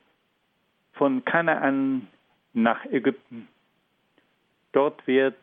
von 0.95 1.25
Kanaan 1.25 2.09
nach 2.55 2.85
Ägypten. 2.87 3.49
Dort 4.73 5.07
wird, 5.07 5.37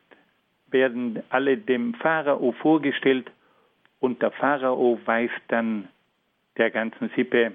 werden 0.67 1.21
alle 1.29 1.57
dem 1.57 1.93
Pharao 1.95 2.51
vorgestellt 2.53 3.29
und 4.03 4.21
der 4.21 4.31
Pharao 4.31 4.99
weist 5.05 5.41
dann 5.47 5.87
der 6.57 6.71
ganzen 6.71 7.09
Sippe 7.15 7.53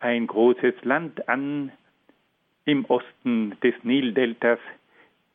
ein 0.00 0.26
großes 0.26 0.82
Land 0.82 1.28
an 1.28 1.70
im 2.64 2.86
Osten 2.86 3.54
des 3.62 3.74
Nildeltas 3.82 4.60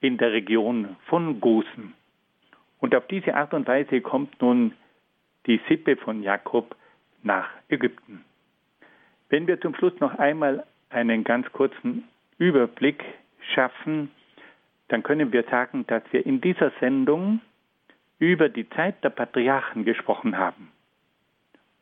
in 0.01 0.17
der 0.17 0.31
Region 0.31 0.95
von 1.05 1.39
Gosen. 1.39 1.93
Und 2.79 2.95
auf 2.95 3.05
diese 3.05 3.35
Art 3.35 3.53
und 3.53 3.67
Weise 3.67 4.01
kommt 4.01 4.41
nun 4.41 4.73
die 5.45 5.61
Sippe 5.69 5.97
von 5.97 6.23
Jakob 6.23 6.75
nach 7.21 7.47
Ägypten. 7.69 8.25
Wenn 9.29 9.45
wir 9.45 9.61
zum 9.61 9.75
Schluss 9.75 9.93
noch 9.99 10.17
einmal 10.17 10.65
einen 10.89 11.23
ganz 11.23 11.45
kurzen 11.51 12.05
Überblick 12.39 13.03
schaffen, 13.53 14.09
dann 14.87 15.03
können 15.03 15.31
wir 15.31 15.43
sagen, 15.43 15.85
dass 15.85 16.01
wir 16.09 16.25
in 16.25 16.41
dieser 16.41 16.71
Sendung 16.79 17.39
über 18.19 18.49
die 18.49 18.69
Zeit 18.69 19.03
der 19.03 19.09
Patriarchen 19.09 19.85
gesprochen 19.85 20.37
haben. 20.37 20.71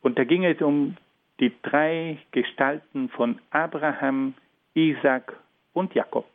Und 0.00 0.18
da 0.18 0.24
ging 0.24 0.44
es 0.44 0.60
um 0.60 0.96
die 1.40 1.52
drei 1.62 2.18
Gestalten 2.32 3.08
von 3.08 3.40
Abraham, 3.50 4.34
Isaac 4.74 5.36
und 5.72 5.94
Jakob. 5.94 6.26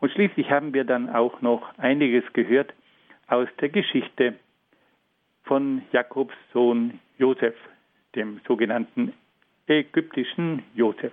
Und 0.00 0.12
schließlich 0.12 0.50
haben 0.50 0.74
wir 0.74 0.84
dann 0.84 1.08
auch 1.08 1.40
noch 1.40 1.76
einiges 1.78 2.24
gehört 2.32 2.72
aus 3.26 3.48
der 3.60 3.70
Geschichte 3.70 4.34
von 5.44 5.82
Jakobs 5.92 6.34
Sohn 6.52 7.00
Josef, 7.18 7.54
dem 8.14 8.40
sogenannten 8.46 9.14
ägyptischen 9.66 10.62
Josef. 10.74 11.12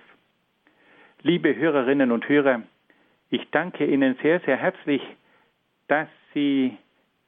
Liebe 1.22 1.54
Hörerinnen 1.54 2.12
und 2.12 2.28
Hörer, 2.28 2.62
ich 3.30 3.48
danke 3.50 3.86
Ihnen 3.86 4.16
sehr, 4.22 4.40
sehr 4.40 4.56
herzlich, 4.56 5.02
dass 5.88 6.08
Sie 6.34 6.76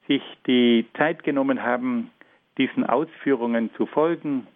sich 0.07 0.23
die 0.47 0.87
Zeit 0.97 1.23
genommen 1.23 1.63
haben, 1.63 2.11
diesen 2.59 2.85
Ausführungen 2.85 3.71
zu 3.77 3.87
folgen. 3.87 4.47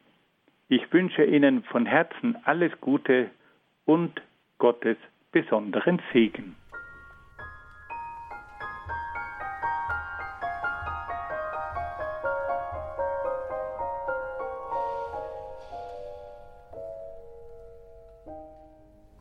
Ich 0.69 0.93
wünsche 0.93 1.25
Ihnen 1.25 1.63
von 1.65 1.87
Herzen 1.87 2.37
alles 2.45 2.73
Gute 2.81 3.31
und 3.85 4.21
Gottes 4.59 4.97
besonderen 5.33 6.01
Segen. 6.13 6.57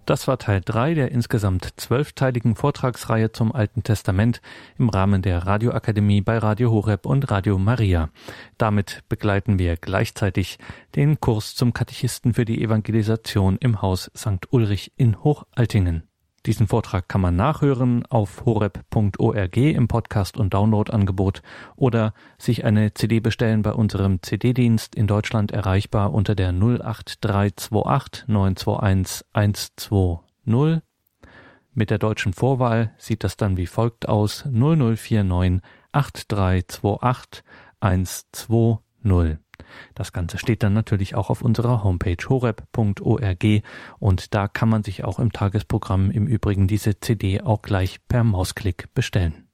Das 0.08 0.26
war 0.26 0.38
Teil 0.40 0.62
3 0.64 0.94
der 0.94 1.12
insgesamt 1.12 1.74
zwölfteiligen 1.76 2.56
Vortragsreihe 2.56 3.34
zum 3.34 3.52
Alten 3.52 3.84
Testament 3.84 4.42
im 4.80 4.88
Rahmen 4.88 5.22
der 5.22 5.46
Radioakademie 5.46 6.22
bei 6.22 6.38
Radio 6.38 6.72
Horeb 6.72 7.06
und 7.06 7.30
Radio 7.30 7.58
Maria. 7.58 8.10
Damit 8.58 9.04
begleiten 9.10 9.60
wir 9.60 9.76
gleichzeitig 9.76 10.60
den 10.96 11.20
Kurs 11.20 11.56
zum 11.56 11.74
Katechisten 11.74 12.36
für 12.36 12.46
die 12.46 12.64
Evangelisation 12.64 13.58
im 13.60 13.82
Haus 13.82 14.10
St. 14.16 14.48
Ulrich 14.50 14.94
in 14.96 15.22
Hochaltingen. 15.26 16.07
Diesen 16.48 16.68
Vortrag 16.70 17.10
kann 17.10 17.20
man 17.20 17.36
nachhören 17.36 18.06
auf 18.06 18.46
horeb.org 18.46 19.58
im 19.58 19.90
Podcast- 19.90 20.38
und 20.38 20.54
Downloadangebot 20.54 21.42
oder 21.76 22.14
sich 22.38 22.64
eine 22.64 22.94
CD 22.94 23.20
bestellen 23.20 23.64
bei 23.64 23.74
unserem 23.74 24.24
CD-Dienst 24.24 24.96
in 24.96 25.08
Deutschland 25.08 25.52
erreichbar 25.52 26.14
unter 26.14 26.36
der 26.36 26.54
08328 26.54 28.30
921 28.30 29.26
120. 29.34 30.82
Mit 31.74 31.90
der 31.90 31.98
deutschen 31.98 32.32
Vorwahl 32.32 32.94
sieht 32.98 33.26
das 33.26 33.36
dann 33.36 33.58
wie 33.58 33.68
folgt 33.68 34.08
aus 34.08 34.46
0049 34.46 35.62
8328 35.92 37.44
120. 37.82 39.47
Das 39.96 40.14
Ganze 40.14 40.38
steht 40.38 40.64
dann 40.64 40.74
natürlich 40.74 41.16
auch 41.16 41.30
auf 41.30 41.42
unserer 41.42 41.84
Homepage 41.84 42.18
horeb.org 42.28 43.46
und 44.00 44.34
da 44.34 44.48
kann 44.48 44.70
man 44.70 44.84
sich 44.84 45.04
auch 45.04 45.20
im 45.20 45.32
Tagesprogramm 45.32 46.12
im 46.12 46.28
Übrigen 46.28 46.68
diese 46.68 47.00
CD 47.00 47.42
auch 47.42 47.62
gleich 47.62 48.00
per 48.08 48.24
Mausklick 48.24 48.94
bestellen. 48.94 49.46